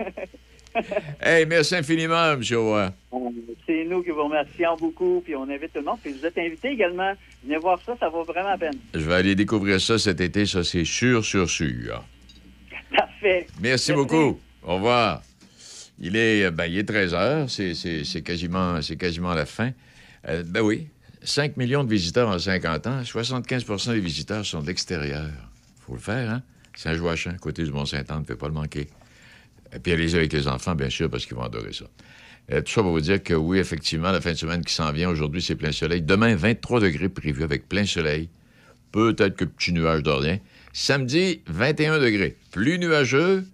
hey, 1.20 1.46
merci 1.46 1.74
infiniment, 1.76 2.32
M. 2.32 2.42
Roy. 2.52 2.92
Euh, 3.12 3.18
C'est 3.66 3.84
nous 3.84 4.02
qui 4.02 4.10
vous 4.10 4.24
remercions 4.24 4.76
beaucoup, 4.76 5.20
puis 5.24 5.34
on 5.36 5.42
invite 5.44 5.72
tout 5.72 5.78
le 5.80 5.84
monde. 5.84 5.98
Puis 6.02 6.12
vous 6.12 6.24
êtes 6.26 6.38
invités 6.38 6.68
également. 6.70 7.12
Venez 7.44 7.56
voir 7.58 7.80
ça, 7.84 7.96
ça 7.98 8.08
vaut 8.08 8.24
vraiment 8.24 8.50
la 8.50 8.58
peine. 8.58 8.74
Je 8.94 9.00
vais 9.00 9.14
aller 9.14 9.34
découvrir 9.34 9.80
ça 9.80 9.98
cet 9.98 10.20
été, 10.20 10.46
ça 10.46 10.62
c'est 10.64 10.84
sûr, 10.84 11.24
sûr, 11.24 11.48
sûr. 11.48 12.04
Parfait. 12.96 13.46
Merci 13.60 13.92
beaucoup. 13.92 14.38
Au 14.62 14.74
revoir. 14.76 15.22
Il 15.98 16.16
est, 16.16 16.50
ben, 16.50 16.64
il 16.66 16.78
est 16.78 16.84
13 16.84 17.14
heures, 17.14 17.50
c'est, 17.50 17.74
c'est- 17.74 18.04
c'est 18.04 18.22
quasiment, 18.22 18.80
c'est 18.80 18.96
quasiment 18.96 19.34
la 19.34 19.44
fin. 19.46 19.70
Euh, 20.28 20.42
ben 20.46 20.60
oui, 20.62 20.88
5 21.22 21.56
millions 21.58 21.84
de 21.84 21.90
visiteurs 21.90 22.28
en 22.28 22.38
50 22.38 22.86
ans, 22.86 23.02
75% 23.02 23.92
des 23.92 24.00
visiteurs 24.00 24.44
sont 24.46 24.62
de 24.62 24.66
l'extérieur. 24.68 25.28
faut 25.86 25.94
le 25.94 26.00
faire, 26.00 26.30
hein? 26.30 26.42
Saint-Joachim, 26.74 27.36
côté 27.40 27.64
du 27.64 27.70
Mont-Saint-Anne, 27.72 28.20
ne 28.20 28.24
fait 28.24 28.36
pas 28.36 28.46
le 28.48 28.54
manquer. 28.54 28.86
Et 29.74 29.78
puis 29.78 29.92
allez-y 29.92 30.16
avec 30.16 30.32
les 30.32 30.48
enfants, 30.48 30.74
bien 30.74 30.90
sûr, 30.90 31.08
parce 31.08 31.26
qu'ils 31.26 31.36
vont 31.36 31.44
adorer 31.44 31.72
ça. 31.72 31.84
Euh, 32.52 32.60
tout 32.62 32.72
ça 32.72 32.82
pour 32.82 32.90
vous 32.90 33.00
dire 33.00 33.22
que 33.22 33.34
oui, 33.34 33.58
effectivement, 33.58 34.10
la 34.10 34.20
fin 34.20 34.32
de 34.32 34.36
semaine 34.36 34.64
qui 34.64 34.74
s'en 34.74 34.90
vient, 34.92 35.08
aujourd'hui, 35.08 35.40
c'est 35.40 35.54
plein 35.54 35.72
soleil. 35.72 36.02
Demain, 36.02 36.34
23 36.34 36.80
degrés 36.80 37.08
prévus 37.08 37.44
avec 37.44 37.68
plein 37.68 37.86
soleil. 37.86 38.28
Peut-être 38.92 39.36
que 39.36 39.44
petit 39.44 39.72
nuage 39.72 40.02
de. 40.02 40.38
Samedi, 40.72 41.42
21 41.46 42.00
degrés. 42.00 42.36
Plus 42.50 42.78
nuageux. 42.78 43.44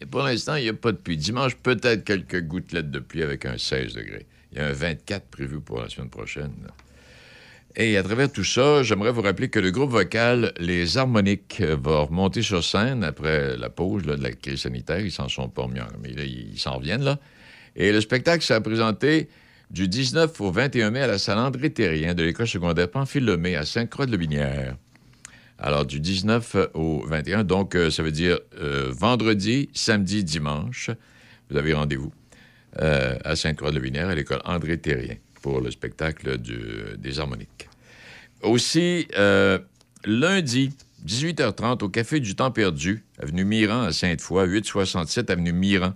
Et 0.00 0.06
pour 0.06 0.22
l'instant, 0.22 0.56
il 0.56 0.64
n'y 0.64 0.68
a 0.68 0.74
pas 0.74 0.92
de 0.92 0.96
pluie. 0.96 1.16
Dimanche, 1.16 1.56
peut-être 1.56 2.04
quelques 2.04 2.42
gouttelettes 2.42 2.90
de 2.90 2.98
pluie 2.98 3.22
avec 3.22 3.46
un 3.46 3.58
16 3.58 3.94
degrés. 3.94 4.26
Il 4.52 4.58
y 4.58 4.60
a 4.60 4.66
un 4.66 4.72
24 4.72 5.26
prévu 5.26 5.60
pour 5.60 5.80
la 5.80 5.88
semaine 5.88 6.10
prochaine. 6.10 6.52
Et 7.76 7.96
à 7.96 8.02
travers 8.02 8.30
tout 8.32 8.44
ça, 8.44 8.82
j'aimerais 8.82 9.12
vous 9.12 9.22
rappeler 9.22 9.48
que 9.50 9.60
le 9.60 9.70
groupe 9.70 9.90
vocal 9.90 10.52
Les 10.58 10.96
Harmoniques 10.96 11.60
va 11.60 12.00
remonter 12.00 12.42
sur 12.42 12.64
scène 12.64 13.04
après 13.04 13.56
la 13.56 13.70
pause 13.70 14.02
de 14.02 14.14
la 14.14 14.32
crise 14.32 14.62
sanitaire. 14.62 15.00
Ils 15.00 15.12
s'en 15.12 15.28
sont 15.28 15.48
pas 15.48 15.62
en- 15.62 15.68
mais 16.02 16.12
là, 16.12 16.24
ils 16.24 16.58
s'en 16.58 16.76
reviennent, 16.78 17.04
là. 17.04 17.18
Et 17.76 17.92
le 17.92 18.00
spectacle 18.00 18.42
s'est 18.42 18.60
présenté 18.60 19.28
du 19.70 19.86
19 19.86 20.40
au 20.40 20.50
21 20.50 20.90
mai 20.90 21.02
à 21.02 21.06
la 21.06 21.18
salle 21.18 21.38
André 21.38 21.70
Terrien 21.70 22.14
de 22.14 22.24
l'école 22.24 22.48
secondaire 22.48 22.90
Pamphile-Lemay 22.90 23.54
à 23.54 23.64
Sainte-Croix-de-Lobinière. 23.64 24.76
Alors, 25.58 25.84
du 25.84 26.00
19 26.00 26.56
au 26.74 27.04
21, 27.06 27.44
donc 27.44 27.74
euh, 27.76 27.90
ça 27.90 28.02
veut 28.02 28.12
dire 28.12 28.38
euh, 28.60 28.90
vendredi, 28.90 29.68
samedi, 29.74 30.24
dimanche. 30.24 30.90
Vous 31.50 31.56
avez 31.56 31.74
rendez-vous 31.74 32.12
euh, 32.80 33.16
à 33.24 33.36
Sainte-Croix-de-Lobinière 33.36 34.08
à 34.08 34.14
l'école 34.14 34.40
André 34.44 34.78
Terrien 34.78 35.16
le 35.60 35.70
spectacle 35.70 36.38
des 36.38 37.20
harmoniques. 37.20 37.68
Aussi, 38.42 39.08
euh, 39.16 39.58
lundi, 40.04 40.70
18h30, 41.06 41.82
au 41.82 41.88
Café 41.88 42.20
du 42.20 42.36
Temps 42.36 42.50
perdu, 42.50 43.04
avenue 43.18 43.44
Miran 43.44 43.82
à 43.82 43.92
Sainte-Foy, 43.92 44.46
867 44.46 45.30
avenue 45.30 45.52
Miran. 45.52 45.94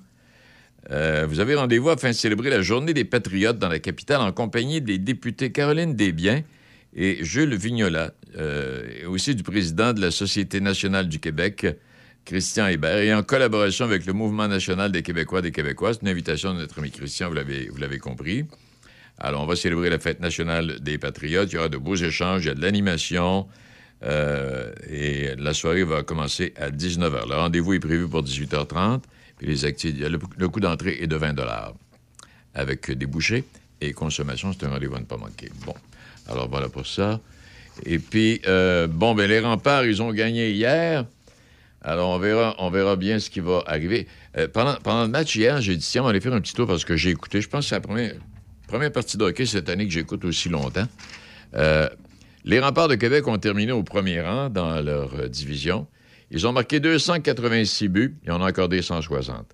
Euh, 0.90 1.26
vous 1.28 1.38
avez 1.38 1.54
rendez-vous 1.54 1.90
afin 1.90 2.08
de 2.08 2.14
célébrer 2.14 2.50
la 2.50 2.60
Journée 2.60 2.94
des 2.94 3.04
Patriotes 3.04 3.58
dans 3.58 3.68
la 3.68 3.78
capitale 3.78 4.20
en 4.20 4.32
compagnie 4.32 4.80
des 4.80 4.98
députés 4.98 5.52
Caroline 5.52 5.94
Desbiens 5.94 6.42
et 6.94 7.24
Jules 7.24 7.54
Vignola, 7.54 8.12
euh, 8.36 8.82
et 9.02 9.06
aussi 9.06 9.36
du 9.36 9.44
président 9.44 9.92
de 9.92 10.00
la 10.00 10.10
Société 10.10 10.60
nationale 10.60 11.08
du 11.08 11.20
Québec, 11.20 11.66
Christian 12.24 12.66
Hébert, 12.66 12.98
et 12.98 13.14
en 13.14 13.22
collaboration 13.22 13.84
avec 13.84 14.04
le 14.06 14.12
Mouvement 14.12 14.48
national 14.48 14.90
des 14.90 15.02
Québécois 15.02 15.42
des 15.42 15.52
Québécois. 15.52 15.94
C'est 15.94 16.02
une 16.02 16.08
invitation 16.08 16.52
de 16.54 16.58
notre 16.58 16.80
ami 16.80 16.90
Christian, 16.90 17.30
vous 17.30 17.78
l'avez 17.78 17.98
compris. 17.98 18.44
Alors, 19.24 19.42
on 19.42 19.46
va 19.46 19.54
célébrer 19.54 19.88
la 19.88 20.00
fête 20.00 20.18
nationale 20.18 20.80
des 20.80 20.98
Patriotes. 20.98 21.48
Il 21.52 21.54
y 21.54 21.58
aura 21.58 21.68
de 21.68 21.76
beaux 21.76 21.94
échanges, 21.94 22.44
il 22.44 22.48
y 22.48 22.50
a 22.50 22.54
de 22.54 22.60
l'animation. 22.60 23.46
euh, 24.04 24.72
et 24.90 25.36
la 25.36 25.54
soirée 25.54 25.84
va 25.84 26.02
commencer 26.02 26.52
à 26.56 26.70
19h. 26.70 27.28
Le 27.28 27.34
rendez-vous 27.36 27.74
est 27.74 27.78
prévu 27.78 28.08
pour 28.08 28.24
18h30. 28.24 29.02
Puis 29.38 29.46
les 29.46 30.08
le, 30.08 30.18
le 30.36 30.48
coût 30.48 30.58
d'entrée 30.58 30.98
est 31.00 31.06
de 31.06 31.14
20 31.14 31.36
Avec 32.54 32.90
des 32.90 33.06
bouchées 33.06 33.44
et 33.80 33.92
consommation, 33.92 34.52
c'est 34.52 34.66
un 34.66 34.70
rendez-vous 34.70 34.96
à 34.96 35.00
ne 35.00 35.04
pas 35.04 35.16
manquer. 35.16 35.50
Bon, 35.64 35.74
alors 36.28 36.48
voilà 36.48 36.68
pour 36.68 36.86
ça. 36.86 37.20
Et 37.86 38.00
puis, 38.00 38.40
euh, 38.48 38.88
bon, 38.88 39.14
ben 39.14 39.28
les 39.28 39.38
remparts, 39.38 39.84
ils 39.84 40.02
ont 40.02 40.12
gagné 40.12 40.50
hier. 40.50 41.06
Alors, 41.80 42.10
on 42.10 42.18
verra, 42.18 42.56
on 42.58 42.70
verra 42.70 42.96
bien 42.96 43.20
ce 43.20 43.30
qui 43.30 43.38
va 43.38 43.62
arriver. 43.66 44.08
Euh, 44.36 44.48
pendant, 44.48 44.74
pendant 44.82 45.02
le 45.02 45.08
match 45.08 45.34
hier, 45.36 45.60
j'ai 45.60 45.76
dit, 45.76 45.86
tiens, 45.88 46.02
on 46.02 46.04
va 46.06 46.10
aller 46.10 46.20
faire 46.20 46.32
un 46.34 46.40
petit 46.40 46.54
tour 46.54 46.66
parce 46.66 46.84
que 46.84 46.96
j'ai 46.96 47.10
écouté. 47.10 47.40
Je 47.40 47.48
pense 47.48 47.64
que 47.64 47.68
c'est 47.70 47.74
la 47.76 47.80
première, 47.80 48.14
première 48.72 48.90
partie 48.90 49.18
de 49.18 49.24
hockey 49.24 49.44
cette 49.44 49.68
année 49.68 49.86
que 49.86 49.92
j'écoute 49.92 50.24
aussi 50.24 50.48
longtemps. 50.48 50.88
Euh, 51.54 51.90
les 52.46 52.58
remparts 52.58 52.88
de 52.88 52.94
Québec 52.94 53.28
ont 53.28 53.36
terminé 53.36 53.70
au 53.70 53.82
premier 53.82 54.22
rang 54.22 54.48
dans 54.48 54.80
leur 54.80 55.14
euh, 55.14 55.28
division. 55.28 55.86
Ils 56.30 56.46
ont 56.46 56.52
marqué 56.52 56.80
286 56.80 57.88
buts 57.88 58.16
et 58.26 58.30
on 58.30 58.40
a 58.40 58.46
accordé 58.46 58.80
160. 58.80 59.44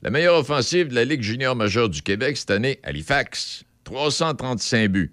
La 0.00 0.08
meilleure 0.08 0.36
offensive 0.38 0.88
de 0.88 0.94
la 0.94 1.04
Ligue 1.04 1.20
junior 1.20 1.54
majeure 1.54 1.90
du 1.90 2.00
Québec 2.00 2.38
cette 2.38 2.50
année, 2.50 2.80
Halifax, 2.82 3.64
335 3.84 4.88
buts. 4.88 5.12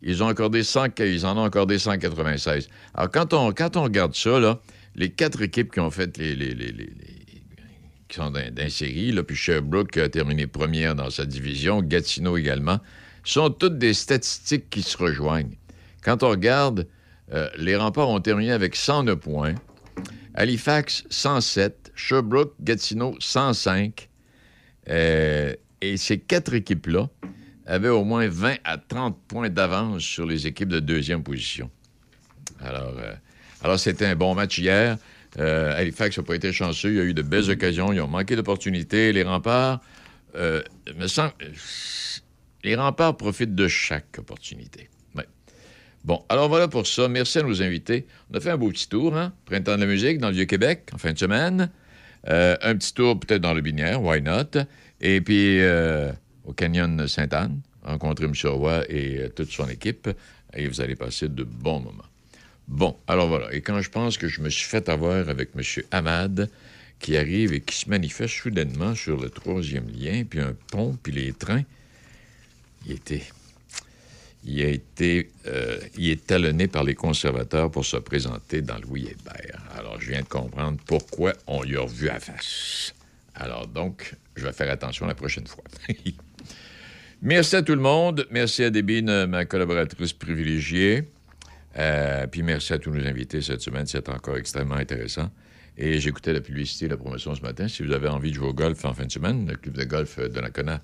Ils, 0.00 0.22
ont 0.22 0.28
accordé 0.28 0.62
100, 0.62 0.98
ils 1.00 1.26
en 1.26 1.36
ont 1.36 1.44
accordé 1.44 1.78
196. 1.78 2.70
Alors, 2.94 3.10
quand 3.10 3.34
on, 3.34 3.52
quand 3.52 3.76
on 3.76 3.82
regarde 3.82 4.14
ça, 4.14 4.40
là, 4.40 4.60
les 4.94 5.10
quatre 5.10 5.42
équipes 5.42 5.70
qui 5.70 5.80
ont 5.80 5.90
fait 5.90 6.16
les, 6.16 6.34
les- 6.34 6.54
les- 6.54 6.72
qui 8.08 8.16
sont 8.16 8.30
dans, 8.30 8.40
là, 8.40 9.22
puis 9.22 9.36
Sherbrooke 9.36 9.96
a 9.98 10.08
terminé 10.08 10.46
première 10.46 10.94
dans 10.94 11.10
sa 11.10 11.26
division, 11.26 11.82
Gatineau 11.82 12.36
également, 12.36 12.80
sont 13.24 13.50
toutes 13.50 13.78
des 13.78 13.94
statistiques 13.94 14.70
qui 14.70 14.82
se 14.82 14.96
rejoignent. 14.96 15.56
Quand 16.02 16.22
on 16.22 16.30
regarde, 16.30 16.86
euh, 17.32 17.48
les 17.58 17.76
remparts 17.76 18.08
ont 18.08 18.20
terminé 18.20 18.52
avec 18.52 18.74
109 18.74 19.16
points, 19.16 19.54
Halifax 20.34 21.04
107, 21.10 21.92
Sherbrooke, 21.94 22.54
Gatineau 22.60 23.16
105. 23.18 24.08
Euh, 24.88 25.54
et 25.80 25.96
ces 25.96 26.18
quatre 26.18 26.54
équipes-là 26.54 27.08
avaient 27.66 27.88
au 27.88 28.04
moins 28.04 28.28
20 28.28 28.56
à 28.64 28.78
30 28.78 29.18
points 29.28 29.50
d'avance 29.50 30.02
sur 30.02 30.24
les 30.24 30.46
équipes 30.46 30.68
de 30.68 30.80
deuxième 30.80 31.22
position. 31.22 31.70
Alors, 32.60 32.94
euh, 32.98 33.12
alors 33.62 33.78
c'était 33.78 34.06
un 34.06 34.16
bon 34.16 34.34
match 34.34 34.58
hier. 34.58 34.96
Euh, 35.38 35.76
Halifax 35.76 36.18
n'a 36.18 36.24
pas 36.24 36.34
été 36.34 36.52
chanceux. 36.52 36.90
Il 36.90 36.96
y 36.96 37.00
a 37.00 37.04
eu 37.04 37.14
de 37.14 37.22
belles 37.22 37.50
occasions. 37.50 37.92
Ils 37.92 38.00
ont 38.00 38.08
manqué 38.08 38.36
d'opportunités. 38.36 39.12
Les 39.12 39.22
remparts, 39.22 39.80
euh, 40.36 40.62
semble, 41.06 41.32
les 42.64 42.74
remparts 42.74 43.16
profitent 43.16 43.54
de 43.54 43.68
chaque 43.68 44.18
opportunité. 44.18 44.88
Bon, 46.04 46.24
alors 46.28 46.48
voilà 46.48 46.68
pour 46.68 46.86
ça. 46.86 47.06
Merci 47.06 47.38
à 47.38 47.42
nos 47.42 47.62
invités. 47.62 48.06
On 48.30 48.36
a 48.36 48.40
fait 48.40 48.50
un 48.50 48.56
beau 48.56 48.70
petit 48.70 48.88
tour, 48.88 49.14
hein? 49.16 49.34
Printemps 49.44 49.76
de 49.76 49.80
la 49.80 49.86
musique 49.86 50.18
dans 50.18 50.28
le 50.28 50.34
Vieux-Québec, 50.34 50.88
en 50.94 50.96
fin 50.96 51.12
de 51.12 51.18
semaine. 51.18 51.70
Euh, 52.28 52.56
un 52.62 52.76
petit 52.76 52.94
tour 52.94 53.20
peut-être 53.20 53.42
dans 53.42 53.52
le 53.52 53.60
Binière, 53.60 54.02
why 54.02 54.22
not? 54.22 54.58
Et 55.02 55.20
puis 55.20 55.60
euh, 55.60 56.10
au 56.44 56.54
Canyon 56.54 57.06
Sainte-Anne, 57.06 57.60
rencontrer 57.82 58.24
M. 58.24 58.32
Roy 58.44 58.84
et 58.88 59.18
euh, 59.18 59.28
toute 59.28 59.50
son 59.50 59.68
équipe. 59.68 60.08
Et 60.54 60.66
vous 60.66 60.80
allez 60.80 60.96
passer 60.96 61.28
de 61.28 61.44
bons 61.44 61.80
moments. 61.80 62.07
Bon, 62.68 62.96
alors 63.06 63.28
voilà. 63.28 63.52
Et 63.54 63.62
quand 63.62 63.80
je 63.80 63.90
pense 63.90 64.18
que 64.18 64.28
je 64.28 64.42
me 64.42 64.50
suis 64.50 64.68
fait 64.68 64.88
avoir 64.88 65.28
avec 65.28 65.50
M. 65.56 65.62
Hamad, 65.90 66.50
qui 67.00 67.16
arrive 67.16 67.52
et 67.52 67.60
qui 67.60 67.76
se 67.76 67.88
manifeste 67.88 68.34
soudainement 68.34 68.94
sur 68.94 69.20
le 69.20 69.30
troisième 69.30 69.88
lien, 69.88 70.24
puis 70.28 70.40
un 70.40 70.54
pont, 70.70 70.98
puis 71.02 71.12
les 71.12 71.32
trains, 71.32 71.62
il 72.86 72.92
était, 72.92 73.22
il 74.44 74.62
a 74.62 74.68
été, 74.68 75.30
euh, 75.46 75.78
il 75.96 76.10
est 76.10 76.26
talonné 76.26 76.68
par 76.68 76.84
les 76.84 76.94
conservateurs 76.94 77.70
pour 77.70 77.84
se 77.84 77.96
présenter 77.96 78.62
dans 78.62 78.78
Louis 78.78 79.08
Hébert. 79.08 79.62
Alors, 79.76 80.00
je 80.00 80.10
viens 80.10 80.22
de 80.22 80.28
comprendre 80.28 80.78
pourquoi 80.86 81.32
on 81.46 81.62
lui 81.62 81.76
a 81.76 81.82
revu 81.82 82.08
à 82.08 82.20
face. 82.20 82.94
Alors, 83.34 83.66
donc, 83.66 84.14
je 84.36 84.44
vais 84.44 84.52
faire 84.52 84.70
attention 84.70 85.06
la 85.06 85.14
prochaine 85.14 85.46
fois. 85.46 85.64
Merci 87.22 87.56
à 87.56 87.62
tout 87.62 87.74
le 87.74 87.80
monde. 87.80 88.26
Merci 88.30 88.62
à 88.62 88.70
Débine, 88.70 89.26
ma 89.26 89.44
collaboratrice 89.44 90.12
privilégiée. 90.12 91.04
Euh, 91.78 92.26
puis 92.26 92.42
merci 92.42 92.72
à 92.72 92.78
tous 92.78 92.90
nos 92.90 93.06
invités 93.06 93.40
cette 93.40 93.60
semaine. 93.60 93.86
C'est 93.86 94.08
encore 94.08 94.36
extrêmement 94.36 94.74
intéressant. 94.74 95.30
Et 95.76 96.00
j'écoutais 96.00 96.32
la 96.32 96.40
publicité 96.40 96.88
la 96.88 96.96
promotion 96.96 97.34
ce 97.34 97.42
matin. 97.42 97.68
Si 97.68 97.84
vous 97.84 97.92
avez 97.92 98.08
envie 98.08 98.30
de 98.30 98.34
jouer 98.36 98.48
au 98.48 98.54
golf 98.54 98.84
en 98.84 98.92
fin 98.94 99.06
de 99.06 99.12
semaine, 99.12 99.46
le 99.48 99.56
club 99.56 99.76
de 99.76 99.84
golf 99.84 100.18
de 100.18 100.40
Nakona 100.40 100.80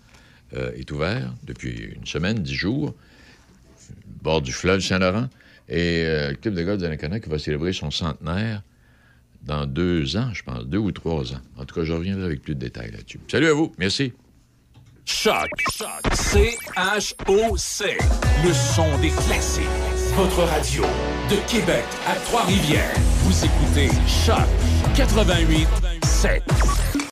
euh, 0.54 0.70
est 0.76 0.90
ouvert 0.92 1.34
depuis 1.42 1.94
une 1.96 2.06
semaine, 2.06 2.38
dix 2.38 2.54
jours, 2.54 2.94
bord 4.22 4.40
du 4.40 4.52
fleuve 4.52 4.80
Saint-Laurent. 4.80 5.28
Et 5.68 6.04
euh, 6.04 6.30
le 6.30 6.36
club 6.36 6.54
de 6.54 6.62
golf 6.62 6.80
de 6.80 6.86
Nakona 6.86 7.18
qui 7.18 7.28
va 7.28 7.38
célébrer 7.40 7.72
son 7.72 7.90
centenaire 7.90 8.62
dans 9.42 9.66
deux 9.66 10.16
ans, 10.16 10.32
je 10.32 10.44
pense, 10.44 10.64
deux 10.64 10.78
ou 10.78 10.92
trois 10.92 11.34
ans. 11.34 11.40
En 11.58 11.64
tout 11.64 11.74
cas, 11.74 11.84
je 11.84 11.92
reviendrai 11.92 12.24
avec 12.24 12.42
plus 12.42 12.54
de 12.54 12.60
détails 12.60 12.92
là-dessus. 12.92 13.18
Salut 13.28 13.48
à 13.48 13.52
vous. 13.52 13.72
Merci. 13.78 14.12
Choc. 15.04 15.50
C-H-O-C. 16.12 17.84
Le 18.44 18.52
son 18.52 18.98
des 19.00 19.10
classiques. 19.10 19.93
Votre 20.16 20.44
radio 20.44 20.84
de 21.28 21.36
Québec 21.50 21.84
à 22.06 22.14
Trois-Rivières. 22.26 22.94
Vous 23.24 23.44
écoutez 23.44 23.88
Choc 24.06 24.46
88 24.94 25.66
7. 26.04 26.94